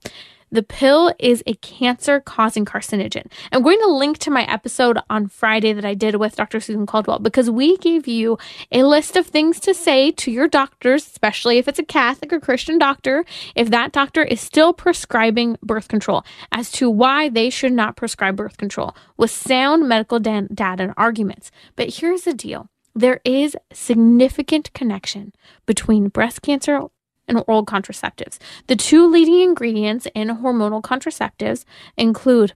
The 0.56 0.64
pill 0.64 1.14
is 1.20 1.44
a 1.46 1.56
cancer 1.56 2.22
causing 2.22 2.64
carcinogen. 2.64 3.30
I'm 3.52 3.62
going 3.62 3.78
to 3.82 3.90
link 3.90 4.20
to 4.20 4.32
my 4.32 4.50
episode 4.50 4.98
on 5.10 5.28
Friday 5.28 5.74
that 5.74 5.84
I 5.84 5.96
did 5.96 6.16
with 6.16 6.38
Dr. 6.38 6.62
Susan 6.62 6.86
Caldwell 6.86 7.20
because 7.20 7.50
we 7.50 7.76
gave 7.76 8.08
you 8.08 8.38
a 8.72 8.84
list 8.84 9.18
of 9.18 9.28
things 9.28 9.60
to 9.60 9.74
say 9.74 10.12
to 10.12 10.32
your 10.32 10.48
doctors, 10.48 11.06
especially 11.06 11.58
if 11.58 11.68
it's 11.68 11.78
a 11.78 11.84
Catholic 11.84 12.32
or 12.32 12.40
Christian 12.40 12.78
doctor, 12.78 13.26
if 13.54 13.70
that 13.70 13.92
doctor 13.92 14.24
is 14.24 14.40
still 14.40 14.72
prescribing 14.72 15.58
birth 15.62 15.90
control, 15.90 16.24
as 16.54 16.72
to 16.72 16.90
why 16.90 17.28
they 17.28 17.50
should 17.50 17.74
not 17.74 17.98
prescribe 17.98 18.38
birth 18.38 18.56
control 18.56 18.96
with 19.18 19.32
sound 19.32 19.90
medical 19.90 20.20
data 20.20 20.48
and 20.58 20.94
arguments. 20.96 21.52
But 21.76 21.96
here's 21.96 22.22
the 22.22 22.34
deal 22.34 22.70
there 22.96 23.20
is 23.26 23.58
significant 23.74 24.72
connection 24.72 25.34
between 25.66 26.08
breast 26.08 26.42
cancer 26.42 26.80
and 27.28 27.44
oral 27.48 27.66
contraceptives. 27.66 28.38
The 28.68 28.76
two 28.76 29.10
leading 29.10 29.42
ingredients 29.42 30.08
in 30.14 30.28
hormonal 30.30 30.82
contraceptives 30.82 31.66
include 31.98 32.54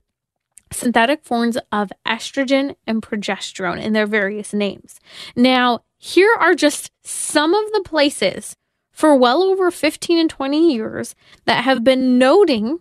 synthetic 0.72 1.24
forms 1.24 1.58
of 1.72 1.92
estrogen 2.06 2.76
and 2.86 3.02
progesterone 3.02 3.82
in 3.82 3.92
their 3.92 4.06
various 4.06 4.52
names. 4.52 5.00
Now, 5.34 5.80
here 5.98 6.34
are 6.38 6.54
just 6.54 6.90
some 7.02 7.54
of 7.54 7.72
the 7.72 7.82
places 7.84 8.56
for 8.92 9.16
well 9.16 9.42
over 9.42 9.70
15 9.70 10.18
and 10.18 10.30
20 10.30 10.72
years 10.72 11.14
that 11.44 11.64
have 11.64 11.82
been 11.82 12.18
noting 12.18 12.80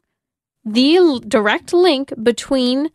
the 0.65 1.21
direct 1.27 1.73
link 1.73 2.13
between 2.21 2.91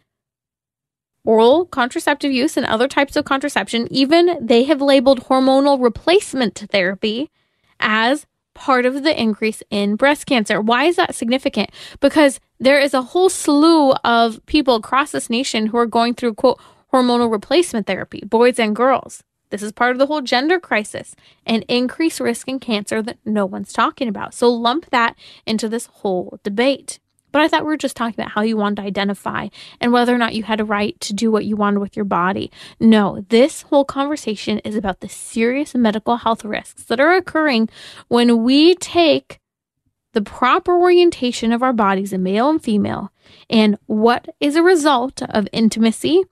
oral 1.24 1.64
contraceptive 1.64 2.30
use 2.30 2.57
and 2.57 2.66
other 2.66 2.87
types 2.87 3.16
of 3.16 3.24
contraception. 3.24 3.88
Even 3.90 4.38
they 4.40 4.64
have 4.64 4.80
labeled 4.80 5.24
hormonal 5.24 5.83
replacement 5.83 6.66
therapy 6.70 7.30
as 7.80 8.26
part 8.55 8.87
of 8.87 9.03
the 9.03 9.21
increase 9.21 9.62
in 9.71 9.97
breast 9.97 10.27
cancer. 10.27 10.61
Why 10.61 10.85
is 10.85 10.97
that 10.97 11.14
significant? 11.14 11.71
Because 12.01 12.40
there 12.59 12.79
is 12.79 12.95
a 12.95 13.03
whole 13.03 13.29
slew 13.29 13.93
of 14.05 14.45
people 14.47 14.77
across 14.77 15.12
this 15.12 15.29
nation 15.29 15.67
who 15.67 15.77
are 15.79 15.87
going 15.87 16.14
through, 16.14 16.35
quote, 16.35 16.61
hormonal 16.93 17.31
replacement 17.31 17.87
therapy, 17.87 18.23
boys 18.25 18.59
and 18.59 18.75
girls. 18.75 19.23
This 19.51 19.62
is 19.62 19.73
part 19.73 19.93
of 19.93 19.99
the 19.99 20.07
whole 20.07 20.21
gender 20.21 20.59
crisis 20.59 21.14
and 21.47 21.64
increased 21.69 22.19
risk 22.21 22.49
in 22.49 22.59
cancer 22.59 23.03
that 23.03 23.19
no 23.25 23.47
one's 23.47 23.73
talking 23.73 24.09
about. 24.09 24.35
So 24.35 24.51
lump 24.51 24.90
that 24.90 25.17
into 25.47 25.69
this 25.69 25.87
whole 25.87 26.38
debate. 26.43 26.99
But 27.35 27.42
I 27.42 27.49
thought 27.49 27.62
we 27.62 27.70
were 27.70 27.77
just 27.77 27.97
talking 27.97 28.14
about 28.16 28.31
how 28.31 28.42
you 28.42 28.57
wanted 28.57 28.77
to 28.77 28.87
identify 28.87 29.49
and 29.81 29.92
whether 29.92 30.14
or 30.14 30.18
not 30.18 30.37
you 30.37 30.44
had 30.44 30.61
a 30.61 30.64
right 30.64 30.99
to 31.01 31.12
do 31.12 31.33
what 31.33 31.44
you 31.44 31.57
wanted 31.57 31.81
with 31.81 31.97
your 31.97 32.05
body. 32.05 32.49
No, 32.79 33.27
this 33.29 33.62
whole 33.62 33.85
conversation 33.85 34.61
is 34.61 34.77
about 34.77 35.01
the 35.01 35.09
serious 35.09 35.75
medical 35.75 36.18
health 36.18 36.44
risks 36.44 36.85
that 36.85 37.01
are 37.01 37.16
occurring 37.16 37.68
when 38.07 38.44
we 38.44 38.77
take 38.77 39.40
the 40.12 40.23
proper 40.23 40.81
orientation 40.81 41.53
of 41.53 41.61
our 41.61 41.73
bodies, 41.73 42.12
a 42.12 42.18
male 42.18 42.49
and 42.51 42.62
female, 42.62 43.11
and 43.51 43.79
what 43.87 44.29
is 44.38 44.55
a 44.55 44.62
result 44.62 45.20
of 45.20 45.49
intimacy. 45.53 46.23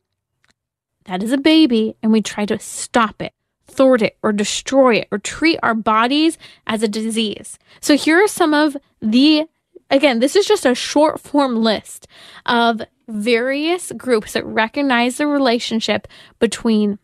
That 1.06 1.24
is 1.24 1.32
a 1.32 1.36
baby, 1.36 1.96
and 2.00 2.12
we 2.12 2.22
try 2.22 2.46
to 2.46 2.60
stop 2.60 3.20
it 3.20 3.32
thwart 3.66 4.02
it 4.02 4.16
or 4.22 4.32
destroy 4.32 4.96
it 4.96 5.08
or 5.10 5.18
treat 5.18 5.58
our 5.62 5.74
bodies 5.74 6.38
as 6.66 6.82
a 6.82 6.88
disease. 6.88 7.58
So 7.80 7.96
here 7.96 8.22
are 8.22 8.28
some 8.28 8.54
of 8.54 8.76
the 9.00 9.46
Again, 9.92 10.20
this 10.20 10.36
is 10.36 10.46
just 10.46 10.64
a 10.64 10.74
short 10.74 11.20
form 11.20 11.62
list 11.62 12.08
of 12.46 12.80
various 13.06 13.92
groups 13.92 14.32
that 14.32 14.46
recognize 14.46 15.18
the 15.18 15.26
relationship 15.26 16.08
between 16.38 16.98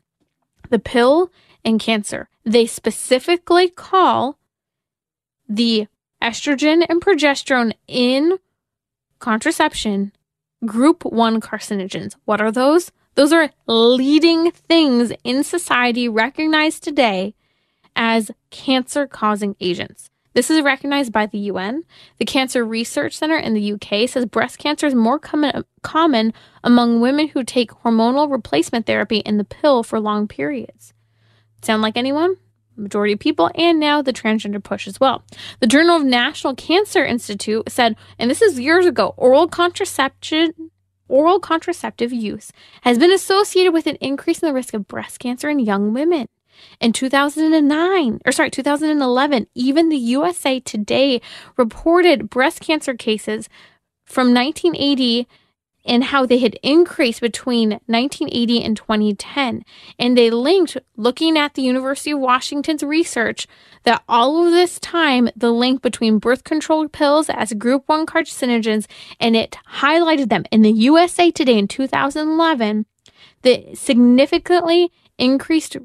the 0.70 0.78
pill 0.78 1.30
and 1.62 1.78
cancer. 1.78 2.30
They 2.44 2.64
specifically 2.64 3.68
call 3.68 4.38
the 5.46 5.86
estrogen 6.22 6.84
and 6.88 7.02
progesterone 7.02 7.74
in 7.86 8.38
contraception 9.18 10.12
group 10.64 11.04
1 11.04 11.42
carcinogens. 11.42 12.16
What 12.24 12.40
are 12.40 12.50
those? 12.50 12.90
Those 13.16 13.34
are 13.34 13.50
leading 13.66 14.50
things 14.50 15.12
in 15.24 15.44
society 15.44 16.08
recognized 16.08 16.84
today 16.84 17.34
as 17.94 18.30
cancer 18.48 19.06
causing 19.06 19.56
agents. 19.60 20.07
This 20.34 20.50
is 20.50 20.62
recognized 20.62 21.12
by 21.12 21.26
the 21.26 21.38
UN. 21.38 21.84
The 22.18 22.24
Cancer 22.24 22.64
Research 22.64 23.16
Center 23.16 23.36
in 23.36 23.54
the 23.54 23.72
UK 23.72 24.08
says 24.08 24.26
breast 24.26 24.58
cancer 24.58 24.86
is 24.86 24.94
more 24.94 25.18
common, 25.18 25.64
common 25.82 26.32
among 26.62 27.00
women 27.00 27.28
who 27.28 27.42
take 27.42 27.70
hormonal 27.70 28.30
replacement 28.30 28.86
therapy 28.86 29.18
in 29.18 29.38
the 29.38 29.44
pill 29.44 29.82
for 29.82 29.98
long 29.98 30.28
periods. 30.28 30.92
Sound 31.62 31.82
like 31.82 31.96
anyone? 31.96 32.36
Majority 32.76 33.14
of 33.14 33.18
people, 33.18 33.50
and 33.56 33.80
now 33.80 34.02
the 34.02 34.12
transgender 34.12 34.62
push 34.62 34.86
as 34.86 35.00
well. 35.00 35.24
The 35.58 35.66
Journal 35.66 35.96
of 35.96 36.04
National 36.04 36.54
Cancer 36.54 37.04
Institute 37.04 37.68
said, 37.70 37.96
and 38.18 38.30
this 38.30 38.40
is 38.40 38.60
years 38.60 38.86
ago, 38.86 39.14
oral 39.16 39.48
contraception 39.48 40.70
oral 41.08 41.40
contraceptive 41.40 42.12
use 42.12 42.52
has 42.82 42.98
been 42.98 43.10
associated 43.10 43.72
with 43.72 43.86
an 43.86 43.96
increase 43.96 44.40
in 44.40 44.46
the 44.46 44.54
risk 44.54 44.74
of 44.74 44.86
breast 44.86 45.18
cancer 45.18 45.48
in 45.48 45.58
young 45.58 45.92
women. 45.92 46.28
In 46.80 46.92
2009, 46.92 48.20
or 48.24 48.32
sorry, 48.32 48.50
2011, 48.50 49.46
even 49.54 49.88
the 49.88 49.96
USA 49.96 50.60
Today 50.60 51.20
reported 51.56 52.30
breast 52.30 52.60
cancer 52.60 52.94
cases 52.94 53.48
from 54.04 54.32
1980 54.32 55.26
and 55.84 56.04
how 56.04 56.26
they 56.26 56.38
had 56.38 56.58
increased 56.62 57.20
between 57.20 57.70
1980 57.86 58.62
and 58.62 58.76
2010. 58.76 59.64
And 59.98 60.18
they 60.18 60.30
linked, 60.30 60.76
looking 60.96 61.38
at 61.38 61.54
the 61.54 61.62
University 61.62 62.10
of 62.10 62.18
Washington's 62.20 62.82
research, 62.82 63.46
that 63.84 64.02
all 64.06 64.44
of 64.44 64.52
this 64.52 64.78
time, 64.80 65.30
the 65.34 65.50
link 65.50 65.80
between 65.80 66.18
birth 66.18 66.44
control 66.44 66.88
pills 66.88 67.30
as 67.30 67.54
group 67.54 67.84
1 67.86 68.04
carcinogens, 68.04 68.86
and 69.18 69.34
it 69.34 69.56
highlighted 69.76 70.28
them 70.28 70.44
in 70.52 70.62
the 70.62 70.72
USA 70.72 71.30
Today 71.30 71.56
in 71.56 71.68
2011, 71.68 72.84
that 73.42 73.78
significantly 73.78 74.92
increased 75.16 75.76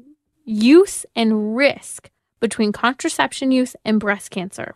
use 0.44 1.06
and 1.16 1.56
risk 1.56 2.10
between 2.40 2.72
contraception 2.72 3.50
use 3.50 3.74
and 3.84 3.98
breast 3.98 4.30
cancer. 4.30 4.74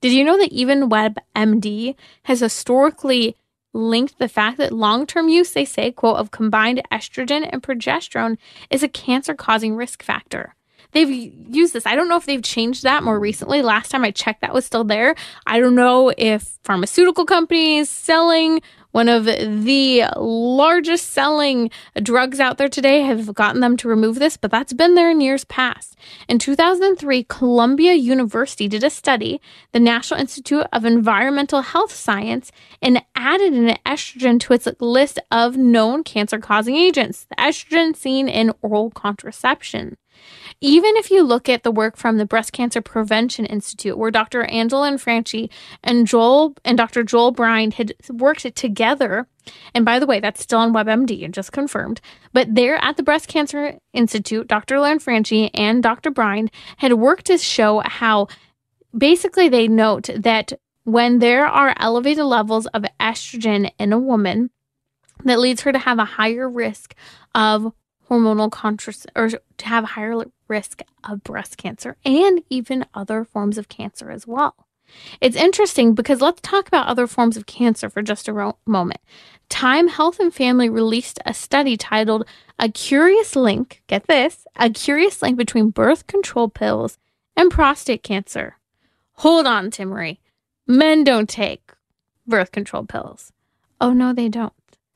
Did 0.00 0.12
you 0.12 0.24
know 0.24 0.36
that 0.38 0.52
even 0.52 0.90
WebMD 0.90 1.94
has 2.24 2.40
historically 2.40 3.36
linked 3.72 4.18
the 4.18 4.28
fact 4.28 4.58
that 4.58 4.72
long 4.72 5.06
term 5.06 5.28
use, 5.28 5.52
they 5.52 5.64
say, 5.64 5.90
quote, 5.90 6.16
of 6.16 6.30
combined 6.30 6.82
estrogen 6.90 7.48
and 7.50 7.62
progesterone 7.62 8.38
is 8.70 8.82
a 8.82 8.88
cancer 8.88 9.34
causing 9.34 9.76
risk 9.76 10.02
factor. 10.02 10.54
They've 10.92 11.10
used 11.10 11.72
this. 11.72 11.86
I 11.86 11.96
don't 11.96 12.08
know 12.08 12.16
if 12.16 12.24
they've 12.24 12.42
changed 12.42 12.84
that 12.84 13.02
more 13.02 13.18
recently. 13.18 13.62
Last 13.62 13.90
time 13.90 14.04
I 14.04 14.12
checked, 14.12 14.42
that 14.42 14.54
was 14.54 14.64
still 14.64 14.84
there. 14.84 15.16
I 15.44 15.58
don't 15.58 15.74
know 15.74 16.12
if 16.16 16.58
pharmaceutical 16.62 17.26
companies 17.26 17.90
selling 17.90 18.62
one 18.94 19.08
of 19.08 19.24
the 19.24 20.04
largest 20.16 21.10
selling 21.10 21.68
drugs 22.00 22.38
out 22.38 22.58
there 22.58 22.68
today 22.68 23.00
have 23.00 23.34
gotten 23.34 23.60
them 23.60 23.76
to 23.76 23.88
remove 23.88 24.20
this, 24.20 24.36
but 24.36 24.52
that's 24.52 24.72
been 24.72 24.94
there 24.94 25.10
in 25.10 25.20
years 25.20 25.44
past. 25.46 25.96
In 26.28 26.38
2003, 26.38 27.24
Columbia 27.24 27.94
University 27.94 28.68
did 28.68 28.84
a 28.84 28.90
study, 28.90 29.40
the 29.72 29.80
National 29.80 30.20
Institute 30.20 30.64
of 30.72 30.84
Environmental 30.84 31.62
Health 31.62 31.92
Science, 31.92 32.52
and 32.80 33.02
added 33.16 33.52
an 33.52 33.76
estrogen 33.84 34.38
to 34.38 34.52
its 34.52 34.68
list 34.78 35.18
of 35.32 35.56
known 35.56 36.04
cancer 36.04 36.38
causing 36.38 36.76
agents, 36.76 37.26
the 37.28 37.34
estrogen 37.34 37.96
seen 37.96 38.28
in 38.28 38.52
oral 38.62 38.92
contraception. 38.92 39.96
Even 40.60 40.96
if 40.96 41.10
you 41.10 41.22
look 41.22 41.48
at 41.48 41.62
the 41.62 41.70
work 41.70 41.96
from 41.96 42.16
the 42.16 42.26
Breast 42.26 42.52
Cancer 42.52 42.80
Prevention 42.80 43.46
Institute, 43.46 43.98
where 43.98 44.10
Dr. 44.10 44.44
Angela 44.44 44.88
Lanfranchi 44.88 45.50
and 45.82 46.06
Joel 46.06 46.56
and 46.64 46.78
Dr. 46.78 47.02
Joel 47.02 47.32
Brind 47.32 47.74
had 47.74 47.94
worked 48.10 48.54
together, 48.54 49.26
and 49.74 49.84
by 49.84 49.98
the 49.98 50.06
way, 50.06 50.20
that's 50.20 50.42
still 50.42 50.60
on 50.60 50.72
WebMD 50.72 51.24
and 51.24 51.34
just 51.34 51.52
confirmed. 51.52 52.00
But 52.32 52.54
there 52.54 52.76
at 52.76 52.96
the 52.96 53.02
Breast 53.02 53.28
Cancer 53.28 53.78
Institute, 53.92 54.48
Dr. 54.48 54.76
Lanfranchi 54.76 55.50
and 55.54 55.82
Dr. 55.82 56.10
Brind 56.10 56.50
had 56.78 56.94
worked 56.94 57.26
to 57.26 57.38
show 57.38 57.82
how 57.84 58.28
basically 58.96 59.48
they 59.48 59.68
note 59.68 60.08
that 60.16 60.52
when 60.84 61.18
there 61.18 61.46
are 61.46 61.74
elevated 61.78 62.24
levels 62.24 62.66
of 62.66 62.84
estrogen 63.00 63.70
in 63.78 63.92
a 63.92 63.98
woman, 63.98 64.50
that 65.24 65.40
leads 65.40 65.62
her 65.62 65.72
to 65.72 65.78
have 65.78 65.98
a 65.98 66.04
higher 66.04 66.48
risk 66.48 66.94
of 67.34 67.72
hormonal 68.14 68.50
contraception 68.50 69.10
or 69.16 69.28
to 69.30 69.66
have 69.66 69.84
higher 69.84 70.24
risk 70.48 70.82
of 71.02 71.22
breast 71.22 71.56
cancer 71.56 71.96
and 72.04 72.42
even 72.48 72.86
other 72.94 73.24
forms 73.24 73.58
of 73.58 73.68
cancer 73.68 74.10
as 74.10 74.26
well. 74.26 74.66
It's 75.20 75.36
interesting 75.36 75.94
because 75.94 76.20
let's 76.20 76.40
talk 76.40 76.68
about 76.68 76.86
other 76.86 77.06
forms 77.06 77.36
of 77.36 77.46
cancer 77.46 77.88
for 77.88 78.02
just 78.02 78.28
a 78.28 78.32
ro- 78.32 78.58
moment. 78.66 79.00
Time 79.48 79.88
Health 79.88 80.20
and 80.20 80.32
Family 80.32 80.68
released 80.68 81.18
a 81.24 81.34
study 81.34 81.76
titled 81.76 82.26
A 82.58 82.68
Curious 82.68 83.34
Link, 83.34 83.82
get 83.86 84.06
this, 84.06 84.46
a 84.56 84.70
curious 84.70 85.22
link 85.22 85.36
between 85.36 85.70
birth 85.70 86.06
control 86.06 86.48
pills 86.48 86.98
and 87.36 87.50
prostate 87.50 88.02
cancer. 88.02 88.58
Hold 89.18 89.46
on, 89.46 89.70
Timmerie. 89.70 90.18
Men 90.66 91.04
don't 91.04 91.28
take 91.28 91.72
birth 92.26 92.52
control 92.52 92.84
pills. 92.84 93.32
Oh, 93.80 93.92
no, 93.92 94.12
they 94.12 94.28
don't. 94.28 94.52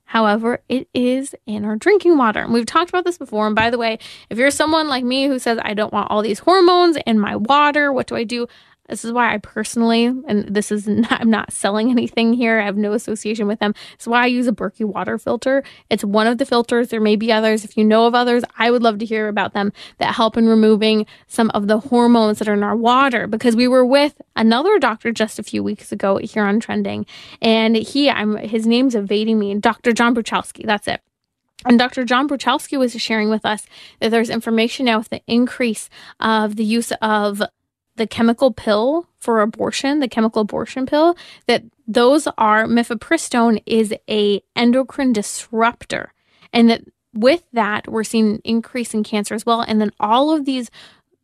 However, 0.09 0.63
it 0.71 0.89
is 0.95 1.35
in 1.45 1.67
our 1.67 1.77
drinking 1.77 2.17
water. 2.17 2.41
And 2.41 2.51
we've 2.51 2.65
talked 2.65 2.89
about 2.89 3.05
this 3.05 3.19
before. 3.19 3.47
And 3.47 3.55
by 3.55 3.69
the 3.69 3.77
way, 3.77 3.99
if 4.31 4.39
you're 4.39 4.51
someone 4.51 4.89
like 4.89 5.05
me 5.05 5.27
who 5.27 5.39
says, 5.39 5.59
I 5.63 5.75
don't 5.75 5.93
want 5.93 6.11
all 6.11 6.23
these 6.23 6.39
hormones 6.39 6.97
in 7.07 7.19
my 7.19 7.37
water, 7.37 7.93
what 7.93 8.07
do 8.07 8.17
I 8.17 8.25
do? 8.25 8.47
This 8.89 9.05
is 9.05 9.13
why 9.13 9.35
I 9.35 9.39
personally, 9.39 10.07
and 10.07 10.45
this 10.49 10.73
is 10.73 10.89
not, 10.89 11.13
I'm 11.21 11.31
not 11.31 11.53
selling 11.53 11.91
anything 11.91 12.33
here. 12.33 12.61
I 12.61 12.65
have 12.65 12.77
no 12.77 12.93
association 12.93 13.47
with 13.47 13.59
them. 13.59 13.75
It's 13.95 14.07
why 14.07 14.23
I 14.23 14.27
use 14.27 14.47
a 14.47 14.53
Berkey 14.53 14.85
water 14.85 15.19
filter. 15.19 15.63
It's 15.91 16.05
one 16.05 16.27
of 16.27 16.39
the 16.39 16.47
filters. 16.47 16.89
There 16.89 17.01
may 17.01 17.17
be 17.17 17.31
others. 17.33 17.65
If 17.65 17.77
you 17.77 17.85
know 17.85 18.07
of 18.07 18.15
others, 18.15 18.45
I 18.59 18.71
would 18.71 18.83
love 18.83 18.99
to 18.99 19.05
hear 19.05 19.29
about 19.29 19.53
them 19.53 19.73
that 19.99 20.15
help 20.15 20.37
in 20.37 20.49
removing 20.49 21.07
some 21.27 21.51
of 21.51 21.69
the 21.69 21.79
hormones 21.79 22.39
that 22.39 22.49
are 22.49 22.55
in 22.55 22.63
our 22.63 22.77
water. 22.77 23.27
Because 23.27 23.55
we 23.55 23.69
were 23.69 23.85
with 23.85 24.21
another 24.37 24.79
doctor 24.79 25.13
just 25.13 25.39
a 25.39 25.43
few 25.43 25.63
weeks 25.63 25.93
ago 25.93 26.17
here 26.19 26.45
on 26.45 26.61
Trending, 26.61 27.07
and 27.43 27.77
he, 27.77 28.09
I'm 28.11 28.37
his 28.37 28.67
name's 28.67 28.95
evading 28.95 29.39
me, 29.39 29.55
Dr. 29.57 29.93
John 29.93 30.15
Bruchalski. 30.15 30.65
That's 30.65 30.89
it. 30.89 31.01
And 31.65 31.79
Dr. 31.79 32.05
John 32.05 32.29
Bruchalski 32.29 32.79
was 32.79 32.93
sharing 33.01 33.31
with 33.31 33.45
us 33.45 33.67
that 34.01 34.11
there's 34.11 34.31
information 34.31 34.87
now 34.87 34.99
with 34.99 35.09
the 35.09 35.23
increase 35.27 35.91
of 36.21 36.55
the 36.55 36.65
use 36.65 36.93
of 37.03 37.43
the 37.99 38.07
chemical 38.07 38.53
pill 38.53 39.07
for 39.19 39.41
abortion, 39.41 40.01
the 40.01 40.09
chemical 40.09 40.43
abortion 40.43 40.87
pill, 40.87 41.17
that 41.47 41.65
those 41.87 42.27
are 42.39 42.65
mifepristone 42.65 43.63
is 43.67 43.95
a 44.09 44.43
endocrine 44.57 45.13
disruptor. 45.13 46.13
And 46.53 46.71
that 46.71 46.83
with 47.13 47.43
that, 47.53 47.89
we're 47.89 48.05
seeing 48.05 48.35
an 48.35 48.41
increase 48.45 48.95
in 48.95 49.03
cancer 49.03 49.35
as 49.35 49.45
well. 49.45 49.61
And 49.61 49.81
then 49.81 49.93
all 50.01 50.35
of 50.35 50.45
these 50.45 50.71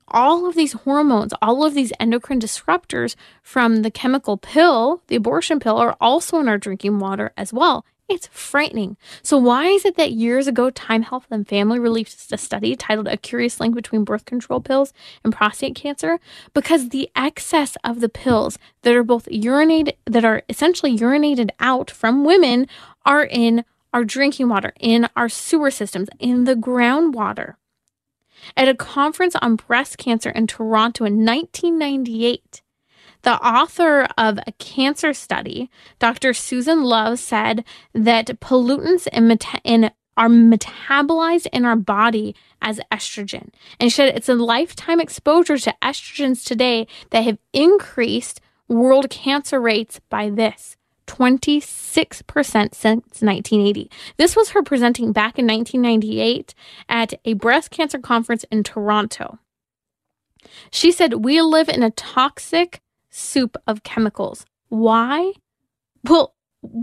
all 0.09 0.47
of 0.47 0.55
these 0.55 0.75
hormones, 0.75 1.33
all 1.41 1.65
of 1.65 1.73
these 1.75 1.93
endocrine 1.99 2.39
disruptors 2.39 3.17
from 3.43 3.83
the 3.83 3.91
chemical 3.91 4.37
pill, 4.37 5.03
the 5.07 5.17
abortion 5.17 5.59
pill, 5.59 5.79
are 5.79 5.97
also 5.99 6.39
in 6.39 6.47
our 6.47 6.59
drinking 6.59 6.99
water 6.99 7.33
as 7.39 7.55
well. 7.55 7.87
It's 8.07 8.27
frightening. 8.27 8.99
So, 9.23 9.39
why 9.39 9.69
is 9.69 9.87
it 9.87 9.97
that 9.97 10.13
years 10.13 10.47
ago, 10.47 10.69
Time 10.69 11.03
Health 11.03 11.27
and 11.31 11.49
Family 11.49 11.79
released 11.79 12.31
a 12.33 12.37
study 12.37 12.77
titled 12.77 13.09
A 13.09 13.17
Curious 13.17 13.61
Link 13.61 13.75
Between 13.75 14.05
Birth 14.05 14.27
Control 14.27 14.61
Pills 14.61 14.93
and 15.25 15.33
Prostate 15.33 15.75
Cancer? 15.75 16.21
Because 16.53 16.91
the 16.91 17.11
excess 17.17 17.79
of 17.83 18.01
the 18.01 18.11
pills 18.11 18.59
that 18.83 18.95
are 18.95 19.03
both 19.03 19.25
urinated, 19.27 19.95
that 20.05 20.25
are 20.25 20.43
essentially 20.51 20.97
urinated 20.97 21.49
out 21.61 21.91
from 21.91 22.25
women, 22.25 22.67
are 23.07 23.25
in 23.25 23.65
our 23.95 24.05
drinking 24.05 24.51
water, 24.51 24.75
in 24.79 25.09
our 25.17 25.31
sewer 25.31 25.71
systems, 25.71 26.11
in 26.19 26.45
the 26.45 26.57
groundwater. 26.57 27.55
At 28.55 28.69
a 28.69 28.75
conference 28.75 29.35
on 29.41 29.57
breast 29.57 29.97
cancer 29.97 30.29
in 30.29 30.47
Toronto 30.47 31.07
in 31.07 31.25
1998, 31.25 32.61
the 33.25 33.45
author 33.45 34.07
of 34.17 34.39
a 34.47 34.53
cancer 34.53 35.13
study, 35.13 35.71
Dr. 35.99 36.33
Susan 36.33 36.85
Love, 36.85 37.19
said 37.19 37.65
that 37.93 38.41
pollutants 38.41 39.07
in, 39.09 39.29
meta- 39.29 39.61
in 39.65 39.91
are 40.17 40.29
metabolized 40.29 41.47
in 41.53 41.65
our 41.65 41.77
body 41.77 42.37
as 42.63 42.81
estrogen. 42.93 43.49
And 43.81 43.91
she 43.91 43.97
said 43.97 44.15
it's 44.15 44.29
a 44.29 44.35
lifetime 44.35 45.01
exposure 45.01 45.59
to 45.59 45.75
estrogens 45.83 46.45
today 46.45 46.87
that 47.11 47.25
have 47.25 47.39
increased 47.53 48.41
world 48.69 49.11
cancer 49.11 49.61
rates 49.61 50.01
by 50.09 50.31
this 50.31 50.77
26% 51.07 51.63
since 52.43 52.75
1980. 52.75 53.91
This 54.17 54.37
was 54.37 54.51
her 54.51 54.63
presenting 54.63 55.13
back 55.13 55.39
in 55.39 55.47
1998 55.47 56.55
at 56.89 57.15
a 57.25 57.35
breast 57.35 57.71
cancer 57.71 57.99
conference 57.99 58.45
in 58.51 58.63
Toronto. 58.63 59.39
She 60.71 60.93
said, 60.93 61.25
We 61.25 61.41
live 61.41 61.69
in 61.69 61.83
a 61.83 61.91
toxic, 61.91 62.81
soup 63.15 63.57
of 63.67 63.85
chemicals. 63.85 64.45
Why? 64.69 65.33
Well, 66.03 66.35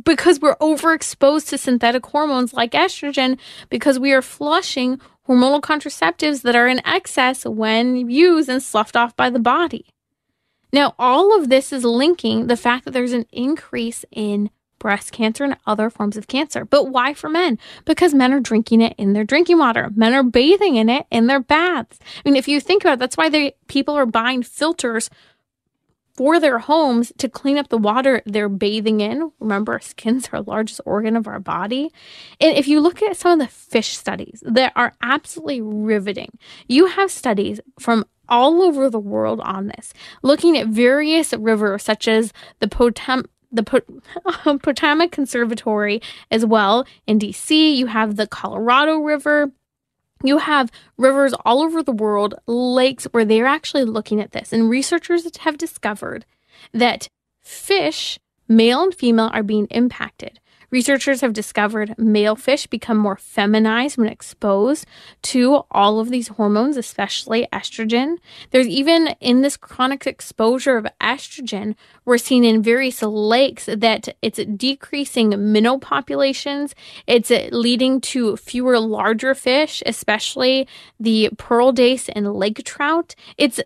because 0.04 0.40
we're 0.40 0.56
overexposed 0.58 1.50
to 1.50 1.58
synthetic 1.58 2.06
hormones 2.06 2.54
like 2.54 2.72
estrogen, 2.72 3.38
because 3.70 4.00
we 4.00 4.14
are 4.14 4.22
flushing 4.22 5.00
hormonal 5.28 5.62
contraceptives 5.62 6.44
that 6.44 6.56
are 6.56 6.68
in 6.68 6.86
excess 6.86 7.46
when 7.46 8.10
used 8.10 8.50
and 8.50 8.64
sloughed 8.64 8.96
off 8.96 9.16
by 9.16 9.30
the 9.30 9.40
body. 9.40 9.88
Now, 10.72 10.96
all 10.98 11.38
of 11.38 11.50
this 11.50 11.74
is 11.74 11.84
linking 11.84 12.48
the 12.48 12.56
fact 12.56 12.86
that 12.86 12.92
there's 12.92 13.14
an 13.14 13.26
increase 13.32 14.06
in 14.12 14.50
breast 14.80 15.12
cancer 15.12 15.44
and 15.44 15.58
other 15.68 15.90
forms 15.90 16.18
of 16.18 16.28
cancer. 16.28 16.66
But 16.66 16.90
why 16.90 17.14
for 17.14 17.30
men? 17.30 17.60
Because 17.86 18.16
men 18.16 18.34
are 18.34 18.40
drinking 18.40 18.82
it 18.82 18.96
in 18.98 19.14
their 19.14 19.24
drinking 19.24 19.60
water. 19.60 19.92
Men 19.96 20.14
are 20.14 20.24
bathing 20.24 20.76
in 20.76 20.90
it 20.90 21.06
in 21.12 21.28
their 21.28 21.40
baths. 21.40 22.00
I 22.02 22.22
mean, 22.30 22.36
if 22.36 22.48
you 22.48 22.60
think 22.60 22.84
about 22.84 22.94
it, 22.94 23.00
that's 23.00 23.18
why 23.18 23.30
they, 23.30 23.54
people 23.68 23.96
are 23.96 24.08
buying 24.08 24.42
filters 24.42 25.10
for 26.22 26.40
their 26.40 26.60
homes 26.60 27.12
to 27.18 27.28
clean 27.28 27.58
up 27.58 27.70
the 27.70 27.80
water 27.80 28.22
they're 28.28 28.48
bathing 28.48 29.02
in. 29.02 29.32
Remember, 29.40 29.74
our 29.74 29.80
skin's 29.80 30.30
our 30.32 30.42
largest 30.44 30.80
organ 30.86 31.16
of 31.16 31.26
our 31.26 31.40
body. 31.40 31.92
And 32.40 32.56
if 32.56 32.68
you 32.68 32.80
look 32.80 33.02
at 33.02 33.18
some 33.18 33.32
of 33.32 33.40
the 33.40 33.52
fish 33.52 33.98
studies 33.98 34.44
that 34.46 34.72
are 34.76 34.94
absolutely 35.02 35.62
riveting, 35.62 36.38
you 36.68 36.86
have 36.86 37.10
studies 37.10 37.60
from 37.80 38.06
all 38.30 38.62
over 38.62 38.88
the 38.88 39.00
world 39.00 39.42
on 39.42 39.66
this, 39.66 39.96
looking 40.22 40.56
at 40.60 40.68
various 40.68 41.34
rivers 41.34 41.82
such 41.82 42.08
as 42.08 42.34
the 42.60 42.68
Potam 42.68 43.26
the 43.52 43.64
Potomac 44.62 45.12
Conservancy 45.12 46.04
as 46.30 46.46
well 46.46 46.86
in 47.08 47.18
DC. 47.18 47.76
You 47.76 47.88
have 47.88 48.16
the 48.16 48.28
Colorado 48.28 48.98
River 48.98 49.52
you 50.24 50.40
have 50.40 50.72
rivers 50.98 51.34
all 51.46 51.62
over 51.62 51.84
the 51.84 51.92
world, 51.92 52.36
lakes 52.48 53.06
where 53.12 53.26
they're 53.26 53.46
actually 53.46 53.86
looking 53.86 54.20
at 54.20 54.32
this. 54.32 54.54
And 54.54 54.70
researchers 54.70 55.28
have 55.38 55.58
discovered 55.58 56.26
that 56.74 57.08
fish, 57.42 58.20
male 58.48 58.84
and 58.84 58.94
female, 58.94 59.30
are 59.34 59.44
being 59.44 59.68
impacted. 59.68 60.40
Researchers 60.72 61.20
have 61.20 61.34
discovered 61.34 61.96
male 61.98 62.38
fish 62.38 62.66
become 62.66 62.98
more 62.98 63.18
feminized 63.18 63.98
when 63.98 64.08
exposed 64.08 64.86
to 65.22 65.64
all 65.70 66.00
of 66.00 66.10
these 66.10 66.30
hormones, 66.30 66.78
especially 66.78 67.46
estrogen. 67.52 68.18
There's 68.52 68.68
even 68.68 69.10
in 69.20 69.42
this 69.42 69.58
chronic 69.58 70.08
exposure 70.08 70.78
of 70.78 70.88
estrogen, 71.02 71.76
we're 72.06 72.18
seeing 72.18 72.46
in 72.46 72.64
various 72.64 73.02
lakes 73.02 73.66
that 73.66 74.16
it's 74.22 74.40
decreasing 74.46 75.52
minnow 75.52 75.78
populations. 75.78 76.74
It's 77.06 77.32
leading 77.52 78.00
to 78.02 78.38
fewer 78.38 78.80
larger 78.80 79.36
fish, 79.36 79.84
especially 79.86 80.68
the 81.00 81.32
pearl 81.38 81.74
dace 81.74 82.08
and 82.08 82.34
lake 82.34 82.64
trout. 82.64 83.14
It's 83.38 83.60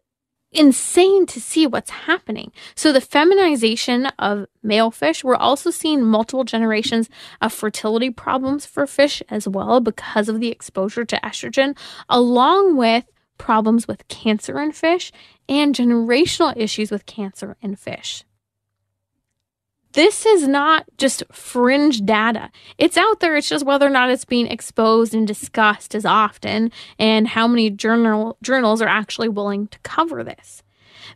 insane 0.56 1.26
to 1.28 1.42
see 1.42 1.68
what's 1.68 1.90
happening. 1.90 2.52
So, 2.76 2.92
the 2.92 3.02
feminization 3.02 4.08
of 4.20 4.48
male 4.64 4.92
fish, 4.92 5.24
we're 5.24 5.36
also 5.36 5.72
seeing 5.72 6.04
multiple 6.04 6.44
generations 6.44 7.10
of 7.42 7.54
fertility 7.54 8.10
problems 8.10 8.66
for 8.66 8.88
fish 8.88 9.22
as 9.30 9.48
well 9.48 9.80
because 9.80 10.30
of 10.30 10.40
the 10.40 10.50
exposure 10.50 11.06
to 11.06 11.20
estrogen, 11.24 11.78
along 12.10 12.78
with 12.78 13.06
problems 13.38 13.88
with 13.88 14.08
cancer 14.08 14.60
in 14.62 14.72
fish 14.72 15.12
and 15.50 15.76
generational 15.76 16.56
issues 16.56 16.92
with 16.92 17.06
cancer 17.06 17.58
in 17.62 17.76
fish. 17.76 18.24
This 19.96 20.26
is 20.26 20.46
not 20.46 20.86
just 20.98 21.24
fringe 21.32 22.02
data. 22.02 22.52
It's 22.78 22.98
out 22.98 23.22
there. 23.22 23.38
It's 23.38 23.48
just 23.48 23.66
whether 23.66 23.88
or 23.88 23.90
not 23.90 24.10
it's 24.10 24.26
being 24.26 24.48
exposed 24.48 25.14
and 25.14 25.26
discussed 25.26 25.96
as 25.96 26.06
often 26.06 26.72
and 27.00 27.30
how 27.30 27.48
many 27.48 27.70
journal, 27.70 28.38
journals 28.44 28.82
are 28.82 28.90
actually 28.90 29.30
willing 29.30 29.68
to 29.68 29.80
cover 29.80 30.22
this. 30.22 30.64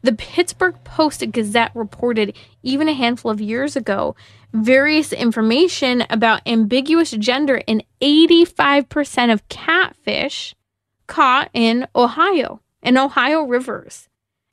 The 0.02 0.14
Pittsburgh 0.14 0.76
Post 0.86 1.30
Gazette 1.32 1.76
reported 1.76 2.38
even 2.64 2.88
a 2.88 2.94
handful 2.94 3.32
of 3.32 3.42
years 3.42 3.76
ago 3.76 4.16
various 4.54 5.12
information 5.12 6.06
about 6.10 6.42
ambiguous 6.46 7.12
gender 7.12 7.62
in 7.68 7.84
85% 8.02 9.34
of 9.34 9.48
catfish 9.50 10.56
caught 11.06 11.50
in 11.54 11.86
Ohio, 11.94 12.62
in 12.82 12.98
Ohio 12.98 13.44
rivers. 13.44 14.08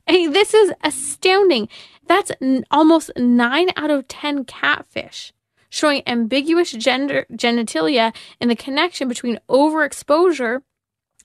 Hey, 0.05 0.27
this 0.27 0.53
is 0.53 0.71
astounding. 0.83 1.67
That's 2.07 2.31
n- 2.41 2.65
almost 2.71 3.11
9 3.15 3.69
out 3.75 3.89
of 3.89 4.07
10 4.07 4.45
catfish 4.45 5.33
showing 5.69 6.01
ambiguous 6.07 6.71
gender 6.71 7.25
genitalia 7.31 8.15
and 8.39 8.49
the 8.49 8.55
connection 8.55 9.07
between 9.07 9.39
overexposure 9.49 10.61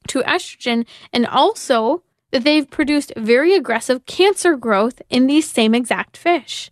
to 0.08 0.20
estrogen 0.22 0.86
and 1.12 1.26
also 1.26 2.02
that 2.32 2.44
they've 2.44 2.68
produced 2.68 3.12
very 3.16 3.54
aggressive 3.54 4.04
cancer 4.06 4.56
growth 4.56 5.00
in 5.10 5.26
these 5.26 5.48
same 5.48 5.74
exact 5.74 6.16
fish. 6.16 6.70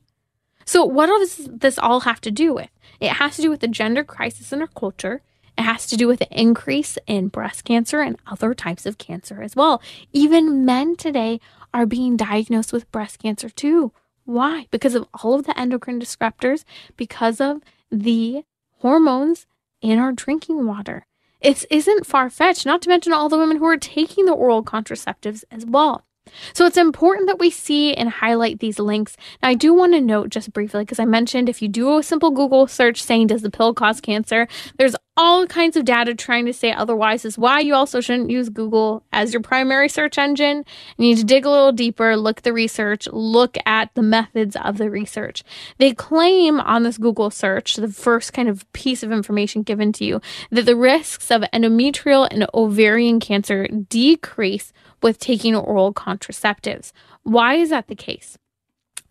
So, 0.64 0.84
what 0.84 1.06
does 1.06 1.48
this 1.50 1.78
all 1.78 2.00
have 2.00 2.20
to 2.22 2.30
do 2.30 2.54
with? 2.54 2.70
It 2.98 3.12
has 3.12 3.36
to 3.36 3.42
do 3.42 3.50
with 3.50 3.61
the 3.61 3.68
gender 3.68 4.04
crisis 4.04 4.52
in 4.52 4.61
our 4.61 4.68
culture. 4.68 5.22
It 5.58 5.62
has 5.62 5.86
to 5.88 5.96
do 5.96 6.06
with 6.06 6.20
the 6.20 6.28
increase 6.30 6.96
in 7.06 7.28
breast 7.28 7.64
cancer 7.64 8.00
and 8.00 8.16
other 8.26 8.54
types 8.54 8.86
of 8.86 8.98
cancer 8.98 9.42
as 9.42 9.54
well. 9.54 9.82
Even 10.12 10.64
men 10.64 10.96
today 10.96 11.40
are 11.73 11.87
being 11.87 12.16
diagnosed 12.16 12.73
with 12.73 12.91
breast 12.91 13.18
cancer 13.18 13.49
too. 13.49 13.93
Why? 14.25 14.66
Because 14.71 14.95
of 14.95 15.09
all 15.14 15.35
of 15.35 15.45
the 15.45 15.59
endocrine 15.59 16.01
disruptors, 16.01 16.64
because 16.97 17.41
of 17.41 17.62
the 17.91 18.45
hormones 18.79 19.47
in 19.81 19.99
our 19.99 20.12
drinking 20.12 20.66
water. 20.66 21.07
It 21.41 21.64
isn't 21.71 22.07
far 22.07 22.29
fetched, 22.29 22.66
not 22.66 22.83
to 22.83 22.89
mention 22.89 23.12
all 23.12 23.29
the 23.29 23.39
women 23.39 23.57
who 23.57 23.64
are 23.64 23.79
taking 23.79 24.27
the 24.27 24.33
oral 24.33 24.62
contraceptives 24.62 25.43
as 25.51 25.64
well. 25.64 26.05
So 26.53 26.66
it's 26.66 26.77
important 26.77 27.27
that 27.29 27.39
we 27.39 27.51
see 27.51 27.95
and 27.95 28.09
highlight 28.09 28.61
these 28.61 28.79
links. 28.79 29.16
Now, 29.43 29.49
I 29.49 29.55
do 29.55 29.75
want 29.75 29.93
to 29.95 30.01
note 30.01 30.31
just 30.31 30.53
briefly, 30.53 30.83
because 30.83 30.99
I 30.99 31.05
mentioned 31.05 31.49
if 31.49 31.62
you 31.62 31.68
do 31.68 31.99
a 31.99 32.03
simple 32.03 32.31
Google 32.31 32.66
search 32.66 33.03
saying, 33.03 33.29
Does 33.29 33.43
the 33.43 33.51
pill 33.51 33.75
cause 33.75 34.01
cancer? 34.01 34.47
There's 34.79 34.97
all 35.16 35.47
kinds 35.47 35.77
of 35.77 35.85
data 35.85 36.14
trying 36.14 36.47
to 36.47 36.53
say 36.53 36.73
otherwise, 36.73 37.25
is 37.25 37.37
why 37.37 37.61
you 37.61 37.75
also 37.75 38.01
shouldn't 38.01 38.31
use 38.31 38.49
Google 38.49 39.05
as 39.12 39.33
your 39.33 39.43
primary 39.43 39.89
search 39.89 40.16
engine. 40.18 40.64
You 40.97 41.09
need 41.09 41.18
to 41.18 41.25
dig 41.25 41.45
a 41.45 41.51
little 41.51 41.73
deeper, 41.73 42.16
look 42.16 42.39
at 42.39 42.45
the 42.45 42.53
research, 42.53 43.07
look 43.12 43.57
at 43.66 43.95
the 43.95 44.03
methods 44.03 44.57
of 44.57 44.79
the 44.79 44.89
research. 44.89 45.43
They 45.79 45.93
claim 45.93 46.61
on 46.61 46.85
this 46.85 46.97
Google 46.97 47.31
search, 47.31 47.77
the 47.77 47.89
first 47.89 48.33
kind 48.33 48.49
of 48.49 48.71
piece 48.73 49.03
of 49.03 49.12
information 49.12 49.62
given 49.62 49.93
to 49.95 50.05
you, 50.05 50.21
that 50.51 50.64
the 50.64 50.77
risks 50.77 51.31
of 51.31 51.43
endometrial 51.53 52.27
and 52.31 52.47
ovarian 52.55 53.21
cancer 53.21 53.66
decrease 53.66 54.73
with 55.03 55.18
taking 55.18 55.55
oral 55.55 55.92
contraceptives. 55.92 56.92
Why 57.22 57.55
is 57.55 57.70
that 57.70 57.88
the 57.88 57.94
case? 57.94 58.38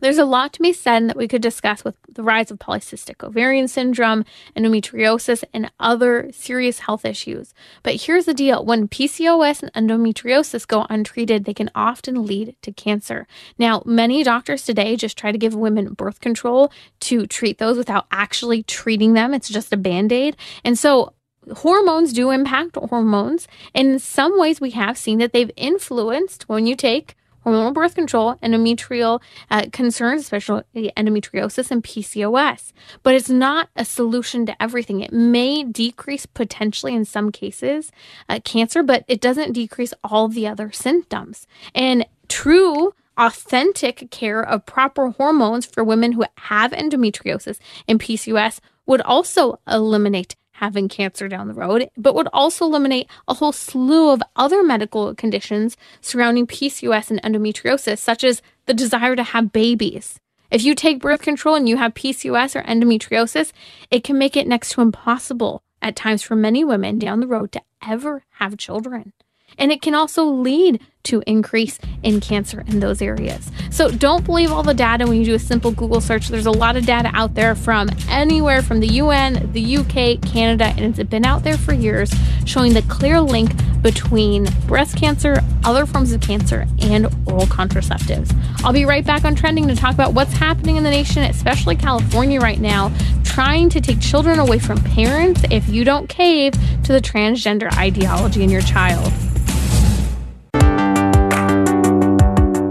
There's 0.02 0.18
a 0.18 0.26
lot 0.26 0.54
to 0.54 0.62
be 0.62 0.72
said 0.72 1.10
that 1.10 1.18
we 1.18 1.28
could 1.28 1.42
discuss 1.42 1.84
with 1.84 1.96
the 2.08 2.24
rise 2.24 2.52
of 2.52 2.60
polycystic 2.60 3.22
ovarian 3.22 3.68
syndrome, 3.68 4.24
endometriosis, 4.56 5.44
and 5.54 5.70
other 5.80 6.30
serious 6.32 6.80
health 6.80 7.04
issues. 7.04 7.54
But 7.84 7.96
here's 7.96 8.26
the 8.26 8.34
deal 8.34 8.64
when 8.64 8.88
PCOS 8.88 9.62
and 9.62 9.90
endometriosis 9.90 10.66
go 10.66 10.88
untreated, 10.90 11.44
they 11.44 11.54
can 11.54 11.70
often 11.76 12.26
lead 12.26 12.56
to 12.62 12.72
cancer. 12.72 13.28
Now, 13.58 13.84
many 13.86 14.24
doctors 14.24 14.64
today 14.64 14.96
just 14.96 15.18
try 15.18 15.34
to 15.34 15.38
give 15.38 15.54
women 15.54 15.94
birth 15.94 16.22
control 16.22 16.72
to 17.02 17.28
treat 17.28 17.58
those 17.58 17.78
without 17.78 18.08
actually 18.10 18.64
treating 18.64 19.14
them. 19.14 19.34
It's 19.34 19.50
just 19.50 19.74
a 19.74 19.78
band 19.78 20.14
aid. 20.14 20.38
And 20.64 20.80
so, 20.80 21.14
hormones 21.58 22.14
do 22.14 22.32
impact 22.32 22.76
hormones. 22.76 23.48
And 23.74 23.94
in 23.94 24.00
some 24.00 24.40
ways, 24.40 24.62
we 24.62 24.72
have 24.72 24.98
seen 24.98 25.20
that 25.20 25.34
they've 25.34 25.52
influenced 25.56 26.48
when 26.48 26.66
you 26.66 26.76
take 26.76 27.16
hormonal 27.46 27.74
birth 27.74 27.96
control, 27.96 28.36
endometrial 28.44 29.22
uh, 29.50 29.66
concerns, 29.72 30.22
especially 30.22 30.64
endometriosis 30.76 31.72
and 31.72 31.84
PCOS. 31.84 32.74
But 33.04 33.16
it's 33.16 33.30
not 33.30 33.70
a 33.76 33.86
solution 33.86 34.46
to 34.46 34.62
everything. 34.62 35.02
It 35.02 35.14
may 35.14 35.64
decrease 35.64 36.26
potentially 36.26 36.94
in 36.94 37.06
some 37.06 37.32
cases 37.32 37.92
uh, 38.28 38.40
cancer, 38.44 38.84
but 38.84 39.06
it 39.08 39.22
doesn't 39.22 39.54
decrease 39.54 39.94
all 40.04 40.28
the 40.28 40.48
other 40.48 40.72
symptoms. 40.72 41.48
And 41.74 42.06
true 42.28 42.94
authentic 43.18 44.10
care 44.12 44.42
of 44.42 44.66
proper 44.66 45.10
hormones 45.10 45.66
for 45.66 45.84
women 45.84 46.14
who 46.14 46.24
have 46.38 46.72
endometriosis 46.72 47.60
and 47.88 48.00
PCOS 48.00 48.60
would 48.86 49.02
also 49.02 49.60
eliminate 49.68 50.36
having 50.60 50.90
cancer 50.90 51.28
down 51.28 51.48
the 51.48 51.54
road, 51.54 51.90
but 51.98 52.14
would 52.16 52.28
also 52.34 52.66
eliminate 52.66 53.08
a 53.28 53.34
whole 53.34 53.52
slew 53.52 54.10
of 54.10 54.22
other 54.36 54.62
medical 54.62 55.16
conditions 55.16 55.78
surrounding 56.02 56.46
PCOS 56.46 57.10
and 57.10 57.22
endometriosis, 57.24 57.98
such 58.00 58.24
as 58.24 58.42
the 58.66 58.74
desire 58.74 59.16
to 59.16 59.24
have 59.24 59.54
babies. 59.54 60.20
If 60.52 60.64
you 60.64 60.76
take 60.76 61.00
birth 61.00 61.22
control 61.22 61.56
and 61.56 61.70
you 61.70 61.78
have 61.78 61.94
PCOS 61.94 62.56
or 62.56 62.64
endometriosis, 62.64 63.54
it 63.90 64.04
can 64.04 64.18
make 64.18 64.36
it 64.36 64.48
next 64.48 64.72
to 64.72 64.82
impossible 64.82 65.64
at 65.82 65.96
times 65.96 66.24
for 66.24 66.36
many 66.36 66.64
women 66.64 67.00
down 67.00 67.22
the 67.22 67.28
road 67.28 67.52
to 67.54 67.62
ever 67.88 68.24
have 68.32 68.58
children. 68.58 69.14
And 69.58 69.72
it 69.72 69.82
can 69.82 69.96
also 69.96 70.26
lead 70.26 70.82
to 71.10 71.24
increase 71.26 71.80
in 72.04 72.20
cancer 72.20 72.64
in 72.68 72.80
those 72.80 73.02
areas. 73.02 73.52
So 73.72 73.90
don't 73.90 74.24
believe 74.24 74.52
all 74.52 74.64
the 74.64 74.74
data 74.74 75.06
when 75.08 75.18
you 75.18 75.26
do 75.26 75.34
a 75.36 75.40
simple 75.40 75.72
Google 75.72 76.02
search. 76.02 76.30
There's 76.30 76.46
a 76.46 76.52
lot 76.52 76.78
of 76.78 76.86
data 76.86 77.10
out 77.14 77.34
there 77.34 77.56
from 77.56 77.90
anywhere 78.08 78.62
from 78.62 78.80
the 78.80 78.88
UN, 78.88 79.52
the 79.52 79.78
UK, 79.78 80.22
Canada, 80.22 80.66
and 80.78 81.00
it's 81.00 81.10
been 81.10 81.26
out 81.26 81.44
there 81.44 81.58
for 81.58 81.74
years 81.74 82.14
showing 82.46 82.74
the 82.74 82.84
clear 82.84 83.20
link 83.20 83.52
between 83.82 84.48
breast 84.68 84.98
cancer, 84.98 85.42
other 85.64 85.86
forms 85.86 86.12
of 86.12 86.22
cancer, 86.22 86.68
and 86.80 87.06
oral 87.26 87.48
contraceptives. 87.48 88.36
I'll 88.64 88.74
be 88.74 88.86
right 88.86 89.06
back 89.06 89.26
on 89.26 89.36
trending 89.36 89.68
to 89.68 89.76
talk 89.76 89.94
about 89.94 90.14
what's 90.14 90.34
happening 90.34 90.76
in 90.76 90.84
the 90.84 90.90
nation, 90.90 91.24
especially 91.24 91.76
California 91.76 92.40
right 92.40 92.60
now, 92.60 92.94
trying 93.24 93.70
to 93.70 93.82
take 93.82 94.00
children 94.00 94.38
away 94.38 94.60
from 94.60 94.78
parents 94.84 95.42
if 95.50 95.68
you 95.70 95.84
don't 95.84 96.08
cave 96.08 96.54
to 96.84 96.92
the 96.92 97.02
transgender 97.02 97.72
ideology 97.78 98.44
in 98.44 98.50
your 98.50 98.62
child. 98.62 99.12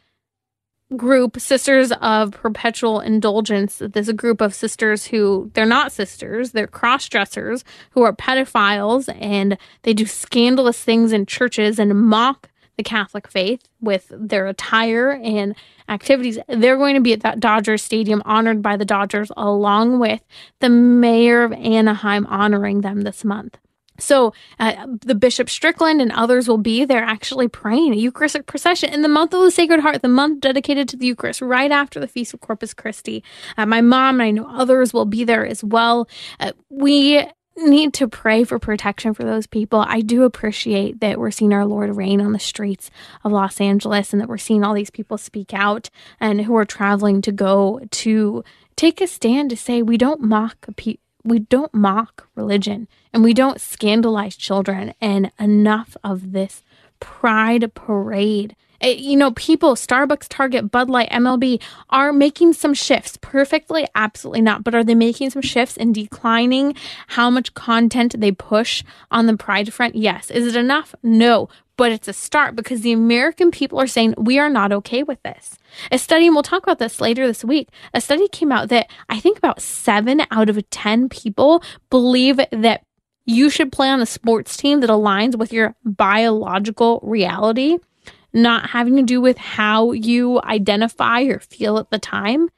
group 0.97 1.39
sisters 1.39 1.91
of 2.01 2.31
perpetual 2.31 2.99
indulgence 2.99 3.77
this 3.77 4.11
group 4.13 4.41
of 4.41 4.55
sisters 4.55 5.05
who 5.05 5.51
they're 5.53 5.63
not 5.63 5.91
sisters 5.91 6.51
they're 6.51 6.65
cross-dressers 6.65 7.63
who 7.91 8.01
are 8.01 8.11
pedophiles 8.11 9.07
and 9.21 9.55
they 9.83 9.93
do 9.93 10.07
scandalous 10.07 10.83
things 10.83 11.11
in 11.11 11.27
churches 11.27 11.77
and 11.77 11.93
mock 11.93 12.49
the 12.79 12.83
catholic 12.83 13.27
faith 13.27 13.67
with 13.81 14.07
their 14.09 14.47
attire 14.47 15.11
and 15.11 15.53
activities 15.89 16.39
they're 16.47 16.77
going 16.77 16.95
to 16.95 17.01
be 17.01 17.11
at 17.11 17.19
that 17.19 17.41
dodgers 17.41 17.83
stadium 17.83 18.21
honored 18.23 18.61
by 18.61 18.77
the 18.77 18.85
dodgers 18.85 19.29
along 19.35 19.99
with 19.99 20.21
the 20.61 20.69
mayor 20.69 21.43
of 21.43 21.51
anaheim 21.51 22.25
honoring 22.27 22.79
them 22.79 23.01
this 23.01 23.25
month 23.25 23.57
so 24.01 24.33
uh, 24.59 24.87
the 25.01 25.13
Bishop 25.13 25.49
Strickland 25.49 26.01
and 26.01 26.11
others 26.13 26.47
will 26.47 26.57
be 26.57 26.85
there 26.85 27.03
actually 27.03 27.49
praying 27.49 27.91
a 27.91 27.97
Eucharistic 27.97 28.45
procession 28.45 28.93
in 28.93 29.01
the 29.01 29.09
month 29.09 29.33
of 29.33 29.41
the 29.41 29.51
Sacred 29.51 29.81
Heart, 29.81 30.01
the 30.01 30.07
month 30.07 30.39
dedicated 30.39 30.87
to 30.89 30.95
the 30.95 31.05
Eucharist, 31.05 31.41
right 31.41 31.69
after 31.69 31.99
the 31.99 32.07
Feast 32.07 32.33
of 32.33 32.39
Corpus 32.39 32.73
Christi. 32.73 33.23
Uh, 33.57 33.65
my 33.65 33.81
mom 33.81 34.21
and 34.21 34.23
I 34.23 34.31
know 34.31 34.49
others 34.49 34.93
will 34.93 35.03
be 35.03 35.25
there 35.25 35.45
as 35.45 35.65
well. 35.65 36.07
Uh, 36.39 36.53
we 36.69 37.27
need 37.67 37.93
to 37.95 38.07
pray 38.07 38.43
for 38.43 38.59
protection 38.59 39.13
for 39.13 39.23
those 39.23 39.47
people. 39.47 39.83
I 39.87 40.01
do 40.01 40.23
appreciate 40.23 40.99
that 40.99 41.19
we're 41.19 41.31
seeing 41.31 41.53
our 41.53 41.65
Lord 41.65 41.95
reign 41.95 42.21
on 42.21 42.31
the 42.31 42.39
streets 42.39 42.89
of 43.23 43.31
Los 43.31 43.59
Angeles 43.59 44.13
and 44.13 44.21
that 44.21 44.29
we're 44.29 44.37
seeing 44.37 44.63
all 44.63 44.73
these 44.73 44.89
people 44.89 45.17
speak 45.17 45.53
out 45.53 45.89
and 46.19 46.41
who 46.41 46.55
are 46.55 46.65
traveling 46.65 47.21
to 47.21 47.31
go 47.31 47.81
to 47.91 48.43
take 48.75 49.01
a 49.01 49.07
stand 49.07 49.49
to 49.49 49.57
say 49.57 49.81
we 49.81 49.97
don't 49.97 50.21
mock 50.21 50.67
people 50.75 51.03
we 51.23 51.39
don't 51.39 51.73
mock 51.73 52.29
religion 52.35 52.87
and 53.13 53.23
we 53.23 53.33
don't 53.33 53.59
scandalize 53.59 54.37
children 54.37 54.93
and 55.01 55.31
enough 55.37 55.97
of 56.03 56.31
this 56.31 56.63
pride 56.99 57.73
parade 57.73 58.55
Eh, 58.81 58.95
you 58.97 59.17
know 59.17 59.31
people 59.31 59.75
starbucks 59.75 60.27
target 60.29 60.71
bud 60.71 60.89
light 60.89 61.09
mlb 61.11 61.61
are 61.89 62.13
making 62.13 62.53
some 62.53 62.73
shifts 62.73 63.17
perfectly 63.21 63.85
absolutely 63.95 64.41
not 64.41 64.63
but 64.63 64.75
are 64.75 64.83
they 64.83 64.95
making 64.95 65.29
some 65.29 65.41
shifts 65.41 65.77
in 65.77 65.91
declining 65.91 66.73
how 67.07 67.29
much 67.29 67.53
content 67.53 68.19
they 68.19 68.31
push 68.31 68.83
on 69.11 69.25
the 69.25 69.37
pride 69.37 69.73
front? 69.73 69.95
Yes. 69.95 70.29
Is 70.31 70.47
it 70.47 70.55
enough? 70.55 70.93
No. 71.03 71.49
But 71.77 71.91
it's 71.91 72.07
a 72.07 72.13
start 72.13 72.55
because 72.55 72.81
the 72.81 72.91
American 72.91 73.51
people 73.51 73.79
are 73.79 73.87
saying 73.87 74.13
we 74.17 74.37
are 74.37 74.49
not 74.49 74.71
okay 74.73 75.01
with 75.01 75.21
this. 75.23 75.57
A 75.91 75.97
study, 75.97 76.25
and 76.25 76.35
we'll 76.35 76.43
talk 76.43 76.61
about 76.63 76.77
this 76.77 76.99
later 76.99 77.25
this 77.25 77.43
week, 77.43 77.69
a 77.93 78.01
study 78.01 78.27
came 78.27 78.51
out 78.51 78.67
that 78.69 78.91
I 79.09 79.19
think 79.19 79.37
about 79.37 79.61
seven 79.61 80.21
out 80.29 80.49
of 80.49 80.69
10 80.69 81.07
people 81.07 81.63
believe 81.89 82.37
that 82.51 82.83
you 83.25 83.49
should 83.49 83.71
play 83.71 83.87
on 83.87 84.01
a 84.01 84.05
sports 84.05 84.57
team 84.57 84.81
that 84.81 84.89
aligns 84.89 85.37
with 85.37 85.53
your 85.53 85.75
biological 85.85 86.99
reality, 87.03 87.77
not 88.33 88.69
having 88.69 88.95
to 88.97 89.03
do 89.03 89.21
with 89.21 89.37
how 89.37 89.91
you 89.91 90.41
identify 90.43 91.21
or 91.23 91.39
feel 91.39 91.77
at 91.77 91.89
the 91.89 91.99
time. 91.99 92.49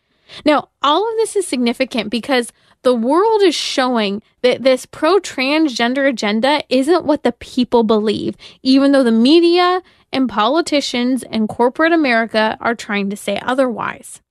Now, 0.46 0.70
all 0.82 1.10
of 1.10 1.18
this 1.18 1.36
is 1.36 1.48
significant 1.48 2.10
because 2.10 2.54
the 2.84 2.96
world 2.96 3.42
is 3.44 3.54
showing 3.54 4.24
that 4.42 4.64
this 4.64 4.86
pro 4.86 5.20
transgender 5.20 6.10
agenda 6.10 6.64
isn't 6.70 7.06
what 7.06 7.24
the 7.24 7.34
people 7.34 7.84
believe, 7.84 8.36
even 8.64 8.92
though 8.92 9.04
the 9.04 9.12
media 9.12 9.82
and 10.12 10.28
politicians 10.28 11.24
and 11.24 11.48
corporate 11.48 11.94
America 11.94 12.58
are 12.60 12.76
trying 12.76 13.10
to 13.10 13.18
say 13.18 13.40
otherwise. 13.42 14.22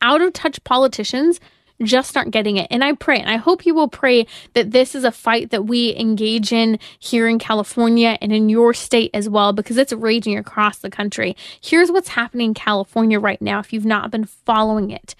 Out 0.00 0.22
of 0.22 0.32
touch 0.32 0.62
politicians 0.64 1.40
just 1.82 2.16
aren't 2.16 2.32
getting 2.32 2.56
it. 2.56 2.66
And 2.70 2.82
I 2.82 2.92
pray, 2.92 3.18
and 3.18 3.30
I 3.30 3.36
hope 3.36 3.66
you 3.66 3.74
will 3.74 3.88
pray 3.88 4.26
that 4.54 4.70
this 4.72 4.94
is 4.94 5.04
a 5.04 5.12
fight 5.12 5.50
that 5.50 5.66
we 5.66 5.94
engage 5.96 6.52
in 6.52 6.78
here 6.98 7.28
in 7.28 7.38
California 7.38 8.18
and 8.20 8.32
in 8.32 8.48
your 8.48 8.74
state 8.74 9.10
as 9.14 9.28
well, 9.28 9.52
because 9.52 9.76
it's 9.76 9.92
raging 9.92 10.36
across 10.36 10.78
the 10.78 10.90
country. 10.90 11.36
Here's 11.60 11.90
what's 11.90 12.08
happening 12.08 12.48
in 12.48 12.54
California 12.54 13.20
right 13.20 13.40
now 13.40 13.58
if 13.60 13.72
you've 13.72 13.84
not 13.84 14.10
been 14.10 14.24
following 14.24 14.90
it. 14.90 15.14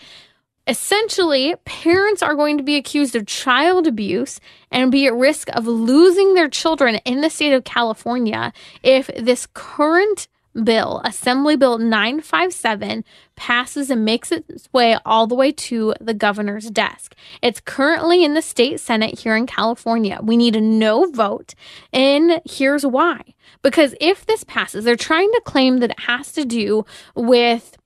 Essentially, 0.67 1.55
parents 1.65 2.23
are 2.23 2.35
going 2.35 2.59
to 2.59 2.63
be 2.63 2.77
accused 2.77 3.17
of 3.17 3.27
child 3.27 3.87
abuse 3.87 4.39
and 4.71 4.93
be 4.93 5.07
at 5.07 5.15
risk 5.15 5.49
of 5.57 5.67
losing 5.67 6.35
their 6.35 6.49
children 6.49 6.97
in 7.07 7.23
the 7.23 7.31
state 7.31 7.55
of 7.55 7.65
California 7.65 8.53
if 8.83 9.07
this 9.17 9.47
current 9.55 10.29
bill, 10.65 11.01
Assembly 11.05 11.57
Bill 11.57 11.79
957, 11.79 13.05
passes 13.37 13.91
and 13.91 14.05
makes 14.05 14.33
its 14.33 14.69
way 14.73 14.97
all 15.07 15.27
the 15.27 15.35
way 15.35 15.53
to 15.53 15.95
the 16.01 16.15
governor's 16.15 16.71
desk. 16.71 17.15
It's 17.43 17.61
currently 17.61 18.25
in 18.25 18.35
the 18.35 18.43
state 18.43 18.81
Senate 18.81 19.21
here 19.21 19.37
in 19.37 19.47
California. 19.47 20.19
We 20.23 20.37
need 20.37 20.57
a 20.57 20.61
no 20.61 21.11
vote, 21.11 21.55
and 21.93 22.41
here's 22.45 22.85
why. 22.85 23.23
Because 23.63 23.95
if 24.01 24.27
this 24.27 24.45
passes, 24.45 24.85
they're 24.85 24.97
trying 24.97 25.31
to 25.33 25.43
claim 25.45 25.79
that 25.79 25.91
it 25.91 26.01
has 26.01 26.33
to 26.33 26.45
do 26.45 26.85
with 27.15 27.78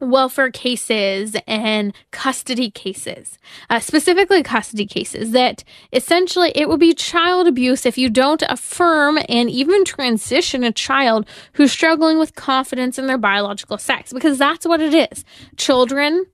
welfare 0.00 0.50
cases 0.50 1.36
and 1.46 1.94
custody 2.10 2.70
cases, 2.70 3.38
uh, 3.70 3.80
specifically 3.80 4.42
custody 4.42 4.86
cases, 4.86 5.30
that 5.30 5.64
essentially 5.92 6.52
it 6.54 6.68
will 6.68 6.76
be 6.76 6.94
child 6.94 7.46
abuse 7.46 7.86
if 7.86 7.96
you 7.96 8.10
don't 8.10 8.42
affirm 8.48 9.18
and 9.28 9.50
even 9.50 9.84
transition 9.84 10.64
a 10.64 10.72
child 10.72 11.26
who's 11.54 11.72
struggling 11.72 12.18
with 12.18 12.34
confidence 12.34 12.98
in 12.98 13.06
their 13.06 13.18
biological 13.18 13.78
sex, 13.78 14.12
because 14.12 14.38
that's 14.38 14.66
what 14.66 14.80
it 14.80 14.94
is. 15.12 15.24
Children 15.56 16.26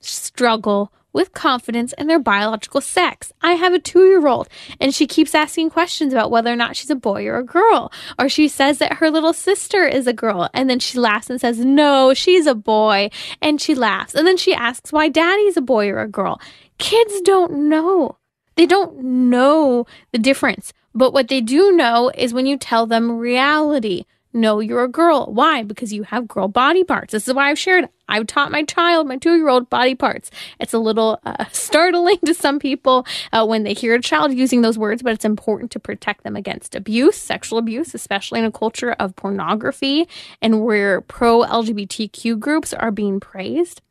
struggle 0.00 0.92
with 1.14 1.32
confidence 1.32 1.94
in 1.96 2.08
their 2.08 2.18
biological 2.18 2.82
sex. 2.82 3.32
I 3.40 3.52
have 3.52 3.72
a 3.72 3.78
two 3.78 4.04
year 4.04 4.26
old 4.26 4.48
and 4.80 4.94
she 4.94 5.06
keeps 5.06 5.34
asking 5.34 5.70
questions 5.70 6.12
about 6.12 6.30
whether 6.30 6.52
or 6.52 6.56
not 6.56 6.76
she's 6.76 6.90
a 6.90 6.96
boy 6.96 7.26
or 7.26 7.38
a 7.38 7.44
girl. 7.44 7.90
Or 8.18 8.28
she 8.28 8.48
says 8.48 8.76
that 8.78 8.94
her 8.94 9.10
little 9.10 9.32
sister 9.32 9.84
is 9.84 10.06
a 10.06 10.12
girl 10.12 10.50
and 10.52 10.68
then 10.68 10.80
she 10.80 10.98
laughs 10.98 11.30
and 11.30 11.40
says, 11.40 11.64
no, 11.64 12.12
she's 12.12 12.46
a 12.46 12.54
boy. 12.54 13.08
And 13.40 13.60
she 13.60 13.74
laughs. 13.74 14.14
And 14.14 14.26
then 14.26 14.36
she 14.36 14.52
asks 14.52 14.92
why 14.92 15.08
daddy's 15.08 15.56
a 15.56 15.62
boy 15.62 15.88
or 15.88 16.00
a 16.00 16.08
girl. 16.08 16.40
Kids 16.78 17.22
don't 17.22 17.68
know. 17.68 18.18
They 18.56 18.66
don't 18.66 19.02
know 19.02 19.86
the 20.12 20.18
difference. 20.18 20.72
But 20.94 21.12
what 21.12 21.28
they 21.28 21.40
do 21.40 21.72
know 21.72 22.10
is 22.14 22.34
when 22.34 22.46
you 22.46 22.56
tell 22.56 22.86
them 22.86 23.18
reality. 23.18 24.04
No, 24.36 24.58
you're 24.58 24.82
a 24.82 24.88
girl. 24.88 25.26
Why? 25.32 25.62
Because 25.62 25.92
you 25.92 26.02
have 26.02 26.26
girl 26.26 26.48
body 26.48 26.82
parts. 26.82 27.12
This 27.12 27.28
is 27.28 27.34
why 27.34 27.50
I've 27.50 27.58
shared. 27.58 27.88
I've 28.08 28.26
taught 28.26 28.50
my 28.50 28.64
child, 28.64 29.06
my 29.06 29.16
two 29.16 29.36
year 29.36 29.48
old, 29.48 29.70
body 29.70 29.94
parts. 29.94 30.28
It's 30.58 30.74
a 30.74 30.78
little 30.78 31.20
uh, 31.24 31.44
startling 31.52 32.18
to 32.26 32.34
some 32.34 32.58
people 32.58 33.06
uh, 33.32 33.46
when 33.46 33.62
they 33.62 33.74
hear 33.74 33.94
a 33.94 34.00
child 34.00 34.34
using 34.34 34.62
those 34.62 34.76
words, 34.76 35.02
but 35.04 35.12
it's 35.12 35.24
important 35.24 35.70
to 35.70 35.78
protect 35.78 36.24
them 36.24 36.34
against 36.34 36.74
abuse, 36.74 37.16
sexual 37.16 37.60
abuse, 37.60 37.94
especially 37.94 38.40
in 38.40 38.44
a 38.44 38.50
culture 38.50 38.92
of 38.98 39.14
pornography 39.14 40.08
and 40.42 40.64
where 40.64 41.00
pro 41.00 41.42
LGBTQ 41.42 42.38
groups 42.40 42.74
are 42.74 42.90
being 42.90 43.20
praised. 43.20 43.82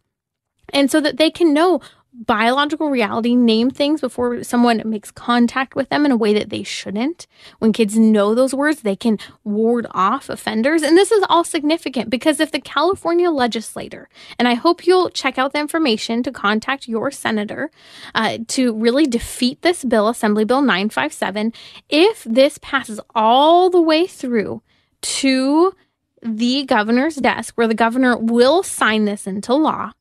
And 0.74 0.92
so 0.92 1.00
that 1.00 1.18
they 1.18 1.32
can 1.32 1.54
know 1.54 1.80
biological 2.14 2.90
reality, 2.90 3.36
name 3.36 3.70
things 3.70 4.00
before 4.00 4.44
someone 4.44 4.82
makes 4.86 5.12
contact 5.12 5.76
with 5.76 5.90
them 5.90 6.06
in 6.06 6.12
a 6.12 6.18
way 6.18 6.34
that 6.34 6.50
they 6.50 6.64
shouldn't. 6.64 7.28
When 7.60 7.74
kids 7.74 7.98
know 7.98 8.36
those 8.36 8.54
words, 8.54 8.82
they 8.82 8.96
can 8.96 9.18
ward 9.44 9.88
off 9.92 10.30
offenders. 10.30 10.84
And 10.84 10.96
this 10.96 11.12
is 11.12 11.26
all 11.28 11.44
significant 11.44 12.10
because 12.10 12.40
if 12.40 12.52
the 12.52 12.62
California 12.62 13.32
legislator, 13.32 14.10
and 14.38 14.48
I 14.48 14.54
hope 14.54 14.86
you'll 14.86 15.10
check 15.10 15.38
out 15.38 15.54
the 15.54 15.60
information 15.60 16.24
to 16.24 16.32
contact 16.32 16.88
your 16.88 17.10
senator 17.10 17.72
uh, 18.14 18.38
to 18.50 18.74
really 18.74 19.08
defeat 19.08 19.62
this 19.62 19.84
bill, 19.84 20.08
Assembly 20.08 20.46
Bill 20.46 20.62
957, 20.62 21.52
if 21.90 22.24
this 22.24 22.60
passes 22.62 23.00
all 23.16 23.70
the 23.70 23.82
way 23.82 24.06
through 24.06 24.62
to 25.02 25.74
the 26.22 26.64
governor's 26.66 27.16
desk, 27.16 27.56
where 27.56 27.68
the 27.68 27.74
governor 27.74 28.18
will 28.18 28.64
sign 28.64 29.06
this 29.06 29.28
into 29.28 29.54
law 29.54 29.92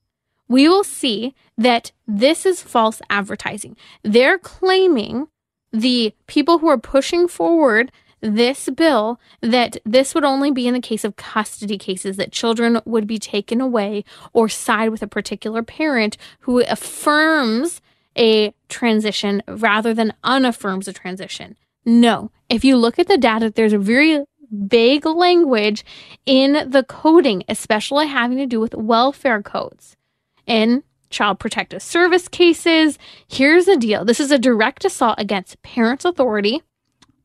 we 0.52 0.68
will 0.68 0.84
see 0.84 1.34
that 1.56 1.92
this 2.06 2.44
is 2.44 2.62
false 2.62 3.00
advertising. 3.08 3.74
They're 4.02 4.38
claiming 4.38 5.28
the 5.72 6.14
people 6.26 6.58
who 6.58 6.68
are 6.68 6.76
pushing 6.76 7.26
forward 7.26 7.90
this 8.20 8.68
bill 8.68 9.18
that 9.40 9.78
this 9.84 10.14
would 10.14 10.24
only 10.24 10.50
be 10.50 10.68
in 10.68 10.74
the 10.74 10.80
case 10.80 11.04
of 11.04 11.16
custody 11.16 11.78
cases, 11.78 12.18
that 12.18 12.32
children 12.32 12.80
would 12.84 13.06
be 13.06 13.18
taken 13.18 13.62
away 13.62 14.04
or 14.34 14.48
side 14.48 14.90
with 14.90 15.02
a 15.02 15.06
particular 15.06 15.62
parent 15.62 16.18
who 16.40 16.60
affirms 16.60 17.80
a 18.16 18.52
transition 18.68 19.42
rather 19.48 19.94
than 19.94 20.12
unaffirms 20.22 20.86
a 20.86 20.92
transition. 20.92 21.56
No. 21.86 22.30
If 22.50 22.62
you 22.62 22.76
look 22.76 22.98
at 22.98 23.08
the 23.08 23.16
data, 23.16 23.50
there's 23.50 23.72
a 23.72 23.78
very 23.78 24.22
vague 24.50 25.06
language 25.06 25.82
in 26.26 26.68
the 26.68 26.84
coding, 26.84 27.42
especially 27.48 28.06
having 28.06 28.36
to 28.36 28.46
do 28.46 28.60
with 28.60 28.74
welfare 28.74 29.42
codes 29.42 29.96
in 30.46 30.82
child 31.10 31.38
protective 31.38 31.82
service 31.82 32.26
cases. 32.26 32.98
Here's 33.28 33.66
the 33.66 33.76
deal 33.76 34.04
this 34.04 34.20
is 34.20 34.30
a 34.30 34.38
direct 34.38 34.84
assault 34.84 35.16
against 35.18 35.62
parents' 35.62 36.04
authority, 36.04 36.62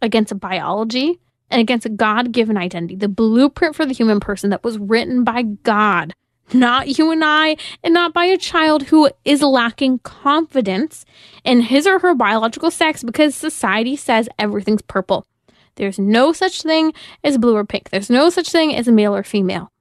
against 0.02 0.40
biology, 0.40 1.20
and 1.50 1.62
against 1.62 1.86
a 1.86 1.90
God 1.90 2.32
given 2.32 2.58
identity, 2.58 2.96
the 2.96 3.08
blueprint 3.08 3.76
for 3.76 3.86
the 3.86 3.94
human 3.94 4.20
person 4.20 4.50
that 4.50 4.64
was 4.64 4.78
written 4.78 5.24
by 5.24 5.44
God, 5.44 6.14
not 6.54 6.98
you 6.98 7.12
and 7.12 7.24
I, 7.24 7.58
and 7.84 7.94
not 7.94 8.14
by 8.14 8.26
a 8.26 8.38
child 8.38 8.84
who 8.84 9.10
is 9.26 9.42
lacking 9.42 10.00
confidence 10.00 11.06
in 11.44 11.62
his 11.62 11.88
or 11.88 12.00
her 12.00 12.14
biological 12.14 12.72
sex 12.72 13.04
because 13.04 13.36
society 13.36 13.96
says 13.96 14.30
everything's 14.38 14.82
purple. 14.82 15.26
There's 15.76 16.00
no 16.00 16.34
such 16.34 16.64
thing 16.64 16.94
as 17.24 17.38
blue 17.38 17.56
or 17.56 17.64
pink. 17.64 17.92
There's 17.92 18.10
no 18.10 18.30
such 18.30 18.50
thing 18.50 18.76
as 18.76 18.88
male 18.88 19.16
or 19.16 19.24
female. 19.24 19.72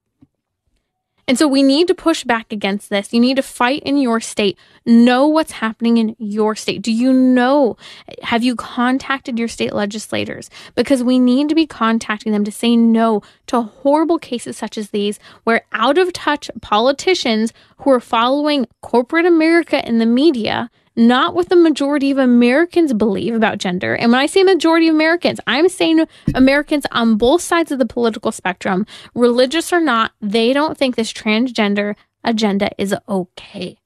And 1.28 1.36
so 1.36 1.48
we 1.48 1.62
need 1.62 1.88
to 1.88 1.94
push 1.94 2.22
back 2.22 2.52
against 2.52 2.88
this. 2.88 3.12
You 3.12 3.18
need 3.18 3.36
to 3.36 3.42
fight 3.42 3.82
in 3.82 3.96
your 3.96 4.20
state. 4.20 4.56
Know 4.84 5.26
what's 5.26 5.52
happening 5.52 5.96
in 5.96 6.14
your 6.20 6.54
state. 6.54 6.82
Do 6.82 6.92
you 6.92 7.12
know? 7.12 7.76
Have 8.22 8.44
you 8.44 8.54
contacted 8.54 9.36
your 9.36 9.48
state 9.48 9.72
legislators? 9.72 10.50
Because 10.76 11.02
we 11.02 11.18
need 11.18 11.48
to 11.48 11.56
be 11.56 11.66
contacting 11.66 12.32
them 12.32 12.44
to 12.44 12.52
say 12.52 12.76
no 12.76 13.22
to 13.46 13.62
horrible 13.62 14.18
cases 14.18 14.56
such 14.56 14.78
as 14.78 14.90
these, 14.90 15.18
where 15.42 15.66
out 15.72 15.98
of 15.98 16.12
touch 16.12 16.48
politicians 16.62 17.52
who 17.78 17.90
are 17.90 18.00
following 18.00 18.66
corporate 18.80 19.26
America 19.26 19.86
in 19.86 19.98
the 19.98 20.06
media 20.06 20.70
not 20.96 21.34
what 21.34 21.48
the 21.48 21.56
majority 21.56 22.10
of 22.10 22.18
Americans 22.18 22.92
believe 22.94 23.34
about 23.34 23.58
gender. 23.58 23.94
And 23.94 24.10
when 24.10 24.20
I 24.20 24.26
say 24.26 24.42
majority 24.42 24.88
of 24.88 24.94
Americans, 24.94 25.38
I'm 25.46 25.68
saying 25.68 26.06
Americans 26.34 26.86
on 26.90 27.16
both 27.16 27.42
sides 27.42 27.70
of 27.70 27.78
the 27.78 27.86
political 27.86 28.32
spectrum, 28.32 28.86
religious 29.14 29.72
or 29.72 29.80
not, 29.80 30.12
they 30.20 30.52
don't 30.52 30.76
think 30.76 30.96
this 30.96 31.12
transgender 31.12 31.94
agenda 32.24 32.70
is 32.78 32.94
okay. 33.08 33.78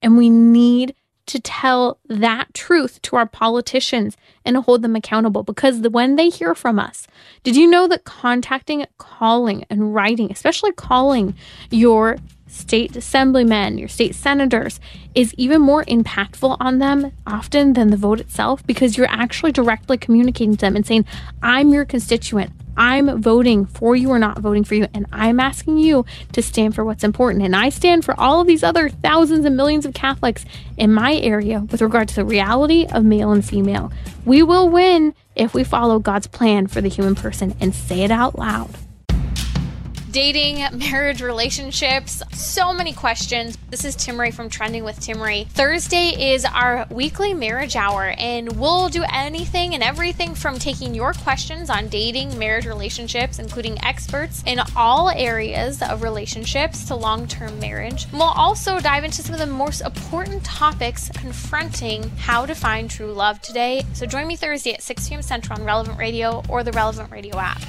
And 0.00 0.16
we 0.16 0.30
need 0.30 0.94
to 1.26 1.40
tell 1.40 1.98
that 2.06 2.52
truth 2.52 3.00
to 3.02 3.16
our 3.16 3.26
politicians 3.26 4.16
and 4.44 4.58
hold 4.58 4.82
them 4.82 4.94
accountable 4.94 5.42
because 5.42 5.80
when 5.80 6.16
they 6.16 6.28
hear 6.28 6.54
from 6.54 6.78
us, 6.78 7.06
did 7.42 7.56
you 7.56 7.66
know 7.66 7.88
that 7.88 8.04
contacting, 8.04 8.84
calling, 8.98 9.64
and 9.70 9.94
writing, 9.94 10.30
especially 10.30 10.72
calling 10.72 11.34
your 11.70 12.18
state 12.46 12.94
assemblymen, 12.96 13.78
your 13.78 13.88
state 13.88 14.14
senators, 14.14 14.80
is 15.14 15.34
even 15.34 15.60
more 15.60 15.84
impactful 15.84 16.56
on 16.60 16.78
them 16.78 17.12
often 17.26 17.72
than 17.72 17.90
the 17.90 17.96
vote 17.96 18.20
itself 18.20 18.66
because 18.66 18.96
you're 18.96 19.08
actually 19.08 19.52
directly 19.52 19.96
communicating 19.96 20.56
to 20.56 20.60
them 20.60 20.76
and 20.76 20.86
saying, 20.86 21.04
I'm 21.42 21.70
your 21.70 21.84
constituent. 21.84 22.52
I'm 22.76 23.22
voting 23.22 23.66
for 23.66 23.94
you 23.94 24.10
or 24.10 24.18
not 24.18 24.40
voting 24.40 24.64
for 24.64 24.74
you, 24.74 24.88
and 24.92 25.06
I'm 25.12 25.38
asking 25.38 25.78
you 25.78 26.04
to 26.32 26.42
stand 26.42 26.74
for 26.74 26.84
what's 26.84 27.04
important. 27.04 27.44
And 27.44 27.54
I 27.54 27.68
stand 27.68 28.04
for 28.04 28.18
all 28.18 28.40
of 28.40 28.48
these 28.48 28.64
other 28.64 28.88
thousands 28.88 29.44
and 29.44 29.56
millions 29.56 29.86
of 29.86 29.94
Catholics 29.94 30.44
in 30.76 30.92
my 30.92 31.14
area 31.14 31.60
with 31.70 31.82
regard 31.82 32.08
to 32.08 32.16
the 32.16 32.24
reality 32.24 32.86
of 32.90 33.04
male 33.04 33.30
and 33.30 33.44
female. 33.44 33.92
We 34.24 34.42
will 34.42 34.68
win 34.68 35.14
if 35.36 35.54
we 35.54 35.62
follow 35.62 36.00
God's 36.00 36.26
plan 36.26 36.66
for 36.66 36.80
the 36.80 36.88
human 36.88 37.14
person 37.14 37.54
and 37.60 37.74
say 37.74 38.00
it 38.02 38.10
out 38.10 38.38
loud 38.38 38.70
dating, 40.14 40.64
marriage, 40.78 41.20
relationships, 41.20 42.22
so 42.32 42.72
many 42.72 42.92
questions. 42.92 43.58
This 43.68 43.84
is 43.84 43.96
Timmerie 43.96 44.32
from 44.32 44.48
Trending 44.48 44.84
with 44.84 45.00
Timmerie. 45.00 45.48
Thursday 45.48 46.32
is 46.32 46.44
our 46.44 46.86
weekly 46.88 47.34
marriage 47.34 47.74
hour, 47.74 48.14
and 48.16 48.60
we'll 48.60 48.88
do 48.88 49.04
anything 49.12 49.74
and 49.74 49.82
everything 49.82 50.36
from 50.36 50.56
taking 50.60 50.94
your 50.94 51.14
questions 51.14 51.68
on 51.68 51.88
dating, 51.88 52.38
marriage, 52.38 52.64
relationships, 52.64 53.40
including 53.40 53.84
experts 53.84 54.44
in 54.46 54.60
all 54.76 55.10
areas 55.10 55.82
of 55.82 56.04
relationships 56.04 56.84
to 56.84 56.94
long 56.94 57.26
term 57.26 57.58
marriage. 57.58 58.06
We'll 58.12 58.22
also 58.22 58.78
dive 58.78 59.02
into 59.02 59.20
some 59.20 59.34
of 59.34 59.40
the 59.40 59.46
most 59.46 59.80
important 59.80 60.44
topics 60.44 61.10
confronting 61.16 62.08
how 62.18 62.46
to 62.46 62.54
find 62.54 62.88
true 62.88 63.12
love 63.12 63.42
today. 63.42 63.82
So 63.94 64.06
join 64.06 64.28
me 64.28 64.36
Thursday 64.36 64.74
at 64.74 64.82
6 64.82 65.08
p.m. 65.08 65.22
Central 65.22 65.58
on 65.58 65.66
Relevant 65.66 65.98
Radio 65.98 66.44
or 66.48 66.62
the 66.62 66.70
Relevant 66.70 67.10
Radio 67.10 67.36
app. 67.36 67.60